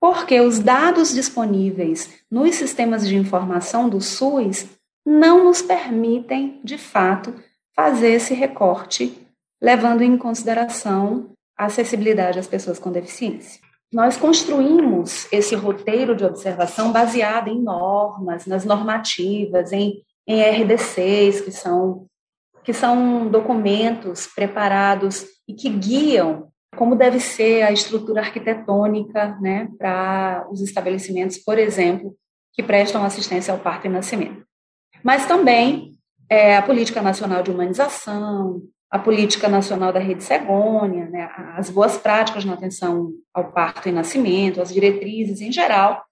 porque 0.00 0.38
os 0.40 0.58
dados 0.58 1.14
disponíveis 1.14 2.20
nos 2.30 2.54
sistemas 2.54 3.06
de 3.06 3.16
informação 3.16 3.88
do 3.88 4.00
SUS 4.00 4.66
não 5.04 5.44
nos 5.44 5.62
permitem, 5.62 6.60
de 6.62 6.76
fato, 6.76 7.34
fazer 7.74 8.12
esse 8.12 8.34
recorte, 8.34 9.16
levando 9.60 10.02
em 10.02 10.18
consideração 10.18 11.30
a 11.56 11.66
acessibilidade 11.66 12.38
às 12.38 12.46
pessoas 12.46 12.78
com 12.78 12.92
deficiência. 12.92 13.60
Nós 13.92 14.16
construímos 14.16 15.26
esse 15.32 15.54
roteiro 15.54 16.14
de 16.14 16.24
observação 16.24 16.92
baseado 16.92 17.48
em 17.48 17.62
normas, 17.62 18.44
nas 18.44 18.64
normativas, 18.64 19.72
em, 19.72 20.02
em 20.26 20.42
RDCs, 20.42 21.40
que 21.40 21.52
são 21.52 22.06
que 22.66 22.72
são 22.72 23.28
documentos 23.28 24.26
preparados 24.26 25.24
e 25.46 25.54
que 25.54 25.70
guiam 25.70 26.48
como 26.76 26.96
deve 26.96 27.20
ser 27.20 27.62
a 27.62 27.72
estrutura 27.72 28.20
arquitetônica 28.20 29.38
né, 29.40 29.68
para 29.78 30.46
os 30.50 30.60
estabelecimentos, 30.60 31.38
por 31.38 31.58
exemplo, 31.58 32.14
que 32.52 32.62
prestam 32.62 33.04
assistência 33.04 33.54
ao 33.54 33.60
parto 33.60 33.86
e 33.86 33.88
nascimento. 33.88 34.44
Mas 35.02 35.26
também 35.26 35.92
é, 36.28 36.56
a 36.56 36.60
Política 36.60 37.00
Nacional 37.00 37.42
de 37.42 37.52
Humanização, 37.52 38.60
a 38.90 38.98
Política 38.98 39.48
Nacional 39.48 39.92
da 39.92 40.00
Rede 40.00 40.24
Cegônia, 40.24 41.08
né, 41.08 41.30
as 41.56 41.70
boas 41.70 41.96
práticas 41.96 42.44
na 42.44 42.54
atenção 42.54 43.12
ao 43.32 43.52
parto 43.52 43.88
e 43.88 43.92
nascimento, 43.92 44.60
as 44.60 44.74
diretrizes 44.74 45.40
em 45.40 45.52
geral 45.52 46.04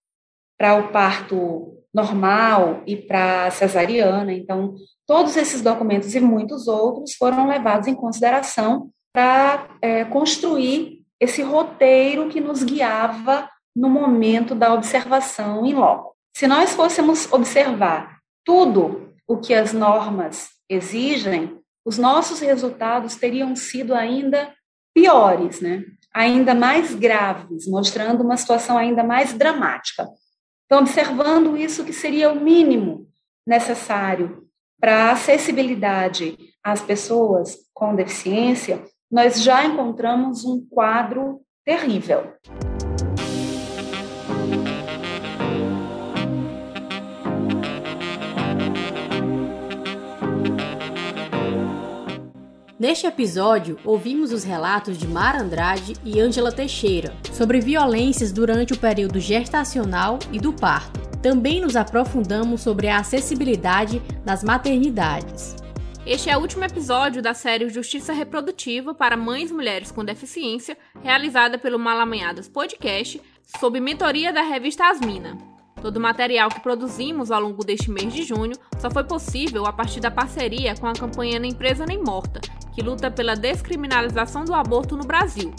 para 0.57 0.77
o 0.77 0.89
parto 0.93 1.84
normal 1.95 2.83
e 2.87 2.97
para 2.97 3.51
cesariana. 3.51 4.33
Então, 4.33 4.75
Todos 5.07 5.37
esses 5.37 5.61
documentos 5.61 6.15
e 6.15 6.21
muitos 6.21 6.67
outros 6.67 7.15
foram 7.15 7.47
levados 7.47 7.87
em 7.87 7.95
consideração 7.95 8.91
para 9.13 9.69
é, 9.83 10.05
construir 10.05 11.03
esse 11.21 11.43
roteiro 11.43 12.29
que 12.29 12.41
nos 12.41 12.63
guiava 12.63 13.49
no 13.77 13.91
momento 13.91 14.55
da 14.55 14.73
observação 14.73 15.67
em 15.67 15.75
loco. 15.75 16.15
Se 16.35 16.47
nós 16.47 16.75
fôssemos 16.75 17.31
observar 17.33 18.19
tudo 18.45 19.13
o 19.29 19.37
que 19.37 19.53
as 19.53 19.73
normas 19.73 20.49
exigem, 20.71 21.59
os 21.85 21.99
nossos 21.99 22.41
resultados 22.41 23.15
teriam 23.15 23.55
sido 23.55 23.95
ainda 23.95 24.53
piores, 24.95 25.61
né? 25.61 25.85
ainda 26.15 26.55
mais 26.55 26.95
graves, 26.95 27.67
mostrando 27.69 28.23
uma 28.23 28.37
situação 28.37 28.79
ainda 28.79 29.03
mais 29.03 29.35
dramática. 29.35 30.09
Então, 30.75 30.83
observando 30.83 31.57
isso, 31.57 31.85
que 31.85 31.93
seria 31.93 32.33
o 32.33 32.41
mínimo 32.41 33.07
necessário 33.47 34.45
para 34.81 35.13
acessibilidade 35.13 36.37
às 36.65 36.83
pessoas 36.83 37.59
com 37.73 37.95
deficiência, 37.95 38.83
nós 39.09 39.41
já 39.41 39.65
encontramos 39.65 40.45
um 40.45 40.67
quadro 40.69 41.43
terrível. 41.65 42.33
Neste 52.85 53.07
episódio, 53.07 53.79
ouvimos 53.83 54.31
os 54.31 54.45
relatos 54.45 54.99
de 54.99 55.09
Mara 55.09 55.41
Andrade 55.41 55.95
e 56.05 56.21
Ângela 56.21 56.53
Teixeira 56.53 57.17
sobre 57.33 57.59
violências 57.59 58.31
durante 58.31 58.75
o 58.75 58.79
período 58.79 59.19
gestacional 59.19 60.19
e 60.31 60.39
do 60.39 60.53
parto. 60.53 61.01
Também 61.23 61.63
nos 61.63 61.77
aprofundamos 61.77 62.61
sobre 62.61 62.89
a 62.89 62.99
acessibilidade 62.99 64.03
nas 64.23 64.45
maternidades. 64.45 65.57
Este 66.05 66.29
é 66.29 66.37
o 66.37 66.41
último 66.41 66.63
episódio 66.63 67.23
da 67.23 67.33
série 67.33 67.71
Justiça 67.71 68.13
Reprodutiva 68.13 68.93
para 68.93 69.17
Mães 69.17 69.51
e 69.51 69.55
Mulheres 69.55 69.91
com 69.91 70.05
Deficiência, 70.05 70.77
realizada 71.03 71.57
pelo 71.57 71.79
Malamanhadas 71.79 72.49
Podcast, 72.49 73.19
sob 73.59 73.81
mentoria 73.81 74.31
da 74.31 74.43
revista 74.43 74.91
Asmina. 74.91 75.54
Todo 75.85 75.99
o 75.99 76.01
material 76.01 76.49
que 76.49 76.61
produzimos 76.61 77.31
ao 77.31 77.43
longo 77.43 77.63
deste 77.63 77.91
mês 77.91 78.11
de 78.11 78.23
junho 78.23 78.57
só 78.79 78.91
foi 78.91 79.05
possível 79.05 79.67
a 79.67 79.73
partir 79.73 80.01
da 80.01 80.11
parceria 80.11 80.75
com 80.75 80.87
a 80.87 80.95
campanha 80.95 81.39
Nem 81.39 81.53
Presa 81.53 81.85
Nem 81.85 82.03
Morta, 82.03 82.41
que 82.75 82.81
luta 82.81 83.11
pela 83.11 83.37
descriminalização 83.37 84.47
do 84.47 84.55
aborto 84.55 84.97
no 84.97 85.05
Brasil, 85.05 85.55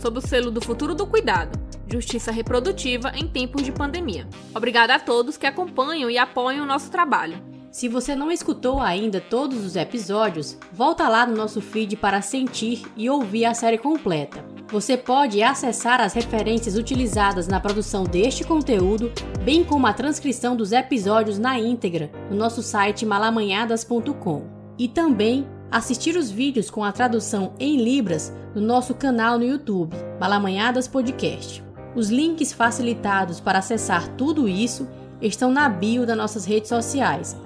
sob 0.00 0.18
o 0.18 0.20
selo 0.20 0.52
do 0.52 0.60
Futuro 0.60 0.94
do 0.94 1.08
Cuidado 1.08 1.58
justiça 1.90 2.30
reprodutiva 2.30 3.10
em 3.16 3.26
tempos 3.26 3.64
de 3.64 3.72
pandemia. 3.72 4.28
Obrigada 4.54 4.94
a 4.94 5.00
todos 5.00 5.36
que 5.36 5.46
acompanham 5.46 6.08
e 6.08 6.18
apoiam 6.18 6.64
o 6.64 6.68
nosso 6.68 6.88
trabalho. 6.90 7.42
Se 7.70 7.86
você 7.86 8.16
não 8.16 8.32
escutou 8.32 8.80
ainda 8.80 9.20
todos 9.20 9.64
os 9.64 9.76
episódios, 9.76 10.56
volta 10.72 11.06
lá 11.06 11.26
no 11.26 11.36
nosso 11.36 11.60
feed 11.60 11.96
para 11.96 12.22
sentir 12.22 12.82
e 12.96 13.10
ouvir 13.10 13.44
a 13.44 13.52
série 13.52 13.76
completa. 13.76 14.42
Você 14.70 14.96
pode 14.96 15.42
acessar 15.42 16.00
as 16.00 16.14
referências 16.14 16.76
utilizadas 16.76 17.46
na 17.46 17.60
produção 17.60 18.04
deste 18.04 18.42
conteúdo, 18.42 19.12
bem 19.44 19.64
como 19.64 19.86
a 19.86 19.92
transcrição 19.92 20.56
dos 20.56 20.72
episódios 20.72 21.38
na 21.38 21.58
íntegra 21.58 22.10
no 22.30 22.36
nosso 22.36 22.62
site 22.62 23.04
malamanhadas.com. 23.04 24.46
E 24.78 24.88
também 24.88 25.46
assistir 25.70 26.16
os 26.16 26.30
vídeos 26.30 26.70
com 26.70 26.82
a 26.82 26.92
tradução 26.92 27.52
em 27.60 27.76
Libras 27.76 28.32
no 28.54 28.62
nosso 28.62 28.94
canal 28.94 29.38
no 29.38 29.44
YouTube, 29.44 29.94
Malamanhadas 30.18 30.88
Podcast. 30.88 31.62
Os 31.94 32.10
links 32.10 32.52
facilitados 32.52 33.40
para 33.40 33.58
acessar 33.58 34.08
tudo 34.16 34.48
isso 34.48 34.88
estão 35.20 35.50
na 35.50 35.68
bio 35.68 36.06
das 36.06 36.16
nossas 36.16 36.44
redes 36.44 36.68
sociais, 36.68 37.36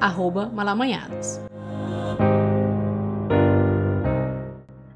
malamanhadas. 0.53 1.41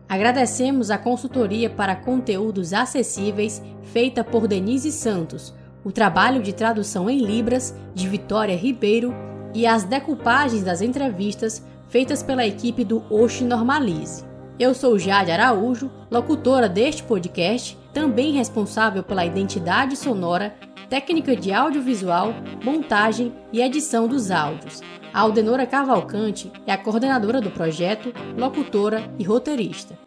Agradecemos 0.09 0.91
a 0.91 0.97
consultoria 0.97 1.68
para 1.68 1.95
conteúdos 1.95 2.72
acessíveis 2.72 3.62
feita 3.83 4.24
por 4.24 4.49
Denise 4.49 4.91
Santos, 4.91 5.53
o 5.85 5.93
trabalho 5.93 6.43
de 6.43 6.53
tradução 6.53 7.09
em 7.11 7.18
Libras 7.18 7.74
de 7.95 8.09
Vitória 8.09 8.57
Ribeiro 8.57 9.14
e 9.53 9.66
as 9.66 9.85
decoupagens 9.85 10.62
das 10.62 10.81
entrevistas 10.81 11.62
feitas 11.89 12.22
pela 12.22 12.47
equipe 12.47 12.85
do 12.85 13.03
Oxe 13.11 13.45
Normalize. 13.45 14.24
Eu 14.59 14.74
sou 14.74 14.99
Jade 14.99 15.31
Araújo, 15.31 15.91
locutora 16.11 16.68
deste 16.68 17.03
podcast, 17.03 17.77
também 17.93 18.33
responsável 18.33 19.03
pela 19.03 19.24
identidade 19.24 19.97
sonora, 19.97 20.55
técnica 20.89 21.37
de 21.37 21.53
audiovisual, 21.53 22.34
montagem 22.62 23.34
e 23.53 23.61
edição 23.61 24.07
dos 24.07 24.30
áudios. 24.30 24.80
A 25.12 25.20
Aldenora 25.20 25.66
Cavalcante 25.66 26.53
é 26.66 26.72
a 26.72 26.78
coordenadora 26.78 27.41
do 27.41 27.51
projeto, 27.51 28.12
locutora 28.37 29.11
e 29.18 29.24
roteirista. 29.24 29.99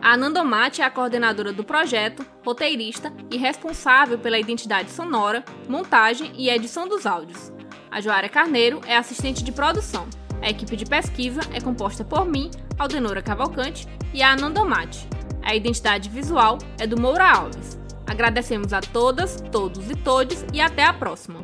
A 0.00 0.12
Anandomate 0.12 0.82
é 0.82 0.84
a 0.84 0.90
coordenadora 0.90 1.52
do 1.52 1.64
projeto, 1.64 2.24
roteirista 2.44 3.12
e 3.30 3.36
responsável 3.36 4.18
pela 4.18 4.38
identidade 4.38 4.90
sonora, 4.90 5.44
montagem 5.68 6.30
e 6.36 6.50
edição 6.50 6.86
dos 6.86 7.06
áudios. 7.06 7.52
A 7.90 8.00
Joara 8.00 8.28
Carneiro 8.28 8.80
é 8.86 8.96
assistente 8.96 9.42
de 9.42 9.52
produção. 9.52 10.06
A 10.42 10.50
equipe 10.50 10.76
de 10.76 10.84
pesquisa 10.84 11.40
é 11.52 11.60
composta 11.60 12.04
por 12.04 12.26
mim, 12.26 12.50
Aldenora 12.78 13.22
Cavalcante 13.22 13.88
e 14.12 14.22
a 14.22 14.32
Anandomate. 14.32 15.13
A 15.44 15.54
identidade 15.54 16.08
visual 16.08 16.56
é 16.78 16.86
do 16.86 16.98
Moura 16.98 17.30
Alves. 17.30 17.78
Agradecemos 18.06 18.72
a 18.72 18.80
todas, 18.80 19.42
todos 19.52 19.90
e 19.90 19.94
todes 19.94 20.44
e 20.52 20.60
até 20.60 20.84
a 20.84 20.92
próxima! 20.92 21.40